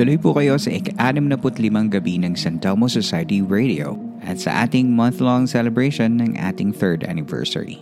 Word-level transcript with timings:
Tuloy 0.00 0.16
po 0.16 0.32
kayo 0.32 0.56
sa 0.56 0.72
ik-65 0.72 1.92
gabi 1.92 2.16
ng 2.16 2.32
San 2.32 2.56
Telmo 2.56 2.88
Society 2.88 3.44
Radio 3.44 4.00
at 4.24 4.40
sa 4.40 4.64
ating 4.64 4.96
month-long 4.96 5.44
celebration 5.44 6.16
ng 6.16 6.40
ating 6.40 6.72
third 6.72 7.04
anniversary. 7.04 7.76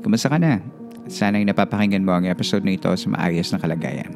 Kumusta 0.00 0.32
ka 0.32 0.40
na? 0.40 0.64
Sana'y 1.04 1.44
napapakinggan 1.44 2.00
mo 2.00 2.16
ang 2.16 2.24
episode 2.24 2.64
na 2.64 2.80
ito 2.80 2.88
sa 2.88 3.04
maayos 3.12 3.52
na 3.52 3.60
kalagayan. 3.60 4.08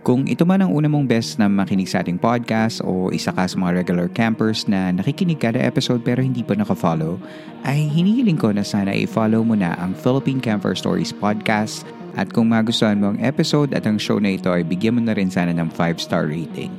Kung 0.00 0.24
ito 0.24 0.48
man 0.48 0.64
ang 0.64 0.72
una 0.72 0.88
mong 0.88 1.04
best 1.04 1.36
na 1.36 1.44
makinig 1.44 1.92
sa 1.92 2.00
ating 2.00 2.16
podcast 2.16 2.80
o 2.80 3.12
isa 3.12 3.36
ka 3.36 3.44
sa 3.44 3.60
mga 3.60 3.84
regular 3.84 4.08
campers 4.08 4.64
na 4.64 4.88
nakikinig 4.96 5.36
kada 5.36 5.60
episode 5.60 6.00
pero 6.08 6.24
hindi 6.24 6.40
pa 6.40 6.56
nakafollow, 6.56 7.20
ay 7.68 7.84
hinihiling 7.84 8.40
ko 8.40 8.48
na 8.48 8.64
sana 8.64 8.96
i-follow 8.96 9.44
mo 9.44 9.60
na 9.60 9.76
ang 9.76 9.92
Philippine 9.92 10.40
Camper 10.40 10.72
Stories 10.72 11.12
Podcast 11.12 11.84
at 12.16 12.32
kung 12.32 12.48
magustuhan 12.48 12.96
mo 12.96 13.12
ang 13.12 13.20
episode 13.20 13.76
at 13.76 13.84
ang 13.84 14.00
show 14.00 14.16
na 14.16 14.34
ito 14.34 14.48
ay 14.48 14.64
bigyan 14.64 14.96
mo 14.96 15.04
na 15.04 15.12
rin 15.12 15.28
sana 15.28 15.52
ng 15.52 15.68
5-star 15.68 16.32
rating. 16.32 16.72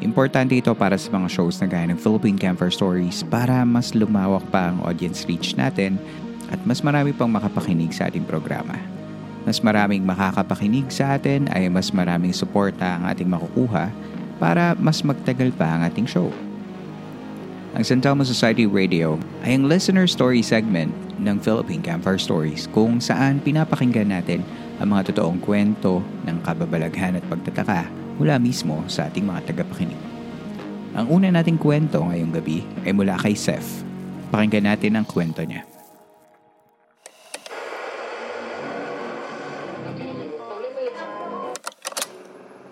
Importante 0.00 0.56
ito 0.56 0.72
para 0.72 0.96
sa 0.96 1.12
mga 1.12 1.28
shows 1.28 1.60
na 1.60 1.68
gaya 1.68 1.92
ng 1.92 2.00
Philippine 2.00 2.40
Camper 2.40 2.72
Stories 2.72 3.20
para 3.28 3.60
mas 3.68 3.92
lumawak 3.92 4.40
pa 4.48 4.72
ang 4.72 4.80
audience 4.80 5.28
reach 5.28 5.52
natin 5.60 6.00
at 6.48 6.56
mas 6.64 6.80
marami 6.80 7.12
pang 7.12 7.28
makapakinig 7.28 7.92
sa 7.92 8.08
ating 8.08 8.24
programa. 8.24 8.80
Mas 9.44 9.60
maraming 9.60 10.00
makakapakinig 10.00 10.88
sa 10.88 11.20
atin 11.20 11.52
ay 11.52 11.68
mas 11.68 11.92
maraming 11.92 12.32
suporta 12.32 12.96
ang 12.96 13.04
ating 13.12 13.28
makukuha 13.28 13.92
para 14.40 14.72
mas 14.80 15.04
magtagal 15.04 15.52
pa 15.52 15.68
ang 15.68 15.84
ating 15.84 16.08
show. 16.08 16.32
Ang 17.76 17.84
San 17.84 18.00
Telmo 18.00 18.24
Society 18.24 18.64
Radio 18.64 19.20
ay 19.44 19.54
ang 19.54 19.68
listener 19.68 20.08
story 20.08 20.40
segment 20.40 20.90
ng 21.20 21.36
Philippine 21.38 21.84
Campfire 21.84 22.18
Stories 22.18 22.66
kung 22.72 22.98
saan 22.98 23.38
pinapakinggan 23.44 24.10
natin 24.10 24.40
ang 24.80 24.88
mga 24.96 25.12
totoong 25.12 25.36
kwento 25.44 26.00
ng 26.24 26.40
kababalaghan 26.40 27.20
at 27.20 27.24
pagtataka 27.28 27.84
mula 28.16 28.40
mismo 28.40 28.80
sa 28.88 29.12
ating 29.12 29.28
mga 29.28 29.52
tagapakinig. 29.52 30.00
Ang 30.96 31.06
una 31.20 31.28
nating 31.28 31.60
kwento 31.60 32.00
ngayong 32.00 32.32
gabi 32.32 32.64
ay 32.88 32.96
mula 32.96 33.20
kay 33.20 33.36
Seth. 33.36 33.84
Pakinggan 34.32 34.72
natin 34.72 34.96
ang 34.96 35.04
kwento 35.04 35.44
niya. 35.44 35.68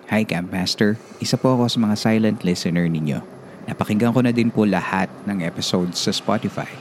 Hi 0.09 0.25
Campmaster, 0.25 0.97
isa 1.21 1.37
po 1.37 1.53
ako 1.53 1.69
sa 1.69 1.79
mga 1.85 1.95
silent 2.01 2.41
listener 2.41 2.89
ninyo. 2.89 3.21
Napakinggan 3.69 4.17
ko 4.17 4.25
na 4.25 4.33
din 4.33 4.49
po 4.49 4.65
lahat 4.65 5.13
ng 5.29 5.45
episodes 5.45 6.01
sa 6.01 6.09
Spotify. 6.17 6.73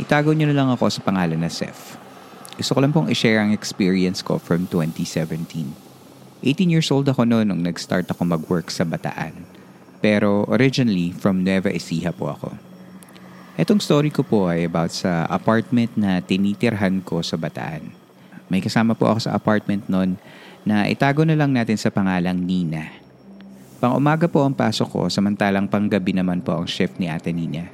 Itago 0.00 0.32
nyo 0.32 0.48
na 0.48 0.56
lang 0.56 0.72
ako 0.72 0.88
sa 0.88 1.04
pangalan 1.04 1.36
na 1.36 1.52
Seth. 1.52 2.03
Gusto 2.54 2.78
ko 2.78 2.80
lang 2.86 2.94
pong 2.94 3.10
i-share 3.10 3.42
ang 3.42 3.50
experience 3.50 4.22
ko 4.22 4.38
from 4.38 4.70
2017. 4.70 5.74
18 6.44 6.70
years 6.70 6.86
old 6.94 7.10
ako 7.10 7.26
noon 7.26 7.50
nung 7.50 7.66
nag-start 7.66 8.06
ako 8.06 8.22
mag-work 8.22 8.70
sa 8.70 8.86
Bataan. 8.86 9.42
Pero 9.98 10.46
originally, 10.46 11.10
from 11.10 11.42
Nueva 11.42 11.72
Ecija 11.74 12.14
po 12.14 12.30
ako. 12.30 12.54
Etong 13.58 13.82
story 13.82 14.14
ko 14.14 14.22
po 14.22 14.46
ay 14.46 14.70
about 14.70 14.94
sa 14.94 15.26
apartment 15.26 15.98
na 15.98 16.22
tinitirhan 16.22 17.02
ko 17.02 17.26
sa 17.26 17.34
Bataan. 17.34 17.90
May 18.46 18.62
kasama 18.62 18.94
po 18.94 19.10
ako 19.10 19.26
sa 19.26 19.34
apartment 19.34 19.90
noon 19.90 20.14
na 20.62 20.86
itago 20.86 21.26
na 21.26 21.34
lang 21.34 21.50
natin 21.50 21.74
sa 21.74 21.90
pangalang 21.90 22.38
Nina. 22.38 22.86
Pang 23.82 23.98
umaga 23.98 24.30
po 24.30 24.46
ang 24.46 24.54
pasok 24.54 24.88
ko 24.94 25.00
samantalang 25.10 25.66
panggabi 25.66 26.14
naman 26.14 26.38
po 26.38 26.54
ang 26.54 26.70
shift 26.70 27.02
ni 27.02 27.10
Ate 27.10 27.34
Nina. 27.34 27.66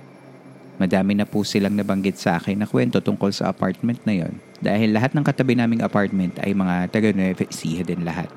Madami 0.81 1.13
na 1.13 1.29
po 1.29 1.45
silang 1.45 1.77
nabanggit 1.77 2.17
sa 2.17 2.41
akin 2.41 2.65
na 2.65 2.67
kwento 2.71 3.05
tungkol 3.05 3.29
sa 3.29 3.53
apartment 3.53 4.01
na 4.09 4.25
yon 4.25 4.41
dahil 4.61 4.93
lahat 4.93 5.17
ng 5.17 5.25
katabi 5.25 5.57
naming 5.57 5.81
apartment 5.81 6.37
ay 6.45 6.53
mga 6.53 6.93
taga 6.93 7.11
Nueva 7.17 7.45
Ecija 7.45 7.81
din 7.85 8.05
lahat 8.05 8.29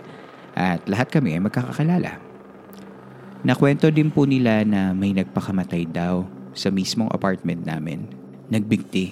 at 0.56 0.84
lahat 0.88 1.12
kami 1.12 1.36
ay 1.36 1.42
magkakakilala. 1.44 2.20
Nakwento 3.44 3.92
din 3.92 4.08
po 4.08 4.24
nila 4.24 4.64
na 4.64 4.96
may 4.96 5.12
nagpakamatay 5.12 5.92
daw 5.92 6.24
sa 6.56 6.72
mismong 6.72 7.12
apartment 7.12 7.68
namin. 7.68 8.08
Nagbigti. 8.48 9.12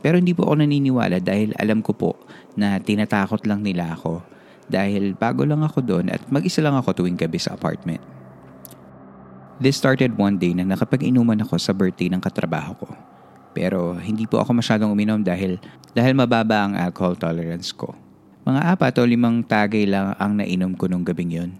Pero 0.00 0.16
hindi 0.16 0.32
po 0.32 0.48
ako 0.48 0.64
naniniwala 0.64 1.20
dahil 1.20 1.52
alam 1.60 1.84
ko 1.84 1.92
po 1.92 2.16
na 2.56 2.80
tinatakot 2.80 3.44
lang 3.44 3.60
nila 3.60 3.92
ako 3.92 4.24
dahil 4.70 5.16
bago 5.16 5.44
lang 5.44 5.60
ako 5.64 5.84
doon 5.84 6.08
at 6.08 6.22
mag-isa 6.32 6.64
lang 6.64 6.76
ako 6.76 7.04
tuwing 7.04 7.18
gabi 7.18 7.36
sa 7.36 7.52
apartment. 7.52 8.00
This 9.58 9.74
started 9.74 10.14
one 10.14 10.38
day 10.38 10.54
na 10.54 10.62
nakapag-inuman 10.62 11.42
ako 11.42 11.58
sa 11.58 11.74
birthday 11.74 12.06
ng 12.06 12.22
katrabaho 12.22 12.78
ko. 12.78 12.88
Pero 13.52 13.96
hindi 13.98 14.28
po 14.28 14.40
ako 14.40 14.60
masyadong 14.60 14.92
uminom 14.92 15.20
dahil, 15.20 15.60
dahil 15.92 16.12
mababa 16.16 16.68
ang 16.68 16.74
alcohol 16.76 17.16
tolerance 17.16 17.72
ko. 17.72 17.94
Mga 18.48 18.60
apat 18.76 18.96
o 19.00 19.04
limang 19.04 19.44
tagay 19.44 19.84
lang 19.84 20.16
ang 20.16 20.40
nainom 20.40 20.72
ko 20.72 20.88
nung 20.88 21.04
gabing 21.04 21.32
yun. 21.32 21.50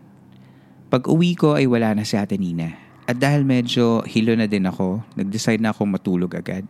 Pag 0.88 1.04
uwi 1.04 1.36
ko 1.36 1.52
ay 1.52 1.68
wala 1.68 1.92
na 1.92 2.04
si 2.04 2.16
Ate 2.16 2.40
Nina. 2.40 2.72
At 3.08 3.20
dahil 3.20 3.44
medyo 3.44 4.04
hilo 4.04 4.32
na 4.36 4.48
din 4.48 4.64
ako, 4.68 5.04
nag-decide 5.16 5.60
na 5.60 5.72
akong 5.72 5.88
matulog 5.88 6.32
agad. 6.32 6.64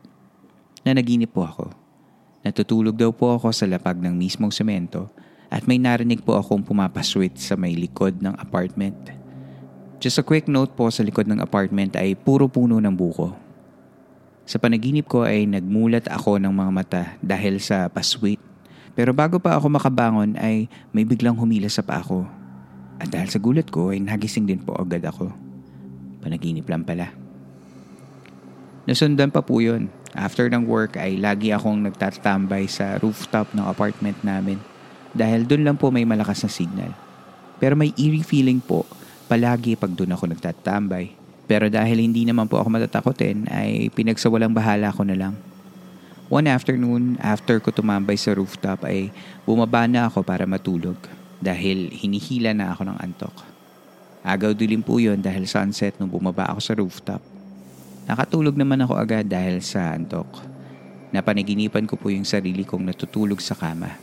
Na 0.83 0.95
naginip 0.95 1.35
po 1.35 1.47
ako. 1.47 1.71
Natutulog 2.43 2.95
daw 2.95 3.11
po 3.11 3.35
ako 3.35 3.51
sa 3.51 3.67
lapag 3.67 3.99
ng 3.99 4.15
mismong 4.15 4.55
semento 4.55 5.11
at 5.49 5.67
may 5.67 5.81
narinig 5.81 6.23
po 6.23 6.39
akong 6.39 6.63
pumapaswit 6.63 7.39
sa 7.41 7.59
may 7.59 7.75
likod 7.75 8.21
ng 8.23 8.35
apartment. 8.39 8.95
Just 9.99 10.23
a 10.23 10.25
quick 10.27 10.47
note 10.47 10.79
po 10.79 10.87
sa 10.95 11.03
likod 11.03 11.27
ng 11.27 11.43
apartment 11.43 11.99
ay 11.99 12.15
puro 12.15 12.47
puno 12.47 12.79
ng 12.79 12.95
buko. 12.95 13.35
Sa 14.49 14.57
panaginip 14.57 15.05
ko 15.13 15.29
ay 15.29 15.45
nagmulat 15.45 16.09
ako 16.09 16.41
ng 16.41 16.49
mga 16.49 16.71
mata 16.73 17.03
dahil 17.21 17.61
sa 17.61 17.93
paswit. 17.93 18.41
Pero 18.97 19.13
bago 19.13 19.37
pa 19.37 19.61
ako 19.61 19.69
makabangon 19.69 20.41
ay 20.41 20.73
may 20.89 21.05
biglang 21.05 21.37
humila 21.37 21.69
sa 21.69 21.85
paa 21.85 22.01
ko. 22.01 22.25
At 22.97 23.13
dahil 23.13 23.29
sa 23.29 23.37
gulat 23.37 23.69
ko 23.69 23.93
ay 23.93 24.01
nagising 24.01 24.49
din 24.49 24.65
po 24.65 24.73
agad 24.73 25.05
ako. 25.05 25.29
Panaginip 26.25 26.65
lang 26.65 26.81
pala. 26.81 27.13
Nasundan 28.89 29.29
pa 29.29 29.45
po 29.45 29.61
yun. 29.61 29.93
After 30.17 30.49
ng 30.49 30.65
work 30.65 30.97
ay 30.97 31.21
lagi 31.21 31.53
akong 31.53 31.85
nagtatambay 31.85 32.73
sa 32.73 32.97
rooftop 33.05 33.53
ng 33.53 33.69
apartment 33.69 34.17
namin 34.25 34.57
dahil 35.13 35.45
doon 35.45 35.69
lang 35.69 35.77
po 35.77 35.93
may 35.93 36.09
malakas 36.09 36.49
na 36.49 36.49
signal. 36.49 36.97
Pero 37.61 37.77
may 37.77 37.93
eerie 38.01 38.25
feeling 38.25 38.65
po 38.65 38.89
palagi 39.29 39.77
pag 39.77 39.93
doon 39.93 40.17
ako 40.17 40.33
nagtatambay 40.33 41.18
Pero 41.49 41.73
dahil 41.73 42.05
hindi 42.05 42.29
naman 42.29 42.45
po 42.45 42.61
ako 42.61 42.69
matatakotin 42.69 43.49
ay 43.49 43.89
pinagsawalang 43.97 44.53
bahala 44.53 44.93
ko 44.93 45.03
na 45.03 45.17
lang. 45.17 45.35
One 46.29 46.45
afternoon, 46.45 47.17
after 47.25 47.57
ko 47.57 47.73
tumambay 47.73 48.21
sa 48.21 48.37
rooftop 48.37 48.85
ay 48.85 49.09
bumaba 49.49 49.89
na 49.89 50.13
ako 50.13 50.21
para 50.21 50.45
matulog 50.45 51.01
dahil 51.41 51.89
hinihila 51.89 52.53
na 52.53 52.77
ako 52.77 52.93
ng 52.93 52.99
antok. 53.01 53.33
Agaw 54.21 54.53
dilim 54.53 54.85
po 54.85 55.01
yun 55.01 55.25
dahil 55.25 55.49
sunset 55.49 55.97
nung 55.97 56.13
bumaba 56.13 56.53
ako 56.53 56.61
sa 56.61 56.77
rooftop. 56.77 57.23
Nakatulog 58.05 58.61
naman 58.61 58.85
ako 58.85 59.01
agad 59.01 59.25
dahil 59.25 59.65
sa 59.65 59.97
antok. 59.97 60.29
Napanaginipan 61.17 61.89
ko 61.89 61.97
po 61.97 62.13
yung 62.13 62.29
sarili 62.29 62.69
kong 62.69 62.93
natutulog 62.93 63.41
sa 63.41 63.57
kama. 63.57 63.97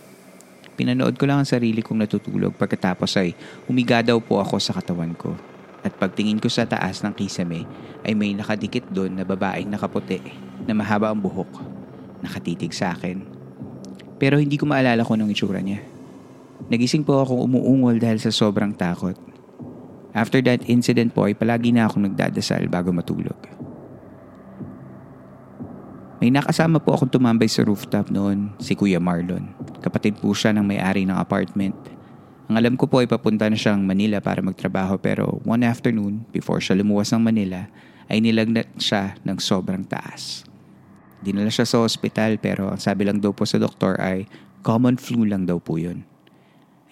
Pinanood 0.73 1.21
ko 1.21 1.29
lang 1.29 1.45
ang 1.45 1.49
sarili 1.49 1.85
kong 1.85 2.09
natutulog 2.09 2.57
pagkatapos 2.57 3.21
ay 3.21 3.37
humiga 3.69 4.01
daw 4.01 4.17
po 4.17 4.41
ako 4.41 4.57
sa 4.57 4.73
katawan 4.73 5.13
ko. 5.13 5.37
At 5.85 5.93
pagtingin 6.01 6.41
ko 6.41 6.49
sa 6.49 6.65
taas 6.65 7.05
ng 7.05 7.13
kisame 7.13 7.69
ay 8.01 8.17
may 8.17 8.33
nakadikit 8.33 8.89
doon 8.89 9.13
na 9.13 9.23
babaeng 9.23 9.69
nakaputi 9.69 10.17
na 10.65 10.73
mahaba 10.73 11.13
ang 11.13 11.21
buhok 11.21 11.61
nakatitig 12.25 12.73
sa 12.73 12.97
akin. 12.97 13.21
Pero 14.17 14.41
hindi 14.41 14.57
ko 14.57 14.65
maalala 14.65 15.05
kung 15.05 15.21
anong 15.21 15.37
itsura 15.37 15.61
niya. 15.61 15.85
Nagising 16.73 17.05
po 17.05 17.21
ako 17.21 17.45
umuungol 17.45 18.01
dahil 18.01 18.17
sa 18.17 18.33
sobrang 18.33 18.73
takot. 18.73 19.13
After 20.15 20.41
that 20.49 20.65
incident 20.65 21.13
po 21.13 21.29
ay 21.29 21.37
palagi 21.37 21.69
na 21.69 21.85
ako 21.85 22.09
nagdadasal 22.09 22.65
bago 22.65 22.89
matulog. 22.89 23.37
May 26.23 26.33
nakasama 26.33 26.81
po 26.81 26.95
akong 26.95 27.11
tumambay 27.11 27.45
sa 27.45 27.61
rooftop 27.61 28.09
noon, 28.09 28.55
si 28.57 28.73
Kuya 28.73 28.97
Marlon. 28.97 29.51
Kapatid 29.83 30.17
po 30.17 30.33
siya 30.33 30.55
ng 30.55 30.65
may-ari 30.65 31.05
ng 31.05 31.13
apartment. 31.13 31.75
Ang 32.45 32.55
alam 32.61 32.73
ko 32.77 32.85
po 32.85 33.01
ay 33.01 33.09
papunta 33.09 33.49
na 33.49 33.57
siyang 33.57 33.81
Manila 33.81 34.21
para 34.21 34.37
magtrabaho 34.45 35.01
pero 35.01 35.41
one 35.41 35.65
afternoon, 35.65 36.29
before 36.29 36.61
siya 36.61 36.77
lumuwas 36.77 37.09
ng 37.09 37.25
Manila, 37.25 37.65
ay 38.05 38.21
nilagnat 38.21 38.69
siya 38.77 39.17
ng 39.25 39.41
sobrang 39.41 39.81
taas. 39.81 40.45
Dinala 41.25 41.49
siya 41.49 41.65
sa 41.65 41.81
ospital 41.81 42.37
pero 42.37 42.69
ang 42.69 42.77
sabi 42.77 43.09
lang 43.09 43.17
daw 43.17 43.33
po 43.33 43.49
sa 43.49 43.57
doktor 43.57 43.97
ay 43.97 44.29
common 44.61 45.01
flu 45.01 45.25
lang 45.25 45.49
daw 45.49 45.57
po 45.57 45.81
yun. 45.81 46.05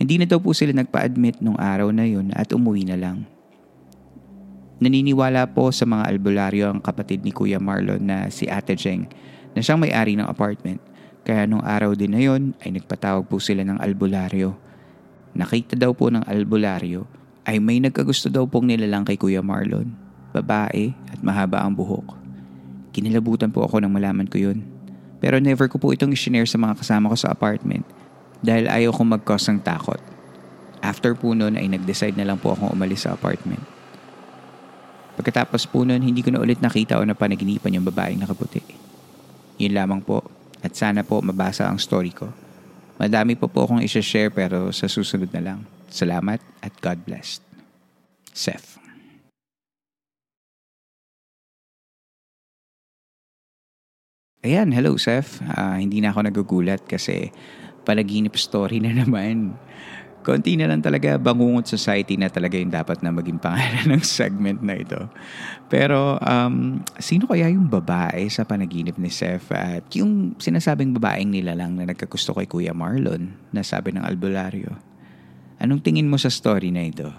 Hindi 0.02 0.18
na 0.18 0.26
daw 0.26 0.42
po 0.42 0.58
sila 0.58 0.74
nagpa-admit 0.74 1.38
nung 1.38 1.58
araw 1.62 1.94
na 1.94 2.10
yun 2.10 2.34
at 2.34 2.50
umuwi 2.50 2.90
na 2.90 2.98
lang. 2.98 3.30
Naniniwala 4.82 5.54
po 5.54 5.70
sa 5.70 5.86
mga 5.86 6.10
albularyo 6.10 6.66
ang 6.74 6.82
kapatid 6.82 7.22
ni 7.22 7.30
Kuya 7.30 7.62
Marlon 7.62 8.02
na 8.02 8.28
si 8.34 8.50
Ate 8.50 8.74
Jeng 8.74 9.06
na 9.54 9.62
siyang 9.62 9.78
may-ari 9.78 10.18
ng 10.18 10.26
apartment. 10.26 10.82
Kaya 11.22 11.46
nung 11.46 11.62
araw 11.62 11.94
din 11.94 12.12
na 12.12 12.20
yun 12.20 12.58
ay 12.66 12.74
nagpatawag 12.74 13.30
po 13.30 13.38
sila 13.38 13.62
ng 13.62 13.78
albularyo. 13.78 14.58
Nakita 15.34 15.74
daw 15.74 15.94
po 15.98 16.14
ng 16.14 16.26
albularyo 16.30 17.10
ay 17.44 17.58
may 17.58 17.82
nagkagusto 17.82 18.30
daw 18.30 18.46
pong 18.46 18.70
nilalang 18.70 19.04
kay 19.04 19.18
Kuya 19.18 19.42
Marlon. 19.42 19.90
Babae 20.34 20.94
at 21.10 21.20
mahaba 21.22 21.62
ang 21.62 21.74
buhok. 21.74 22.18
Kinilabutan 22.94 23.50
po 23.50 23.66
ako 23.66 23.82
nang 23.82 23.94
malaman 23.94 24.30
ko 24.30 24.38
yun. 24.38 24.62
Pero 25.18 25.42
never 25.42 25.66
ko 25.66 25.82
po 25.82 25.90
itong 25.90 26.14
isinare 26.14 26.46
sa 26.46 26.62
mga 26.62 26.78
kasama 26.78 27.10
ko 27.10 27.18
sa 27.18 27.34
apartment 27.34 27.86
dahil 28.46 28.70
ayaw 28.70 28.94
kong 28.94 29.18
mag-cause 29.18 29.50
ng 29.50 29.64
takot. 29.66 29.98
After 30.84 31.16
po 31.16 31.32
noon 31.32 31.56
ay 31.56 31.72
nag-decide 31.72 32.20
na 32.20 32.28
lang 32.28 32.38
po 32.38 32.54
akong 32.54 32.76
umalis 32.76 33.08
sa 33.08 33.16
apartment. 33.16 33.64
Pagkatapos 35.16 35.70
po 35.70 35.88
noon, 35.88 36.04
hindi 36.04 36.26
ko 36.26 36.34
na 36.34 36.42
ulit 36.44 36.60
nakita 36.60 37.00
o 37.00 37.06
napanaginipan 37.06 37.72
yung 37.72 37.88
babaeng 37.88 38.20
nakaputi. 38.20 38.62
Yun 39.62 39.74
lamang 39.74 40.02
po 40.04 40.26
at 40.60 40.76
sana 40.76 41.08
po 41.08 41.24
mabasa 41.24 41.72
ang 41.72 41.80
story 41.80 42.12
ko. 42.12 42.30
Madami 43.02 43.34
po 43.34 43.50
po 43.50 43.66
akong 43.66 43.82
isa-share 43.82 44.30
pero 44.30 44.70
sa 44.70 44.86
susunod 44.86 45.34
na 45.34 45.42
lang. 45.42 45.60
Salamat 45.90 46.42
at 46.62 46.74
God 46.82 47.02
bless. 47.06 47.42
Seth. 48.34 48.78
Ayan, 54.44 54.76
hello 54.76 55.00
Seth. 55.00 55.40
Uh, 55.40 55.80
hindi 55.80 56.04
na 56.04 56.12
ako 56.12 56.28
nagugulat 56.28 56.84
kasi 56.84 57.32
palaginip 57.88 58.36
story 58.36 58.84
na 58.84 58.92
naman. 59.02 59.56
Konti 60.24 60.56
na 60.56 60.72
lang 60.72 60.80
talaga 60.80 61.20
bangungot 61.20 61.68
society 61.68 62.16
na 62.16 62.32
talaga 62.32 62.56
yung 62.56 62.72
dapat 62.72 63.04
na 63.04 63.12
maging 63.12 63.44
pangalan 63.44 63.86
ng 63.92 64.04
segment 64.08 64.64
na 64.64 64.80
ito. 64.80 65.12
Pero 65.68 66.16
um, 66.24 66.80
sino 66.96 67.28
kaya 67.28 67.52
yung 67.52 67.68
babae 67.68 68.32
sa 68.32 68.48
panaginip 68.48 68.96
ni 68.96 69.12
Seth 69.12 69.52
at 69.52 69.84
yung 69.92 70.40
sinasabing 70.40 70.96
babaeng 70.96 71.28
nila 71.28 71.60
lang 71.60 71.76
na 71.76 71.92
nagkagusto 71.92 72.32
kay 72.40 72.48
Kuya 72.48 72.72
Marlon 72.72 73.36
na 73.52 73.68
sabi 73.68 73.92
ng 73.92 74.08
albularyo? 74.08 74.72
Anong 75.60 75.84
tingin 75.84 76.08
mo 76.08 76.16
sa 76.16 76.32
story 76.32 76.72
na 76.72 76.88
ito? 76.88 77.12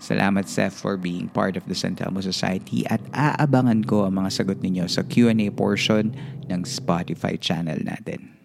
Salamat 0.00 0.44
Seth 0.44 0.76
for 0.76 1.00
being 1.00 1.28
part 1.28 1.56
of 1.56 1.64
the 1.68 1.76
San 1.76 1.96
Telmo 1.96 2.20
Society 2.20 2.84
at 2.88 3.00
aabangan 3.16 3.84
ko 3.84 4.08
ang 4.08 4.20
mga 4.20 4.32
sagot 4.32 4.60
ninyo 4.60 4.88
sa 4.88 5.04
Q&A 5.04 5.48
portion 5.52 6.12
ng 6.48 6.60
Spotify 6.68 7.36
channel 7.36 7.80
natin. 7.80 8.39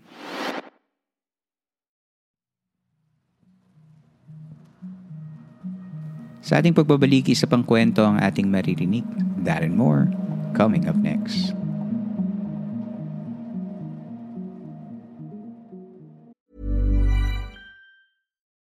Sa 6.46 6.62
ating 6.62 6.78
pagbabalik, 6.78 7.26
isa 7.34 7.50
pang 7.50 7.66
kwento 7.66 8.06
ang 8.06 8.22
ating 8.22 8.54
maririnig. 8.54 9.02
That 9.42 9.66
and 9.66 9.74
more, 9.74 10.14
coming 10.54 10.86
up 10.86 10.94
next. 10.94 11.58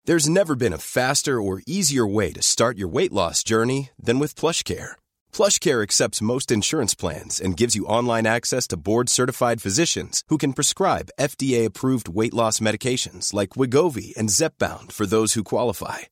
There's 0.06 0.30
never 0.30 0.54
been 0.54 0.74
a 0.74 0.78
faster 0.78 1.42
or 1.42 1.62
easier 1.66 2.06
way 2.06 2.30
to 2.34 2.42
start 2.42 2.78
your 2.78 2.90
weight 2.90 3.10
loss 3.10 3.42
journey 3.42 3.90
than 3.98 4.18
with 4.18 4.38
PlushCare. 4.38 4.94
PlushCare 5.34 5.82
accepts 5.82 6.22
most 6.22 6.50
insurance 6.50 6.94
plans 6.94 7.38
and 7.38 7.56
gives 7.56 7.74
you 7.74 7.86
online 7.86 8.26
access 8.26 8.66
to 8.70 8.78
board-certified 8.78 9.62
physicians 9.62 10.22
who 10.26 10.38
can 10.38 10.54
prescribe 10.54 11.14
FDA-approved 11.18 12.10
weight 12.10 12.34
loss 12.34 12.58
medications 12.58 13.34
like 13.34 13.54
Wigovi 13.54 14.14
and 14.16 14.28
Zepbound 14.28 14.90
for 14.90 15.06
those 15.06 15.34
who 15.34 15.42
qualify. 15.42 16.11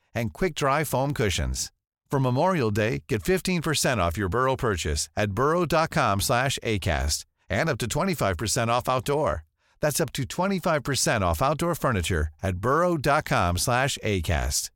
and 0.13 0.33
quick-dry 0.33 0.83
foam 0.83 1.13
cushions. 1.13 1.71
For 2.11 2.19
Memorial 2.19 2.71
Day, 2.71 3.03
get 3.07 3.23
15% 3.23 3.97
off 3.99 4.17
your 4.17 4.27
Burrow 4.27 4.57
purchase 4.57 5.09
at 5.15 5.31
burrow.com 5.31 6.19
slash 6.19 6.59
ACAST 6.61 7.25
and 7.49 7.69
up 7.69 7.77
to 7.79 7.87
25% 7.87 8.67
off 8.67 8.89
outdoor. 8.89 9.45
That's 9.79 10.01
up 10.01 10.11
to 10.13 10.23
25% 10.23 11.21
off 11.21 11.41
outdoor 11.41 11.73
furniture 11.75 12.27
at 12.43 12.57
burrow.com 12.57 13.57
slash 13.57 13.97
ACAST. 14.03 14.69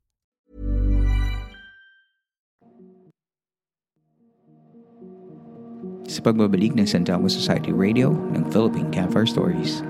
Sa 6.06 6.22
pagbabalik 6.22 6.78
ng 6.78 6.86
San 6.86 7.04
Telmo 7.04 7.26
Society 7.26 7.74
Radio 7.74 8.14
ng 8.30 8.46
Philippine 8.54 8.94
Campfire 8.94 9.26
Stories. 9.26 9.82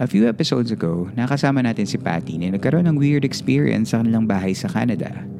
A 0.00 0.08
few 0.08 0.24
episodes 0.24 0.72
ago, 0.72 1.12
nakasama 1.12 1.60
natin 1.60 1.84
si 1.84 2.00
Patty 2.00 2.40
na 2.40 2.56
nagkaroon 2.56 2.88
ng 2.88 2.96
weird 2.96 3.20
experience 3.20 3.92
sa 3.92 4.00
kanilang 4.00 4.24
bahay 4.24 4.56
sa 4.56 4.66
Canada– 4.72 5.12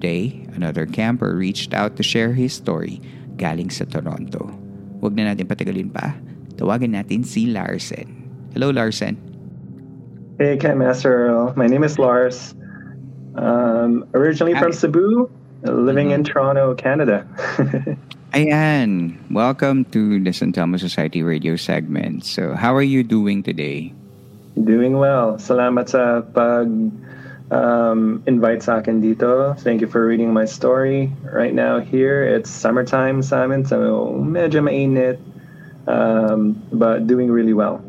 Today, 0.00 0.46
another 0.54 0.86
camper 0.86 1.36
reached 1.36 1.74
out 1.74 1.96
to 1.96 2.02
share 2.02 2.32
his 2.32 2.54
story 2.54 3.02
galing 3.36 3.68
sa 3.68 3.84
Toronto. 3.84 4.48
Huwag 5.04 5.12
na 5.12 5.28
natin 5.28 5.44
patagalin 5.44 5.92
pa. 5.92 6.16
Tawagan 6.56 6.96
natin 6.96 7.20
si 7.20 7.52
Larsen. 7.52 8.08
Hello, 8.56 8.72
Larsen. 8.72 9.20
Hey, 10.40 10.56
Camp 10.56 10.80
Master 10.80 11.12
Earl. 11.12 11.52
My 11.52 11.68
name 11.68 11.84
is 11.84 12.00
Lars. 12.00 12.56
Um, 13.36 14.08
originally 14.16 14.56
Hi. 14.56 14.64
from 14.64 14.72
Cebu, 14.72 15.28
living 15.68 16.16
mm-hmm. 16.16 16.24
in 16.24 16.24
Toronto, 16.24 16.72
Canada. 16.72 17.28
Ayan. 18.32 19.20
Welcome 19.28 19.84
to 19.92 20.16
the 20.16 20.32
San 20.32 20.56
Telmo 20.56 20.80
Society 20.80 21.20
radio 21.20 21.60
segment. 21.60 22.24
So, 22.24 22.56
how 22.56 22.72
are 22.72 22.86
you 22.86 23.04
doing 23.04 23.44
today? 23.44 23.92
Doing 24.58 24.98
well. 24.98 25.38
Salamat 25.38 25.86
sa 25.88 26.20
pag 26.22 26.66
um, 27.50 28.22
invite 28.26 28.62
sa 28.62 28.78
akin 28.78 29.02
dito. 29.02 29.58
Thank 29.60 29.80
you 29.80 29.86
for 29.86 30.06
reading 30.06 30.32
my 30.32 30.44
story. 30.44 31.12
Right 31.26 31.54
now 31.54 31.78
here, 31.78 32.22
it's 32.22 32.50
summertime 32.50 33.22
Simon. 33.22 33.66
so 33.66 34.14
medyo 34.18 34.62
mainit, 34.62 35.18
um, 35.86 36.58
but 36.72 37.06
doing 37.06 37.30
really 37.30 37.54
well. 37.54 37.82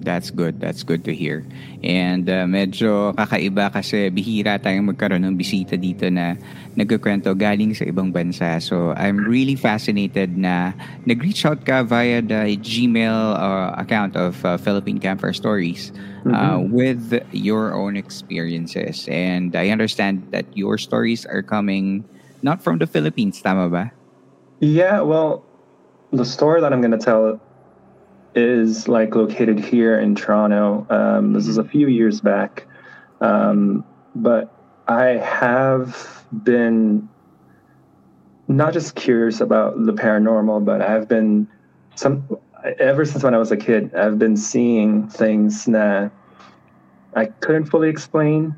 That's 0.00 0.30
good. 0.30 0.60
That's 0.60 0.82
good 0.82 1.04
to 1.04 1.12
hear. 1.14 1.44
And 1.84 2.28
uh, 2.28 2.44
medyo 2.48 3.12
kakaiba 3.16 3.72
kasi 3.72 4.08
bihira 4.10 4.60
tayong 4.60 4.92
magkaroon 4.92 5.24
ng 5.24 5.36
bisita 5.36 5.76
dito 5.76 6.08
na 6.08 6.36
nagkukwento 6.76 7.32
galing 7.36 7.72
sa 7.76 7.84
ibang 7.84 8.12
bansa. 8.12 8.60
So 8.60 8.92
I'm 8.96 9.20
really 9.24 9.56
fascinated 9.56 10.36
na 10.36 10.72
nag-reach 11.04 11.44
out 11.44 11.64
ka 11.64 11.84
via 11.84 12.20
the 12.20 12.56
Gmail 12.56 13.36
uh, 13.36 13.76
account 13.76 14.16
of 14.16 14.40
uh, 14.44 14.56
Philippine 14.56 14.98
Camper 14.98 15.32
Stories 15.32 15.92
uh, 16.28 16.60
Mhm. 16.60 16.70
with 16.72 17.04
your 17.32 17.72
own 17.72 17.96
experiences. 17.96 19.08
And 19.08 19.56
I 19.56 19.72
understand 19.72 20.28
that 20.32 20.44
your 20.52 20.76
stories 20.76 21.24
are 21.24 21.42
coming 21.42 22.04
not 22.42 22.60
from 22.64 22.80
the 22.80 22.88
Philippines, 22.88 23.40
tama 23.40 23.68
ba? 23.68 23.92
Yeah, 24.60 25.00
well, 25.00 25.44
the 26.12 26.24
story 26.24 26.60
that 26.60 26.72
I'm 26.72 26.80
going 26.80 26.96
to 26.96 27.00
tell 27.00 27.40
is 28.34 28.88
like 28.88 29.14
located 29.14 29.58
here 29.58 29.98
in 29.98 30.14
Toronto. 30.14 30.86
Um, 30.90 31.32
this 31.32 31.46
is 31.46 31.58
a 31.58 31.64
few 31.64 31.88
years 31.88 32.20
back, 32.20 32.66
um, 33.20 33.84
but 34.14 34.52
I 34.88 35.18
have 35.18 36.24
been 36.44 37.08
not 38.48 38.72
just 38.72 38.94
curious 38.94 39.40
about 39.40 39.84
the 39.84 39.92
paranormal, 39.92 40.64
but 40.64 40.82
I've 40.82 41.08
been 41.08 41.46
some 41.94 42.26
ever 42.78 43.04
since 43.04 43.22
when 43.22 43.34
I 43.34 43.38
was 43.38 43.52
a 43.52 43.56
kid. 43.56 43.94
I've 43.94 44.18
been 44.18 44.36
seeing 44.36 45.08
things 45.08 45.64
that 45.66 46.10
I 47.14 47.26
couldn't 47.26 47.66
fully 47.66 47.88
explain. 47.88 48.54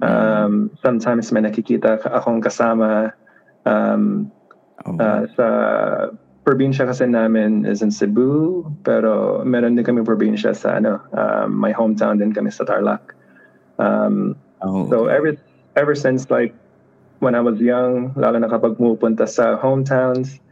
Um, 0.00 0.70
sometimes 0.82 1.30
may 1.30 1.40
nakikita 1.40 2.02
akong 2.10 2.42
kasama 2.42 3.12
um, 3.64 4.32
Oh, 4.84 4.98
Uh, 4.98 5.26
sa 5.36 5.46
probinsya 6.42 6.90
kasi 6.90 7.06
namin 7.06 7.64
is 7.64 7.82
in 7.82 7.90
Cebu, 7.90 8.66
pero 8.82 9.42
meron 9.46 9.78
din 9.78 9.86
kami 9.86 10.02
probinsya 10.02 10.54
sa 10.54 10.82
ano, 10.82 10.98
um, 11.14 11.54
my 11.54 11.70
hometown 11.70 12.18
din 12.18 12.34
kami 12.34 12.50
sa 12.50 12.66
Tarlac. 12.66 13.14
Um, 13.78 14.34
oh, 14.62 14.90
so 14.90 15.06
okay. 15.06 15.14
ever 15.14 15.30
ever 15.78 15.94
since 15.94 16.28
like 16.28 16.54
when 17.22 17.38
I 17.38 17.40
was 17.40 17.62
young, 17.62 18.10
lalo 18.18 18.42
na 18.42 18.50
kapag 18.50 18.74
pumupunta 18.76 19.30
sa 19.30 19.54
hometowns, 19.54 20.42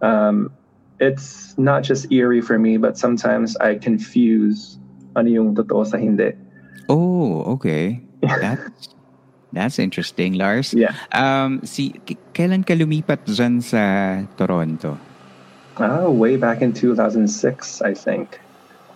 um, 0.00 0.54
it's 1.02 1.58
not 1.58 1.82
just 1.82 2.06
eerie 2.14 2.40
for 2.40 2.58
me, 2.58 2.78
but 2.78 2.94
sometimes 2.94 3.58
I 3.58 3.74
confuse 3.74 4.78
ano 5.18 5.26
yung 5.26 5.58
totoo 5.58 5.82
sa 5.82 5.98
hindi. 5.98 6.30
Oh, 6.86 7.42
okay. 7.58 7.98
That's 8.22 8.94
that's 9.50 9.76
interesting, 9.82 10.38
Lars. 10.38 10.70
Yeah. 10.70 10.94
Um, 11.10 11.66
si 11.66 11.98
k- 12.06 12.20
kailan 12.30 12.62
ka 12.62 12.78
lumipat 12.78 13.26
dyan 13.26 13.58
sa 13.58 13.82
Toronto? 14.38 15.09
Ah, 15.80 16.08
way 16.12 16.36
back 16.36 16.60
in 16.60 16.72
2006, 16.76 17.80
I 17.80 17.94
think. 17.96 18.36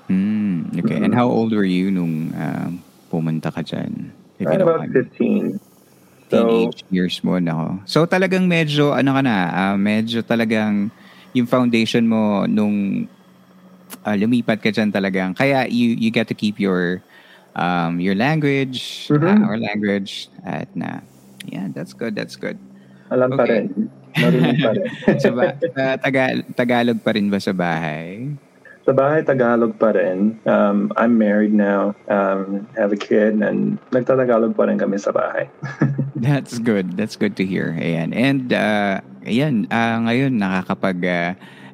Hmm, 0.08 0.68
okay. 0.84 1.00
And 1.00 1.16
how 1.16 1.32
old 1.32 1.56
were 1.56 1.64
you 1.64 1.88
nung 1.88 2.28
um, 2.36 2.84
pumunta 3.08 3.48
ka 3.48 3.64
dyan? 3.64 4.12
If 4.36 4.44
you 4.44 4.46
Right 4.52 4.60
don't 4.60 4.68
about 4.68 4.84
mind. 4.84 4.92
15. 4.92 5.56
So, 6.28 6.38
Teenage 6.44 6.84
years 6.92 7.16
mo 7.24 7.40
na 7.40 7.80
So 7.88 8.04
talagang 8.04 8.44
medyo, 8.48 8.92
ano 8.92 9.16
ka 9.16 9.22
na, 9.24 9.36
ah, 9.48 9.76
medyo 9.80 10.20
talagang 10.20 10.92
yung 11.32 11.48
foundation 11.48 12.04
mo 12.04 12.44
nung 12.44 13.08
ah, 14.04 14.16
lumipat 14.16 14.60
ka 14.60 14.68
dyan 14.68 14.92
talagang. 14.92 15.32
Kaya 15.32 15.64
you, 15.72 15.96
you 15.96 16.12
get 16.12 16.28
to 16.28 16.36
keep 16.36 16.60
your 16.60 17.00
um, 17.56 17.96
your 18.00 18.14
language, 18.14 19.08
Mhm. 19.08 19.24
ah, 19.24 19.40
our 19.48 19.56
language 19.56 20.28
at 20.44 20.68
na. 20.76 21.00
Yeah, 21.48 21.68
that's 21.72 21.92
good, 21.96 22.12
that's 22.16 22.36
good. 22.36 22.60
alam 23.12 23.30
pa 23.36 23.44
Okay. 23.44 23.68
rin. 23.68 23.88
Marunong 24.16 24.56
pa 24.58 24.70
rin. 24.72 24.86
sa, 25.22 25.28
ba- 25.30 25.56
sa 25.58 25.82
Taga- 25.98 26.44
Tagalog 26.54 26.98
pa 27.02 27.10
rin 27.12 27.26
ba 27.28 27.38
sa 27.38 27.50
bahay? 27.50 28.30
Sa 28.84 28.92
bahay, 28.92 29.24
Tagalog 29.24 29.80
pa 29.80 29.96
rin. 29.96 30.36
Um, 30.44 30.92
I'm 31.00 31.16
married 31.16 31.56
now, 31.56 31.96
um, 32.12 32.68
have 32.76 32.92
a 32.92 33.00
kid, 33.00 33.40
and 33.40 33.80
nagtatagalog 33.90 34.52
pa 34.52 34.68
rin 34.68 34.76
kami 34.76 35.00
sa 35.00 35.08
bahay. 35.08 35.48
That's 36.20 36.60
good. 36.60 36.94
That's 37.00 37.16
good 37.16 37.34
to 37.40 37.44
hear. 37.48 37.72
Ayan. 37.80 38.12
And 38.12 38.52
uh, 38.52 39.00
ayan, 39.24 39.72
ah, 39.72 40.04
ngayon 40.04 40.36
nakakapag 40.36 41.00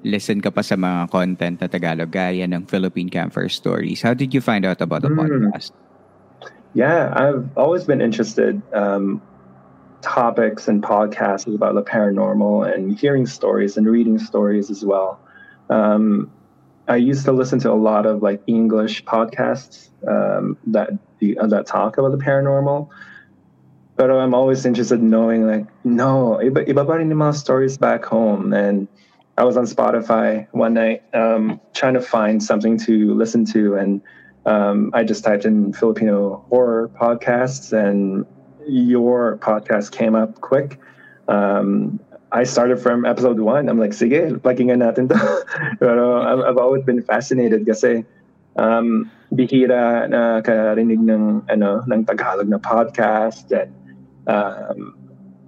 listen 0.01 0.41
ka 0.41 0.49
pa 0.49 0.65
sa 0.65 0.81
mga 0.81 1.11
content 1.13 1.61
na 1.61 1.69
Tagalog 1.69 2.09
gaya 2.09 2.47
ng 2.49 2.65
Philippine 2.65 3.11
Camper 3.11 3.51
Stories. 3.51 4.01
How 4.01 4.15
did 4.15 4.33
you 4.33 4.41
find 4.41 4.65
out 4.65 4.81
about 4.81 5.03
the 5.03 5.13
Mm. 5.13 5.19
podcast? 5.21 5.75
yeah, 6.73 7.11
I've 7.13 7.51
always 7.59 7.85
been 7.85 8.01
interested. 8.01 8.63
Um, 8.73 9.21
topics 10.03 10.69
and 10.69 10.83
podcasts 10.83 11.53
about 11.53 11.75
the 11.75 11.83
paranormal 11.83 12.73
and 12.73 12.99
hearing 12.99 13.27
stories 13.27 13.77
and 13.77 13.87
reading 13.87 14.19
stories 14.19 14.71
as 14.71 14.85
well. 14.85 15.21
Um, 15.69 16.31
I 16.89 16.97
used 16.97 17.25
to 17.27 17.33
listen 17.33 17.59
to 17.61 17.71
a 17.71 17.79
lot 17.79 18.07
of 18.07 18.23
like 18.23 18.43
English 18.47 19.05
podcasts 19.05 19.91
um, 20.09 20.57
that 20.67 20.91
the, 21.19 21.39
uh, 21.39 21.47
that 21.47 21.67
talk 21.67 21.99
about 21.99 22.13
the 22.13 22.19
paranormal. 22.19 22.89
But 23.97 24.11
I'm 24.11 24.35
always 24.35 24.65
interested 24.65 25.01
in 25.01 25.11
knowing 25.11 25.47
like 25.47 25.67
no, 25.85 26.41
iba, 26.43 26.67
iba 26.67 26.87
pa 26.87 26.95
rin 26.95 27.11
mga 27.11 27.35
stories 27.35 27.77
back 27.77 28.05
home. 28.05 28.53
And 28.53 28.89
I 29.37 29.45
was 29.45 29.57
on 29.57 29.65
Spotify 29.65 30.49
one 30.53 30.75
night 30.75 31.03
um, 31.15 31.61
trying 31.75 31.95
to 31.95 32.01
find 32.01 32.43
something 32.43 32.77
to 32.79 33.15
listen 33.15 33.45
to, 33.47 33.75
and 33.77 34.03
um, 34.45 34.91
I 34.93 35.05
just 35.05 35.25
typed 35.25 35.45
in 35.45 35.73
Filipino 35.73 36.45
horror 36.51 36.91
podcasts, 37.01 37.73
and 37.73 38.27
your 38.71 39.37
podcast 39.39 39.93
came 39.93 40.15
up 40.15 40.41
quick. 40.41 40.79
Um, 41.29 42.01
I 42.33 42.45
started 42.45 42.79
from 42.79 43.05
episode 43.05 43.41
one. 43.41 43.69
I'm 43.69 43.79
like, 43.79 43.91
sige, 43.91 44.39
pakinggan 44.41 44.79
natin 44.79 45.09
to. 45.11 45.19
Pero 45.81 46.23
I've, 46.23 46.59
always 46.59 46.85
been 46.85 47.03
fascinated 47.03 47.67
kasi 47.67 48.05
um, 48.57 49.11
bihira 49.35 50.09
na 50.09 50.41
karinig 50.41 51.03
ng, 51.03 51.43
ano, 51.51 51.83
ng 51.83 52.05
Tagalog 52.07 52.49
na 52.49 52.59
podcast 52.59 53.49
that, 53.49 53.69
um, 54.31 54.95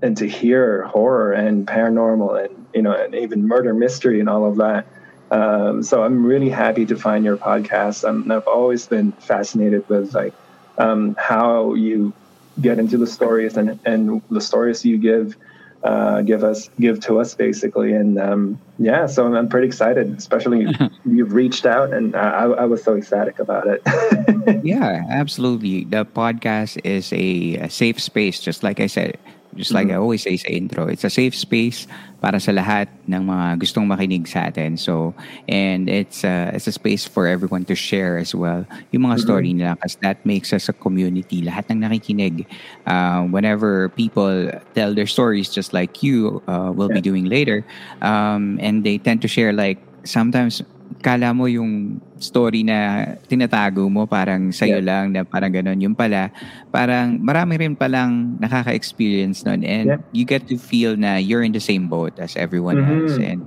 and 0.03 0.17
to 0.17 0.27
hear 0.27 0.83
horror 0.83 1.33
and 1.33 1.67
paranormal 1.67 2.45
and, 2.45 2.67
you 2.75 2.83
know, 2.83 2.93
and 2.93 3.15
even 3.15 3.47
murder 3.47 3.75
mystery 3.75 4.19
and 4.19 4.29
all 4.29 4.45
of 4.45 4.57
that. 4.57 4.87
Um, 5.31 5.83
so 5.83 6.03
I'm 6.03 6.27
really 6.27 6.51
happy 6.51 6.85
to 6.87 6.97
find 6.97 7.25
your 7.25 7.37
podcast. 7.37 8.07
I'm, 8.07 8.31
I've 8.31 8.47
always 8.49 8.87
been 8.87 9.13
fascinated 9.13 9.89
with 9.89 10.15
like 10.15 10.35
um, 10.79 11.15
how 11.19 11.75
you 11.75 12.13
get 12.61 12.79
into 12.79 12.99
the 12.99 13.07
stories 13.07 13.57
and 13.57 13.79
and 13.85 14.23
the 14.31 14.41
stories 14.41 14.85
you 14.85 14.99
give 14.99 15.37
uh, 15.85 16.23
give 16.23 16.45
us 16.45 16.71
give 16.79 17.01
to 17.01 17.19
us 17.19 17.35
basically. 17.35 17.93
And 17.93 18.19
um, 18.19 18.61
yeah, 18.79 19.07
so 19.07 19.27
I'm, 19.27 19.35
I'm 19.35 19.49
pretty 19.49 19.67
excited. 19.67 20.17
Especially 20.17 20.67
you've 21.05 21.33
reached 21.33 21.67
out, 21.67 21.93
and 21.93 22.15
I, 22.15 22.45
I 22.45 22.65
was 22.67 22.83
so 22.83 22.97
ecstatic 22.97 23.39
about 23.39 23.67
it. 23.67 23.83
Yeah, 24.65 25.05
absolutely. 25.09 25.85
The 25.85 26.05
podcast 26.05 26.81
is 26.85 27.13
a, 27.13 27.67
a 27.67 27.71
safe 27.71 28.01
space, 28.01 28.41
just 28.41 28.63
like 28.63 28.81
I 28.81 28.87
said. 28.87 29.17
Just 29.55 29.73
like 29.73 29.91
I 29.91 30.01
always 30.01 30.23
say 30.23 30.37
sa 30.37 30.49
intro, 30.49 30.89
it's 30.89 31.05
a 31.05 31.11
safe 31.11 31.37
space 31.37 31.87
para 32.23 32.41
sa 32.41 32.53
lahat 32.53 32.89
ng 33.05 33.29
mga 33.29 33.61
gustong 33.61 33.85
makinig 33.85 34.25
sa 34.25 34.49
atin. 34.49 34.79
So, 34.79 35.13
and 35.45 35.91
it's 35.91 36.25
a, 36.25 36.55
it's 36.55 36.67
a 36.67 36.73
space 36.73 37.05
for 37.05 37.27
everyone 37.27 37.67
to 37.67 37.75
share 37.75 38.17
as 38.17 38.35
well 38.35 38.65
yung 38.93 39.03
mga 39.05 39.21
story 39.21 39.53
nila 39.53 39.77
because 39.77 40.01
that 40.01 40.25
makes 40.25 40.53
us 40.53 40.71
a 40.71 40.73
community. 40.73 41.43
Lahat 41.43 41.69
ng 41.69 41.85
nakikinig, 41.85 42.47
uh, 42.87 43.29
whenever 43.29 43.91
people 43.91 44.49
tell 44.73 44.95
their 44.95 45.11
stories 45.11 45.51
just 45.51 45.75
like 45.75 46.03
you 46.03 46.41
uh, 46.49 46.73
will 46.73 46.89
be 46.89 47.03
doing 47.03 47.27
later, 47.27 47.67
um, 48.01 48.57
and 48.63 48.85
they 48.85 48.97
tend 48.97 49.21
to 49.21 49.29
share 49.29 49.53
like 49.53 49.77
sometimes 50.05 50.63
kala 51.01 51.33
mo 51.33 51.47
yung 51.47 51.97
story 52.19 52.63
na 52.63 53.07
tinatago 53.25 53.89
mo 53.89 54.05
parang 54.05 54.53
sa'yo 54.53 54.79
Yeah. 54.79 54.87
lang 54.87 55.05
na 55.17 55.21
parang 55.25 55.53
ganun. 55.55 55.79
Yung 55.81 55.97
pala, 55.97 56.29
parang 56.69 57.17
marami 57.19 57.57
rin 57.63 57.75
palang 57.75 58.37
nakaka-experience 58.39 59.47
nun 59.47 59.65
and 59.65 59.87
Yeah. 59.87 60.01
you 60.13 60.25
get 60.27 60.45
to 60.51 60.59
feel 60.61 60.99
na 60.99 61.17
you're 61.17 61.43
in 61.47 61.53
the 61.55 61.63
same 61.63 61.89
boat 61.89 62.19
as 62.21 62.37
everyone 62.37 62.79
else. 62.83 63.17
Mhm. 63.17 63.25
And 63.27 63.41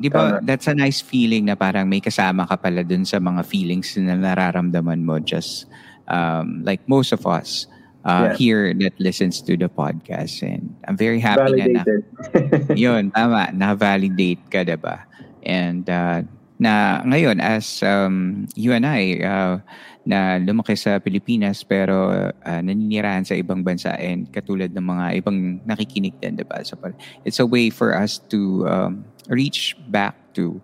di 0.00 0.08
ba, 0.08 0.40
that's 0.40 0.64
a 0.64 0.72
nice 0.72 1.04
feeling 1.04 1.50
na 1.50 1.56
parang 1.58 1.84
may 1.84 2.00
kasama 2.00 2.48
ka 2.48 2.56
pala 2.56 2.80
dun 2.86 3.04
sa 3.04 3.20
mga 3.20 3.44
feelings 3.44 3.96
na 4.00 4.16
nararamdaman 4.16 5.04
mo 5.04 5.20
just 5.20 5.68
um, 6.08 6.64
like 6.64 6.80
most 6.88 7.12
of 7.12 7.22
us 7.28 7.68
uh, 8.02 8.32
Yeah. 8.32 8.36
here 8.40 8.64
that 8.80 8.96
listens 8.96 9.44
to 9.44 9.60
the 9.60 9.68
podcast. 9.68 10.40
And 10.40 10.72
I'm 10.88 10.96
very 10.96 11.20
happy 11.20 11.52
na, 11.52 11.68
na 11.68 11.82
Validated. 11.84 12.02
yun, 12.80 13.12
tama. 13.12 13.52
Na-validate 13.52 14.40
ka, 14.48 14.64
diba? 14.64 15.04
And 15.44 15.84
uh, 15.84 16.24
na 16.60 17.00
ngayon, 17.08 17.40
as 17.40 17.80
um, 17.82 18.44
you 18.54 18.72
and 18.76 18.84
I, 18.84 19.18
uh, 19.24 19.58
na 20.04 20.36
lumaki 20.40 20.76
sa 20.76 21.00
Pilipinas 21.00 21.64
pero 21.64 22.12
uh, 22.12 22.60
naninirahan 22.62 23.24
sa 23.24 23.36
ibang 23.36 23.64
bansa 23.64 23.96
and 23.96 24.28
katulad 24.32 24.72
ng 24.76 24.84
mga 24.84 25.06
ibang 25.24 25.60
nakikinig 25.64 26.16
din, 26.20 26.36
diba? 26.36 26.60
So, 26.64 26.76
par- 26.76 26.96
it's 27.24 27.40
a 27.40 27.48
way 27.48 27.70
for 27.72 27.96
us 27.96 28.20
to 28.32 28.68
um, 28.68 29.08
reach 29.32 29.76
back 29.88 30.16
to 30.36 30.60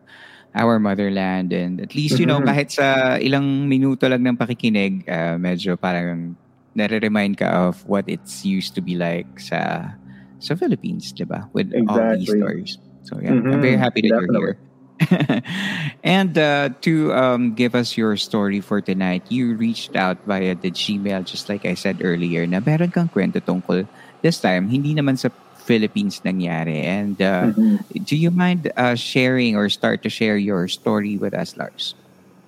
our 0.55 0.79
motherland 0.81 1.53
and 1.53 1.81
at 1.81 1.95
least, 1.95 2.19
you 2.19 2.27
know, 2.27 2.41
Mhm. 2.41 2.47
kahit 2.47 2.73
sa 2.73 3.17
ilang 3.21 3.69
minuto 3.69 4.09
lang 4.09 4.25
ng 4.25 4.37
pakikinig, 4.41 5.05
uh, 5.09 5.37
medyo 5.39 5.77
parang 5.77 6.37
nare-remind 6.77 7.37
ka 7.41 7.49
of 7.69 7.81
what 7.85 8.05
it's 8.09 8.45
used 8.45 8.75
to 8.75 8.83
be 8.83 8.97
like 8.97 9.29
sa 9.41 9.93
sa 10.41 10.55
Philippines, 10.57 11.13
di 11.17 11.25
ba? 11.25 11.49
With 11.53 11.73
all 11.89 12.05
these 12.09 12.31
Exactly. 12.31 12.37
stories. 12.37 12.79
So 13.05 13.21
yeah, 13.21 13.41
I'm 13.53 13.61
Mhm, 13.61 13.61
very 13.61 13.77
happy 13.81 14.03
that 14.05 14.15
you're 14.17 14.29
definitely. 14.29 14.33
here. 14.33 14.61
and 16.05 16.37
uh, 16.39 16.71
to 16.81 17.13
um, 17.13 17.55
give 17.55 17.75
us 17.75 17.97
your 17.97 18.17
story 18.17 18.61
for 18.61 18.81
tonight, 18.81 19.25
you 19.29 19.55
reached 19.55 19.97
out 19.97 20.19
via 20.27 20.55
the 20.55 20.71
Gmail, 20.71 21.25
just 21.25 21.49
like 21.49 21.65
I 21.65 21.75
said 21.75 22.01
earlier, 22.03 22.47
na 22.47 22.61
meron 22.65 22.91
kang 22.91 23.09
kwento 23.09 23.41
tungkol 23.41 23.87
this 24.23 24.41
time, 24.41 24.69
hindi 24.69 24.95
naman 24.95 25.19
sa 25.19 25.29
Philippines 25.67 26.23
nangyari. 26.25 26.83
And 26.85 27.21
uh, 27.21 27.53
mm-hmm. 27.53 28.03
do 28.05 28.17
you 28.17 28.31
mind 28.31 28.73
uh, 28.77 28.95
sharing 28.95 29.57
or 29.57 29.69
start 29.69 30.03
to 30.03 30.11
share 30.11 30.37
your 30.37 30.69
story 30.69 31.17
with 31.19 31.35
us, 31.35 31.57
Lars? 31.57 31.95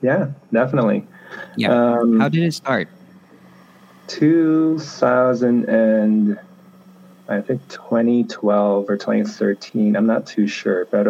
Yeah, 0.01 0.31
definitely. 0.53 1.07
Yeah. 1.57 1.75
Um, 1.75 2.21
How 2.21 2.29
did 2.29 2.45
it 2.45 2.55
start? 2.55 2.89
2000 4.09 5.69
and 5.69 6.39
I 7.29 7.41
think 7.43 7.61
2012 7.69 8.89
or 8.89 8.97
2013. 8.97 9.97
I'm 9.97 10.07
not 10.07 10.27
too 10.27 10.47
sure, 10.47 10.87
but 10.87 11.07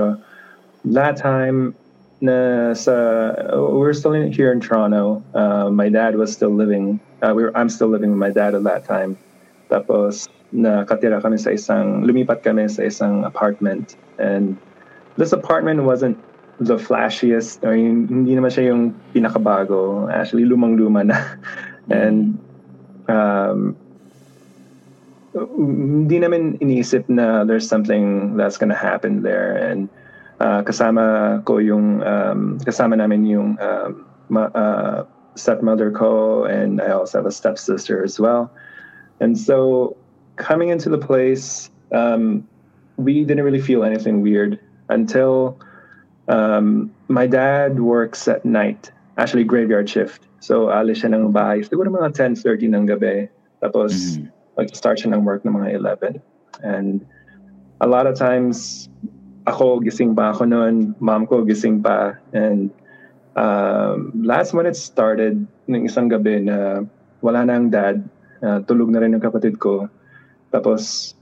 that 0.94 1.16
time 1.16 1.74
na 2.20 2.72
sa 2.74 3.30
we 3.54 3.78
were 3.78 3.94
still 3.94 4.12
in, 4.12 4.32
here 4.32 4.50
in 4.50 4.60
Toronto. 4.60 5.22
Uh, 5.34 5.70
my 5.70 5.88
dad 5.88 6.16
was 6.16 6.32
still 6.32 6.50
living. 6.50 7.00
Uh, 7.22 7.32
we 7.34 7.42
were, 7.42 7.56
I'm 7.56 7.68
still 7.68 7.88
living 7.88 8.10
with 8.10 8.18
my 8.18 8.30
dad 8.30 8.54
at 8.54 8.64
that 8.64 8.84
time. 8.84 9.16
Tapos 9.70 10.28
nakatira 10.54 11.22
kami 11.22 11.36
sa 11.36 11.50
isang 11.50 12.02
lumipat 12.08 12.42
kami 12.42 12.66
sa 12.72 12.82
isang 12.88 13.24
apartment 13.28 14.00
and 14.16 14.56
this 15.20 15.36
apartment 15.36 15.84
wasn't 15.84 16.16
the 16.58 16.80
flashiest 16.80 17.62
or 17.62 17.76
hindi 17.76 18.34
naman 18.34 18.50
siya 18.50 18.74
yung 18.74 18.96
pinakabago. 19.14 20.10
Actually 20.10 20.48
lumang-luma 20.48 21.04
na. 21.04 21.18
and 21.92 22.34
um, 23.06 23.76
hindi 25.36 26.18
namin 26.18 26.58
iniisip 26.58 27.06
na 27.06 27.44
there's 27.44 27.68
something 27.68 28.34
that's 28.34 28.58
gonna 28.58 28.74
happen 28.74 29.22
there 29.22 29.54
and 29.54 29.86
uh, 30.40 30.62
kasama 30.62 31.44
ko 31.44 31.58
yung 31.58 32.02
um, 32.02 32.58
kasama 32.62 32.96
namin 32.96 33.26
yung 33.26 33.58
um, 33.60 34.06
ma, 34.28 34.50
uh, 34.54 35.04
stepmother 35.34 35.90
ko 35.90 36.44
and 36.44 36.80
I 36.80 36.90
also 36.90 37.18
have 37.18 37.26
a 37.26 37.34
stepsister 37.34 38.02
as 38.02 38.18
well. 38.18 38.50
And 39.20 39.38
so 39.38 39.96
coming 40.36 40.68
into 40.68 40.88
the 40.88 40.98
place, 40.98 41.70
um, 41.92 42.46
we 42.96 43.24
didn't 43.24 43.44
really 43.44 43.60
feel 43.62 43.84
anything 43.84 44.22
weird 44.22 44.58
until 44.88 45.58
um, 46.28 46.90
my 47.08 47.26
dad 47.26 47.80
works 47.80 48.28
at 48.28 48.44
night, 48.44 48.90
actually 49.16 49.44
graveyard 49.44 49.88
shift. 49.88 50.26
So 50.40 50.70
alis 50.70 51.02
siya 51.02 51.14
ng 51.14 51.32
bahay, 51.32 51.66
siguro 51.66 51.90
mga 51.90 52.14
10.30 52.14 52.74
ng 52.74 52.86
gabi. 52.86 53.28
Tapos 53.62 54.18
mm-hmm. 54.18 54.30
mag-start 54.58 54.98
siya 55.02 55.14
ng 55.14 55.24
work 55.24 55.42
ng 55.42 55.54
mga 55.54 55.74
11. 55.74 56.22
And 56.62 57.06
a 57.80 57.86
lot 57.86 58.06
of 58.06 58.18
times, 58.18 58.88
ako 59.48 59.80
gising 59.80 60.12
pa 60.12 60.36
ako 60.36 60.44
noon, 60.44 60.92
mom 61.00 61.24
ko 61.24 61.42
gising 61.42 61.80
pa. 61.80 62.20
And 62.36 62.68
um, 63.32 64.12
last 64.20 64.52
when 64.52 64.68
it 64.68 64.76
started, 64.76 65.40
ng 65.68 65.84
isang 65.84 66.08
gabi 66.08 66.44
na 66.44 66.84
wala 67.20 67.44
na 67.44 67.60
ang 67.60 67.68
dad, 67.68 68.00
uh, 68.40 68.64
tulog 68.64 68.88
na 68.88 69.04
rin 69.04 69.12
yung 69.12 69.24
kapatid 69.24 69.60
ko. 69.60 69.88
Tapos, 70.48 71.12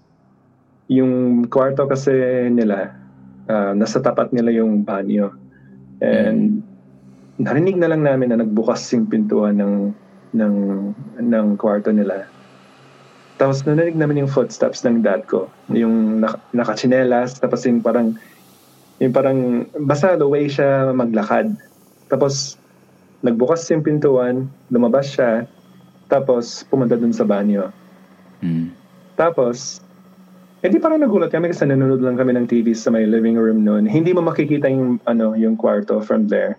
yung 0.87 1.45
kwarto 1.51 1.91
kasi 1.91 2.13
nila, 2.51 2.95
uh, 3.51 3.75
nasa 3.75 3.99
tapat 3.99 4.31
nila 4.31 4.55
yung 4.55 4.87
banyo. 4.87 5.35
And 5.99 6.63
mm. 6.63 7.43
narinig 7.43 7.77
na 7.81 7.91
lang 7.91 8.07
namin 8.07 8.31
na 8.33 8.41
nagbukas 8.45 8.87
yung 8.95 9.11
pintuan 9.11 9.59
ng 9.59 9.75
ng 10.37 10.57
ng 11.27 11.47
kwarto 11.59 11.91
nila. 11.91 12.29
Tapos 13.37 13.65
narinig 13.69 14.01
namin 14.01 14.25
yung 14.25 14.33
footsteps 14.33 14.81
ng 14.89 15.05
dad 15.05 15.29
ko. 15.29 15.49
Yung 15.69 16.25
nak- 16.25 16.41
nakachinelas, 16.57 17.37
tapos 17.37 17.69
yung 17.69 17.85
parang, 17.85 18.17
yung 18.97 19.13
parang, 19.13 19.69
basta 19.85 20.17
the 20.17 20.25
way 20.25 20.49
siya 20.49 20.93
maglakad. 20.97 21.53
Tapos, 22.09 22.57
nagbukas 23.21 23.69
yung 23.69 23.85
pintuan, 23.85 24.49
lumabas 24.73 25.13
siya, 25.13 25.45
tapos 26.09 26.65
pumunta 26.73 26.97
dun 26.97 27.13
sa 27.13 27.29
banyo. 27.29 27.69
Mm. 28.41 28.73
Tapos, 29.21 29.85
hindi 30.65 30.81
parang 30.81 31.05
nagulat 31.05 31.29
kami 31.29 31.53
kasi 31.53 31.69
nanonood 31.69 32.01
lang 32.01 32.17
kami 32.17 32.33
ng 32.33 32.49
TV 32.49 32.73
sa 32.73 32.89
may 32.89 33.05
living 33.05 33.37
room 33.37 33.63
noon. 33.63 33.85
Hindi 33.85 34.17
mo 34.17 34.25
makikita 34.25 34.67
yung, 34.73 34.97
ano, 35.05 35.37
yung 35.37 35.61
kwarto 35.61 36.01
from 36.01 36.33
there. 36.33 36.57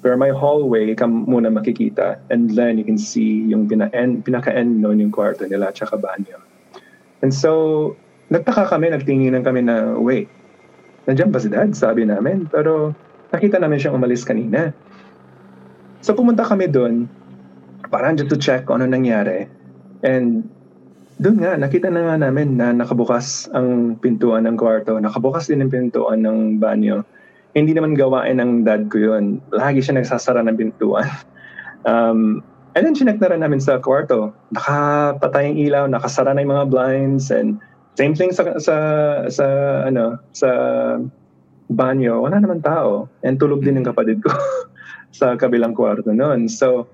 Pero 0.00 0.16
may 0.16 0.32
hallway 0.32 0.96
ka 0.96 1.04
muna 1.04 1.52
makikita 1.52 2.16
and 2.32 2.56
then 2.56 2.80
you 2.80 2.84
can 2.88 2.96
see 2.96 3.44
yung 3.44 3.68
pina-end, 3.68 4.24
pinaka-end 4.24 4.80
noon 4.80 4.96
yung 5.00 5.12
kwarto 5.12 5.44
nila 5.44 5.68
at 5.68 5.76
saka 5.76 6.00
banyo. 6.00 6.40
And 7.20 7.36
so, 7.36 7.92
nagtaka 8.32 8.72
kami, 8.72 8.88
nagtinginan 8.88 9.44
kami 9.44 9.60
na, 9.60 9.92
wait, 10.00 10.32
nandiyan 11.04 11.28
ba 11.28 11.38
si 11.42 11.52
dad? 11.52 11.76
Sabi 11.76 12.08
namin. 12.08 12.48
Pero 12.48 12.96
nakita 13.34 13.60
namin 13.60 13.76
siyang 13.76 13.98
umalis 13.98 14.24
kanina. 14.24 14.72
So 16.00 16.16
pumunta 16.16 16.48
kami 16.48 16.72
doon, 16.72 17.04
parang 17.92 18.16
just 18.16 18.32
to 18.32 18.38
check 18.40 18.64
ano 18.72 18.88
nangyari. 18.88 19.44
And 20.00 20.48
doon 21.20 21.44
nga, 21.44 21.52
nakita 21.60 21.92
na 21.92 22.08
nga 22.08 22.16
namin 22.16 22.56
na 22.56 22.72
nakabukas 22.72 23.52
ang 23.52 24.00
pintuan 24.00 24.48
ng 24.48 24.56
kwarto, 24.56 24.96
nakabukas 24.96 25.52
din 25.52 25.60
ang 25.60 25.68
pintuan 25.68 26.24
ng 26.24 26.56
banyo 26.56 27.04
hindi 27.54 27.74
naman 27.74 27.98
gawain 27.98 28.38
ng 28.38 28.62
dad 28.62 28.86
ko 28.90 28.98
yun. 28.98 29.42
Lagi 29.50 29.82
siya 29.82 29.98
nagsasara 29.98 30.44
ng 30.46 30.56
pintuan. 30.58 31.06
Um, 31.80 32.44
and 32.76 32.84
then 32.84 32.92
rin 33.08 33.40
namin 33.40 33.56
sa 33.56 33.80
kwarto. 33.80 34.36
Nakapatay 34.52 35.48
ang 35.48 35.56
ilaw, 35.56 35.84
nakasara 35.88 36.36
na 36.36 36.44
yung 36.44 36.52
mga 36.52 36.68
blinds 36.68 37.32
and 37.32 37.56
same 37.96 38.12
thing 38.12 38.36
sa 38.36 38.60
sa 38.60 38.76
sa 39.32 39.46
ano 39.88 40.20
sa 40.36 40.50
banyo, 41.72 42.20
wala 42.20 42.36
naman 42.36 42.60
tao. 42.60 43.08
And 43.24 43.40
tulog 43.40 43.64
din 43.64 43.80
yung 43.80 43.88
kapatid 43.88 44.20
ko 44.20 44.28
sa 45.18 45.40
kabilang 45.40 45.72
kwarto 45.72 46.12
noon. 46.12 46.52
So 46.52 46.84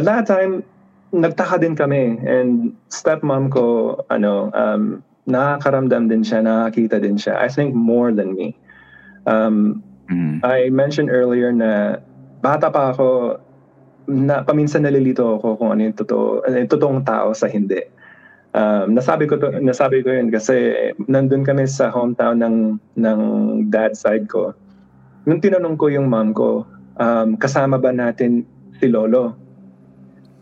at 0.00 0.08
that 0.08 0.24
time 0.24 0.64
nagtaka 1.12 1.60
din 1.60 1.74
kami 1.74 2.22
and 2.22 2.72
stepmom 2.88 3.50
ko 3.50 3.98
ano 4.08 4.48
um 4.54 5.04
nakakaramdam 5.28 6.08
din 6.08 6.24
siya, 6.24 6.42
nakakita 6.42 6.96
din 7.02 7.20
siya. 7.20 7.38
I 7.38 7.52
think 7.52 7.76
more 7.76 8.10
than 8.14 8.34
me. 8.34 8.56
Um, 9.26 9.82
mm. 10.08 10.44
I 10.44 10.68
mentioned 10.70 11.10
earlier 11.10 11.52
na 11.52 12.00
bata 12.40 12.72
pa 12.72 12.94
ako, 12.94 13.40
na 14.10 14.42
paminsan 14.42 14.82
nalilito 14.82 15.38
ako 15.38 15.60
kung 15.60 15.70
ano 15.76 15.86
yung 15.86 15.96
totoo, 15.96 16.42
ano 16.42 16.54
yung 16.58 16.70
totoong 16.70 17.00
tao 17.06 17.30
sa 17.36 17.46
hindi. 17.46 17.78
Um, 18.50 18.98
nasabi 18.98 19.30
ko 19.30 19.38
to, 19.38 19.62
nasabi 19.62 20.02
ko 20.02 20.10
yun 20.10 20.26
kasi 20.34 20.74
nandun 21.06 21.46
kami 21.46 21.70
sa 21.70 21.86
hometown 21.94 22.42
ng 22.42 22.56
ng 22.98 23.20
dad 23.70 23.94
side 23.94 24.26
ko. 24.26 24.50
Nung 25.22 25.38
tinanong 25.38 25.78
ko 25.78 25.86
yung 25.86 26.10
mom 26.10 26.34
ko, 26.34 26.66
um, 26.98 27.38
kasama 27.38 27.78
ba 27.78 27.94
natin 27.94 28.42
si 28.82 28.90
lolo? 28.90 29.38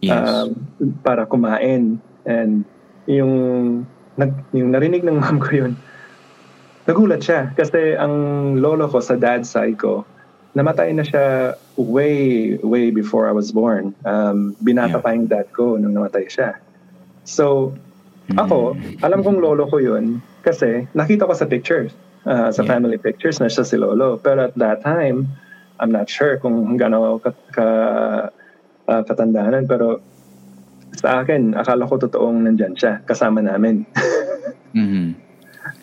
Yes. 0.01 0.17
Um, 0.17 0.65
para 1.05 1.29
kumain 1.29 2.01
and 2.25 2.65
yung 3.05 3.33
nag, 4.17 4.33
yung 4.57 4.73
narinig 4.73 5.05
ng 5.05 5.19
mom 5.21 5.37
ko 5.43 5.69
yun, 5.69 5.73
nagulat 6.89 7.21
siya 7.21 7.53
kasi 7.53 7.93
ang 7.95 8.57
lolo 8.57 8.89
ko 8.89 9.05
sa 9.05 9.21
dad 9.21 9.45
side 9.45 9.77
ko, 9.77 10.09
namatay 10.57 10.97
na 10.97 11.05
siya 11.05 11.55
way, 11.77 12.57
way 12.65 12.89
before 12.89 13.29
I 13.29 13.35
was 13.37 13.53
born. 13.53 13.93
Um, 14.09 14.57
binata 14.65 14.99
yeah. 14.99 15.05
pa 15.05 15.13
yung 15.13 15.29
dad 15.29 15.53
ko 15.53 15.77
nung 15.77 15.93
namatay 15.93 16.27
siya. 16.33 16.57
So, 17.29 17.77
ako, 18.33 18.75
mm. 18.75 19.05
alam 19.05 19.21
kong 19.21 19.45
lolo 19.45 19.69
ko 19.69 19.77
yun 19.79 20.25
kasi 20.41 20.89
nakita 20.97 21.29
ko 21.29 21.37
sa 21.37 21.45
pictures, 21.45 21.93
uh, 22.25 22.49
sa 22.49 22.65
yeah. 22.65 22.71
family 22.73 22.97
pictures 22.97 23.37
na 23.37 23.53
siya 23.53 23.69
si 23.69 23.77
lolo. 23.77 24.17
Pero 24.17 24.49
at 24.49 24.57
that 24.57 24.81
time, 24.81 25.29
I'm 25.79 25.93
not 25.93 26.09
sure 26.09 26.41
kung 26.41 26.81
gaano 26.81 27.21
ka, 27.21 27.37
ka 27.53 27.69
uh, 28.89 29.03
katandaanan. 29.05 29.69
Pero 29.69 30.01
sa 30.97 31.23
akin, 31.23 31.53
akala 31.55 31.85
ko 31.85 32.01
totoong 32.01 32.49
nandyan 32.49 32.75
siya, 32.75 33.05
kasama 33.05 33.45
namin. 33.45 33.85
mm-hmm. 34.79 35.15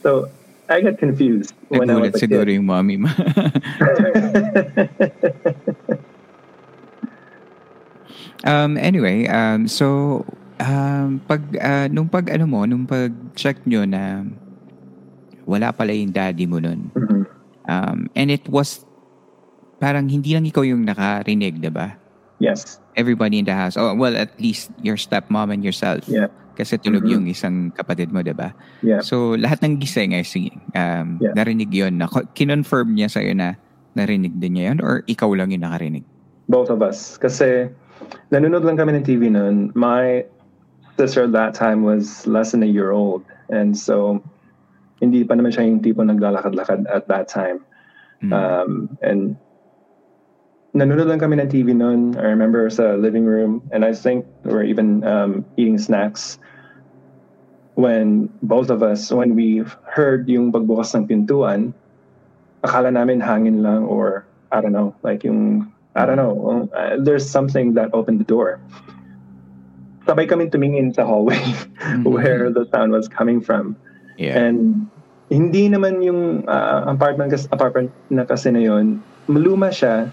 So, 0.02 0.28
I 0.70 0.82
got 0.82 0.98
confused 0.98 1.54
when 1.70 1.90
I 1.90 1.96
was 1.96 2.16
a 2.16 2.20
siguro 2.20 2.50
kid. 2.50 2.58
yung 2.58 2.66
mommy 2.66 2.98
mo. 2.98 3.10
um, 8.44 8.78
anyway, 8.78 9.28
um, 9.30 9.68
so, 9.68 10.26
um, 10.60 11.22
pag, 11.30 11.42
uh, 11.62 11.88
nung 11.90 12.10
pag, 12.10 12.30
ano 12.34 12.48
mo, 12.50 12.66
nung 12.66 12.90
pag-check 12.90 13.62
nyo 13.70 13.86
na 13.86 14.26
wala 15.46 15.70
pala 15.70 15.94
yung 15.94 16.10
daddy 16.10 16.50
mo 16.50 16.58
nun. 16.58 16.90
Mm-hmm. 16.98 17.24
Um, 17.70 18.10
and 18.18 18.32
it 18.34 18.50
was, 18.50 18.86
parang 19.78 20.10
hindi 20.10 20.34
lang 20.34 20.46
ikaw 20.50 20.66
yung 20.66 20.86
nakarinig, 20.86 21.62
diba? 21.62 21.94
Yes. 22.42 22.82
Everybody 22.98 23.40
in 23.40 23.46
the 23.46 23.54
house. 23.54 23.78
Oh, 23.78 23.94
well, 23.94 24.18
at 24.18 24.34
least 24.42 24.72
your 24.82 24.98
stepmom 24.98 25.54
and 25.54 25.64
yourself. 25.64 26.10
Yeah. 26.10 26.34
Kasi 26.56 26.80
tulog 26.80 27.04
mm-hmm. 27.04 27.16
yung 27.20 27.26
isang 27.28 27.56
kapatid 27.76 28.10
mo, 28.10 28.24
di 28.24 28.32
ba? 28.32 28.56
Yeah. 28.82 29.04
So, 29.04 29.36
lahat 29.36 29.62
ng 29.62 29.78
gising 29.84 30.16
ay 30.16 30.24
um, 30.74 31.20
yeah. 31.20 31.36
narinig 31.36 31.70
yun. 31.76 32.00
Na, 32.00 32.08
kinonfirm 32.10 32.96
niya 32.96 33.12
sa'yo 33.12 33.36
na 33.36 33.60
narinig 33.96 34.40
din 34.40 34.60
niya 34.60 34.74
yun 34.74 34.80
or 34.80 35.04
ikaw 35.08 35.32
lang 35.36 35.52
yung 35.52 35.68
nakarinig? 35.68 36.04
Both 36.48 36.72
of 36.72 36.80
us. 36.80 37.20
Kasi 37.20 37.68
nanonood 38.32 38.64
lang 38.64 38.80
kami 38.80 38.96
ng 38.96 39.06
TV 39.06 39.28
noon. 39.28 39.76
My 39.76 40.24
sister 40.96 41.28
at 41.28 41.36
that 41.36 41.54
time 41.54 41.84
was 41.84 42.24
less 42.28 42.52
than 42.56 42.64
a 42.64 42.70
year 42.70 42.92
old. 42.96 43.24
And 43.52 43.76
so, 43.76 44.24
hindi 45.04 45.24
pa 45.28 45.36
naman 45.36 45.52
siya 45.52 45.68
yung 45.68 45.84
tipo 45.84 46.04
naglalakad-lakad 46.04 46.88
at 46.88 47.08
that 47.12 47.28
time. 47.28 47.64
Mm. 48.24 48.32
Um, 48.32 48.72
and 49.04 49.36
nanonood 50.76 51.08
lang 51.08 51.24
kami 51.24 51.40
ng 51.40 51.48
TV 51.48 51.72
noon. 51.72 52.20
I 52.20 52.28
remember 52.28 52.68
sa 52.68 53.00
living 53.00 53.24
room 53.24 53.64
and 53.72 53.88
I 53.88 53.96
think 53.96 54.28
we 54.44 54.52
were 54.52 54.68
even 54.68 55.08
um, 55.08 55.48
eating 55.56 55.80
snacks 55.80 56.38
when 57.80 58.28
both 58.44 58.70
of 58.70 58.84
us, 58.84 59.08
when 59.12 59.36
we 59.40 59.64
heard 59.88 60.28
yung 60.28 60.52
pagbukas 60.52 60.92
ng 60.92 61.08
pintuan, 61.08 61.72
akala 62.64 62.92
namin 62.92 63.24
hangin 63.24 63.64
lang 63.64 63.88
or 63.88 64.28
I 64.52 64.60
don't 64.60 64.76
know, 64.76 64.96
like 65.04 65.24
yung, 65.24 65.72
I 65.96 66.06
don't 66.06 66.20
know, 66.20 66.68
uh, 66.76 67.00
there's 67.00 67.24
something 67.24 67.74
that 67.80 67.96
opened 67.96 68.20
the 68.20 68.28
door. 68.28 68.60
Sabay 70.04 70.28
kami 70.28 70.52
tumingin 70.52 70.92
sa 70.94 71.08
hallway 71.08 71.40
mm-hmm. 71.40 72.04
where 72.04 72.52
the 72.52 72.68
sound 72.76 72.92
was 72.92 73.08
coming 73.08 73.40
from. 73.40 73.80
Yeah. 74.20 74.38
And 74.40 74.92
hindi 75.32 75.72
naman 75.72 76.04
yung 76.04 76.48
uh, 76.48 76.84
apartment, 76.88 77.32
apartment 77.52 77.92
na 78.12 78.28
kasi 78.28 78.52
na 78.52 78.60
yun, 78.60 79.04
maluma 79.28 79.72
siya, 79.72 80.12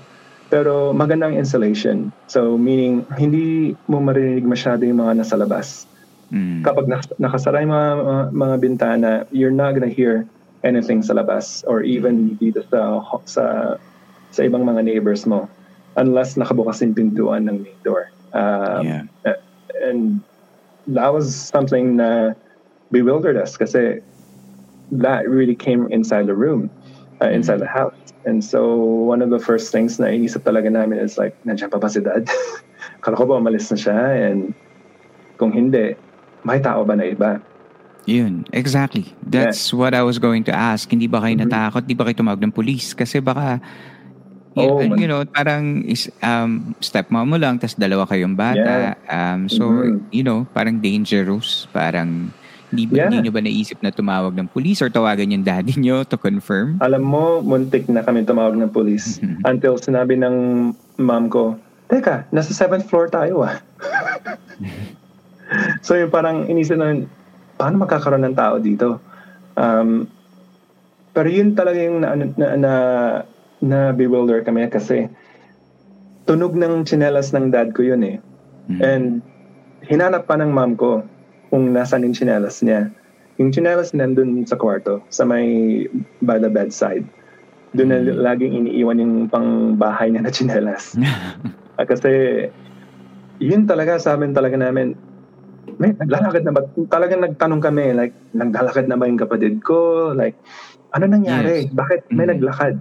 pero 0.52 0.92
magandang 0.92 1.32
insulation. 1.32 2.12
So, 2.28 2.60
meaning, 2.60 3.08
hindi 3.16 3.72
mo 3.88 4.04
marinig 4.04 4.44
masyado 4.44 4.84
yung 4.84 5.00
mga 5.00 5.24
nasa 5.24 5.40
labas. 5.40 5.88
Mm. 6.28 6.60
Kapag 6.60 6.92
nakasara 7.16 7.64
yung 7.64 7.72
mga, 7.72 7.90
mga, 7.96 8.24
mga 8.36 8.56
bintana, 8.60 9.10
you're 9.32 9.54
not 9.54 9.72
gonna 9.72 9.88
hear 9.88 10.28
anything 10.60 11.00
sa 11.00 11.16
labas 11.16 11.64
or 11.64 11.80
even 11.80 12.36
dito 12.36 12.60
sa, 12.68 13.00
sa, 13.24 13.44
sa 14.28 14.40
ibang 14.44 14.68
mga 14.68 14.84
neighbors 14.84 15.24
mo 15.24 15.48
unless 15.96 16.36
nakabukas 16.36 16.84
yung 16.84 16.92
pintuan 16.92 17.48
ng 17.48 17.64
main 17.64 17.80
door. 17.80 18.12
Um, 18.36 18.84
yeah. 18.84 19.02
And 19.80 20.20
that 20.92 21.16
was 21.16 21.32
something 21.32 21.96
na 21.96 22.36
bewildered 22.92 23.40
us 23.40 23.56
kasi 23.56 24.04
that 25.00 25.24
really 25.24 25.56
came 25.56 25.88
inside 25.88 26.28
the 26.28 26.36
room, 26.36 26.68
uh, 27.24 27.32
inside 27.32 27.64
mm. 27.64 27.64
the 27.64 27.72
house. 27.72 28.01
And 28.22 28.44
so 28.44 28.78
one 28.78 29.22
of 29.22 29.30
the 29.30 29.42
first 29.42 29.74
things 29.74 29.98
na 29.98 30.06
inisip 30.06 30.46
talaga 30.46 30.70
namin 30.70 31.02
is 31.02 31.18
like, 31.18 31.34
nandiyan 31.42 31.70
pa 31.70 31.78
ba 31.78 31.90
si 31.90 31.98
dad? 31.98 32.26
Kala 33.02 33.18
ko 33.18 33.26
ba 33.26 33.38
umalis 33.38 33.70
na 33.70 33.78
siya? 33.78 33.98
And 34.30 34.54
kung 35.38 35.50
hindi, 35.50 35.98
may 36.46 36.62
tao 36.62 36.86
ba 36.86 36.94
na 36.94 37.06
iba? 37.06 37.42
Yun, 38.06 38.46
exactly. 38.50 39.14
That's 39.22 39.70
yeah. 39.70 39.78
what 39.78 39.94
I 39.94 40.02
was 40.02 40.18
going 40.18 40.42
to 40.50 40.54
ask. 40.54 40.90
Hindi 40.90 41.06
ba 41.06 41.22
kayo 41.22 41.38
mm-hmm. 41.38 41.50
natakot? 41.50 41.82
Hindi 41.86 41.94
ba 41.98 42.04
kayo 42.06 42.16
tumawag 42.18 42.42
ng 42.42 42.54
police? 42.54 42.94
Kasi 42.98 43.22
baka, 43.22 43.62
oh, 44.58 44.82
you, 44.82 45.06
you 45.06 45.08
know, 45.10 45.22
parang 45.22 45.86
is, 45.86 46.10
um, 46.22 46.74
stepmom 46.82 47.30
mo 47.30 47.38
lang, 47.38 47.62
tas 47.62 47.78
dalawa 47.78 48.06
kayong 48.10 48.34
bata. 48.34 48.94
Yeah. 48.94 48.94
Um, 49.06 49.46
so, 49.46 49.70
mm-hmm. 49.70 50.10
you 50.10 50.26
know, 50.26 50.50
parang 50.50 50.82
dangerous. 50.82 51.70
Parang, 51.70 52.34
Hindi, 52.72 52.88
ba, 52.88 52.94
yeah. 52.96 53.12
hindi 53.12 53.28
nyo 53.28 53.32
ba 53.36 53.44
naisip 53.44 53.84
na 53.84 53.92
tumawag 53.92 54.32
ng 54.32 54.48
police 54.48 54.80
or 54.80 54.88
tawagan 54.88 55.28
yung 55.28 55.44
daddy 55.44 55.76
nyo 55.76 56.08
to 56.08 56.16
confirm? 56.16 56.80
Alam 56.80 57.04
mo, 57.04 57.44
muntik 57.44 57.84
na 57.92 58.00
kami 58.00 58.24
tumawag 58.24 58.56
ng 58.56 58.72
police 58.72 59.20
mm-hmm. 59.20 59.44
until 59.44 59.76
sinabi 59.76 60.16
ng 60.16 60.72
mom 60.96 61.28
ko, 61.28 61.60
Teka, 61.92 62.24
nasa 62.32 62.56
7th 62.56 62.88
floor 62.88 63.12
tayo 63.12 63.44
ah. 63.44 63.60
so 65.84 65.92
yung 66.00 66.08
parang 66.08 66.48
inisip 66.48 66.80
na, 66.80 67.04
paano 67.60 67.84
magkakaroon 67.84 68.24
ng 68.24 68.36
tao 68.40 68.56
dito? 68.56 68.96
Um, 69.60 70.08
pero 71.12 71.28
yun 71.28 71.52
talaga 71.52 71.76
yung 71.76 72.00
na, 72.00 72.16
na, 72.16 72.46
na, 72.56 72.72
na 73.60 73.78
bewilder 73.92 74.40
kami 74.40 74.64
kasi 74.72 75.12
tunog 76.24 76.56
ng 76.56 76.88
chinelas 76.88 77.36
ng 77.36 77.52
dad 77.52 77.76
ko 77.76 77.84
yun 77.84 78.00
eh. 78.00 78.16
Mm-hmm. 78.72 78.80
And 78.80 79.20
hinanap 79.84 80.24
pa 80.24 80.40
ng 80.40 80.48
mom 80.48 80.72
ko 80.80 81.04
kung 81.52 81.68
nasan 81.76 82.08
yung 82.08 82.16
chinelas 82.16 82.64
niya. 82.64 82.88
Yung 83.36 83.52
chinelas 83.52 83.92
nandun 83.92 84.48
sa 84.48 84.56
kwarto, 84.56 85.04
sa 85.12 85.28
may 85.28 85.84
by 86.24 86.40
the 86.40 86.48
bedside. 86.48 87.04
Doon 87.76 87.88
na 87.92 88.00
mm. 88.00 88.16
laging 88.24 88.52
iniiwan 88.64 89.04
yung 89.04 89.14
pang 89.28 89.76
bahay 89.76 90.08
niya 90.08 90.24
na 90.24 90.32
chinelas. 90.32 90.96
uh, 91.76 91.84
kasi 91.92 92.08
yun 93.36 93.68
talaga 93.68 94.00
sa 94.00 94.16
amin 94.16 94.32
talaga 94.32 94.56
namin, 94.56 94.96
may 95.76 95.92
naglalakad 95.92 96.42
na 96.48 96.52
ba? 96.56 96.64
Talagang 96.88 97.20
nagtanong 97.20 97.60
kami, 97.60 97.92
like, 97.92 98.16
naglalakad 98.32 98.88
na 98.88 98.96
ba 98.96 99.04
yung 99.04 99.20
kapatid 99.20 99.60
ko? 99.60 100.10
Like, 100.16 100.36
ano 100.96 101.04
nangyari? 101.04 101.68
Yes. 101.68 101.72
Bakit 101.76 102.00
may 102.12 102.28
mm 102.28 102.32
naglakad? 102.36 102.80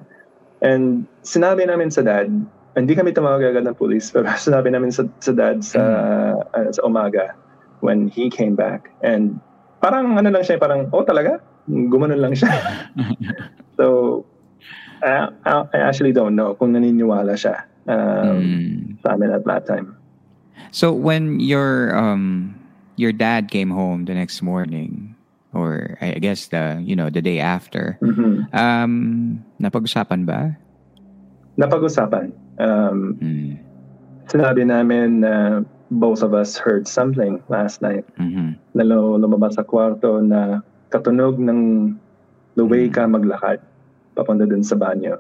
And 0.64 1.04
sinabi 1.28 1.68
namin 1.68 1.92
sa 1.92 2.04
dad, 2.08 2.32
hindi 2.76 2.94
kami 2.96 3.12
tumawag 3.12 3.44
agad 3.44 3.68
ng 3.68 3.76
police, 3.76 4.12
pero 4.16 4.32
sinabi 4.48 4.72
namin 4.72 4.96
sa, 4.96 5.04
sa 5.20 5.32
dad 5.36 5.60
sa, 5.60 5.82
mm 5.82 6.40
uh, 6.56 6.70
sa 6.72 6.82
umaga, 6.88 7.36
when 7.82 8.08
he 8.08 8.30
came 8.30 8.56
back. 8.56 8.90
And 9.02 9.42
parang 9.82 10.18
ano 10.18 10.30
lang 10.30 10.42
siya, 10.42 10.58
parang, 10.58 10.90
oh 10.94 11.04
talaga? 11.04 11.42
Gumanon 11.70 12.22
lang 12.22 12.34
siya. 12.34 12.54
so, 13.78 14.26
I, 15.02 15.30
I 15.46 15.78
actually 15.82 16.14
don't 16.14 16.38
know 16.38 16.54
kung 16.54 16.74
naniniwala 16.74 17.34
siya 17.34 17.66
um, 17.90 18.38
mm. 18.38 19.02
sa 19.02 19.18
amin 19.18 19.34
at 19.34 19.44
that 19.46 19.66
time. 19.66 19.98
So 20.70 20.94
when 20.94 21.42
your 21.42 21.92
um 21.98 22.54
your 22.96 23.12
dad 23.12 23.50
came 23.50 23.74
home 23.74 24.06
the 24.06 24.14
next 24.14 24.42
morning, 24.42 25.18
or 25.54 25.98
I 26.02 26.22
guess 26.22 26.48
the 26.54 26.80
you 26.86 26.96
know 26.96 27.10
the 27.10 27.22
day 27.22 27.40
after, 27.42 27.98
mm-hmm. 28.02 28.46
um, 28.54 28.94
napag-usapan 29.60 30.26
ba? 30.30 30.56
Napag-usapan. 31.58 32.32
Um, 32.62 33.18
mm. 33.18 33.52
Sinabi 34.30 34.64
namin 34.64 35.26
na 35.26 35.34
uh, 35.34 35.58
both 35.92 36.24
of 36.24 36.32
us 36.34 36.56
heard 36.56 36.88
something 36.88 37.44
last 37.52 37.84
night. 37.84 38.08
Mm-hmm. 38.16 38.56
Na 38.74 38.84
lumabas 38.88 39.60
sa 39.60 39.68
kwarto 39.68 40.24
na 40.24 40.64
katunog 40.88 41.36
ng 41.36 41.94
the 42.56 42.64
way 42.64 42.88
ka 42.88 43.04
maglakad 43.04 43.60
papunta 44.16 44.48
dun 44.48 44.64
sa 44.64 44.80
banyo. 44.80 45.20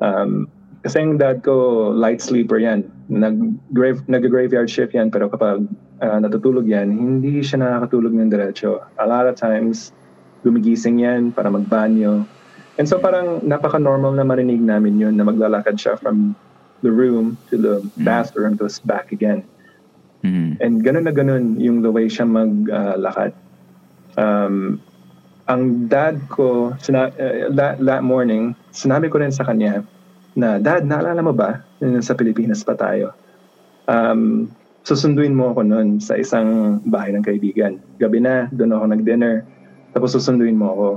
Um, 0.00 0.48
kasi 0.82 0.98
yung 0.98 1.20
dad 1.20 1.46
ko, 1.46 1.88
light 1.94 2.18
sleeper 2.18 2.58
yan. 2.58 2.88
Nag-grave, 3.06 4.02
nag-graveyard 4.10 4.66
shift 4.66 4.96
yan, 4.96 5.14
pero 5.14 5.30
kapag 5.30 5.62
uh, 6.02 6.18
natutulog 6.18 6.66
yan, 6.66 6.90
hindi 6.90 7.38
siya 7.38 7.62
nakakatulog 7.62 8.10
ng 8.10 8.32
diretso. 8.32 8.82
A 8.98 9.06
lot 9.06 9.30
of 9.30 9.38
times, 9.38 9.94
gumigising 10.42 10.98
yan 11.06 11.30
para 11.30 11.48
magbanyo. 11.48 12.26
And 12.80 12.88
so 12.88 12.98
parang 12.98 13.46
napaka-normal 13.46 14.18
na 14.18 14.26
marinig 14.26 14.58
namin 14.58 14.98
yun 14.98 15.14
na 15.14 15.22
maglalakad 15.22 15.78
siya 15.78 15.94
from 16.00 16.34
the 16.82 16.90
room 16.90 17.38
to 17.52 17.54
the 17.54 17.78
mm. 17.78 18.02
bathroom 18.02 18.58
to 18.58 18.66
back 18.82 19.14
again. 19.14 19.46
Mm-hmm. 20.22 20.62
And 20.62 20.74
ganun 20.86 21.04
na 21.10 21.14
ganun 21.14 21.58
yung 21.58 21.82
the 21.82 21.90
way 21.90 22.06
siya 22.06 22.26
maglakad. 22.26 23.34
Uh, 24.14 24.22
um, 24.22 24.56
ang 25.50 25.90
dad 25.90 26.22
ko, 26.30 26.72
sina- 26.78 27.10
uh, 27.18 27.50
that, 27.50 27.82
that 27.82 28.02
morning, 28.06 28.54
sinabi 28.70 29.10
ko 29.10 29.18
rin 29.18 29.34
sa 29.34 29.42
kanya 29.42 29.82
na, 30.38 30.56
Dad, 30.62 30.86
naalala 30.86 31.20
mo 31.20 31.34
ba 31.34 31.60
sa 32.00 32.16
Pilipinas 32.16 32.64
pa 32.64 32.72
tayo? 32.78 33.12
Um, 33.90 34.48
susunduin 34.86 35.34
mo 35.34 35.52
ako 35.52 35.60
noon 35.66 36.00
sa 36.00 36.16
isang 36.16 36.80
bahay 36.88 37.12
ng 37.12 37.26
kaibigan. 37.26 37.82
Gabi 37.98 38.22
na, 38.22 38.48
doon 38.54 38.72
ako 38.72 38.84
nag-dinner. 38.96 39.44
Tapos 39.92 40.14
susunduin 40.16 40.56
mo 40.56 40.66
ako. 40.72 40.88